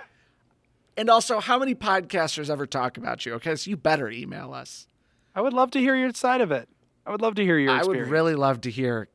and 0.97 1.09
also, 1.09 1.39
how 1.39 1.57
many 1.59 1.75
podcasters 1.75 2.49
ever 2.49 2.65
talk 2.65 2.97
about 2.97 3.25
you? 3.25 3.33
Okay, 3.33 3.55
so 3.55 3.69
you 3.69 3.77
better 3.77 4.09
email 4.09 4.53
us. 4.53 4.87
i 5.35 5.41
would 5.41 5.53
love 5.53 5.71
to 5.71 5.79
hear 5.79 5.95
your 5.95 6.13
side 6.13 6.41
of 6.41 6.51
it 6.51 6.67
i 7.05 7.11
would 7.11 7.21
love 7.21 7.35
to 7.35 7.43
hear 7.43 7.57
your 7.57 7.71
I 7.71 7.83
would 7.83 8.07
really 8.07 8.35
love 8.35 8.61
to 8.61 8.71
hear 8.71 9.07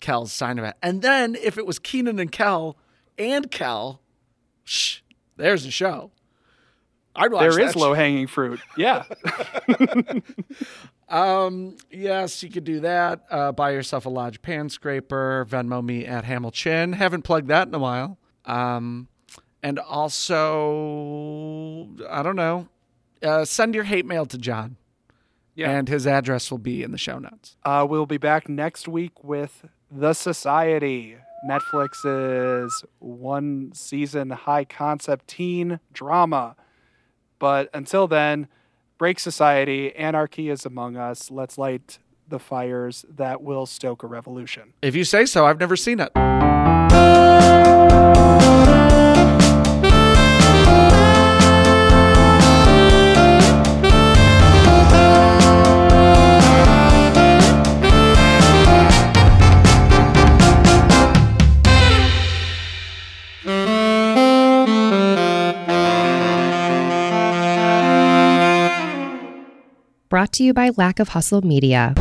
Kell's 0.00 0.32
side 0.32 0.58
of 0.58 0.64
it. 0.64 0.76
And 0.80 1.02
then 1.02 1.34
if 1.34 1.58
it 1.58 1.66
was 1.66 1.78
Kenan 1.80 2.18
and 2.20 2.30
Kel 2.30 2.76
and 3.18 3.50
Kel, 3.50 4.00
shh, 4.62 5.00
there's 5.36 5.66
a 5.66 5.70
show. 5.72 6.12
I'd 7.16 7.32
watch 7.32 7.50
there 7.50 7.58
is 7.60 7.74
low 7.74 7.94
hanging 7.94 8.28
fruit 8.28 8.60
yeah 8.76 9.02
Um, 11.08 11.76
yes, 11.90 12.42
you 12.42 12.50
could 12.50 12.64
do 12.64 12.80
that. 12.80 13.24
Uh, 13.30 13.52
buy 13.52 13.70
yourself 13.70 14.04
a 14.04 14.10
Lodge 14.10 14.42
pan 14.42 14.68
scraper. 14.68 15.46
Venmo 15.48 15.82
me 15.82 16.04
at 16.04 16.24
Hamilton. 16.24 16.92
Haven't 16.92 17.22
plugged 17.22 17.48
that 17.48 17.66
in 17.66 17.74
a 17.74 17.78
while. 17.78 18.18
Um, 18.44 19.08
and 19.62 19.78
also, 19.78 21.88
I 22.08 22.22
don't 22.22 22.36
know. 22.36 22.68
Uh, 23.22 23.44
send 23.44 23.74
your 23.74 23.84
hate 23.84 24.06
mail 24.06 24.26
to 24.26 24.38
John, 24.38 24.76
yeah 25.54 25.70
and 25.70 25.88
his 25.88 26.06
address 26.06 26.50
will 26.50 26.58
be 26.58 26.82
in 26.82 26.92
the 26.92 26.98
show 26.98 27.18
notes. 27.18 27.56
Uh, 27.64 27.84
we'll 27.88 28.06
be 28.06 28.18
back 28.18 28.48
next 28.48 28.86
week 28.86 29.24
with 29.24 29.66
The 29.90 30.12
Society, 30.12 31.16
Netflix's 31.48 32.84
one 33.00 33.72
season 33.74 34.30
high 34.30 34.64
concept 34.64 35.28
teen 35.28 35.80
drama. 35.92 36.54
But 37.40 37.70
until 37.74 38.06
then, 38.06 38.46
break 38.98 39.18
society, 39.18 39.94
anarchy 39.96 40.48
is 40.48 40.64
among 40.64 40.96
us. 40.96 41.30
Let's 41.30 41.58
light 41.58 41.98
the 42.28 42.38
fires 42.38 43.04
that 43.08 43.42
will 43.42 43.66
stoke 43.66 44.02
a 44.02 44.06
revolution. 44.06 44.74
If 44.82 44.94
you 44.94 45.04
say 45.04 45.26
so, 45.26 45.46
I've 45.46 45.58
never 45.58 45.76
seen 45.76 46.00
it. 46.00 46.10
Brought 70.08 70.32
to 70.34 70.42
you 70.42 70.54
by 70.54 70.70
Lack 70.74 71.00
of 71.00 71.08
Hustle 71.08 71.42
Media. 71.42 71.92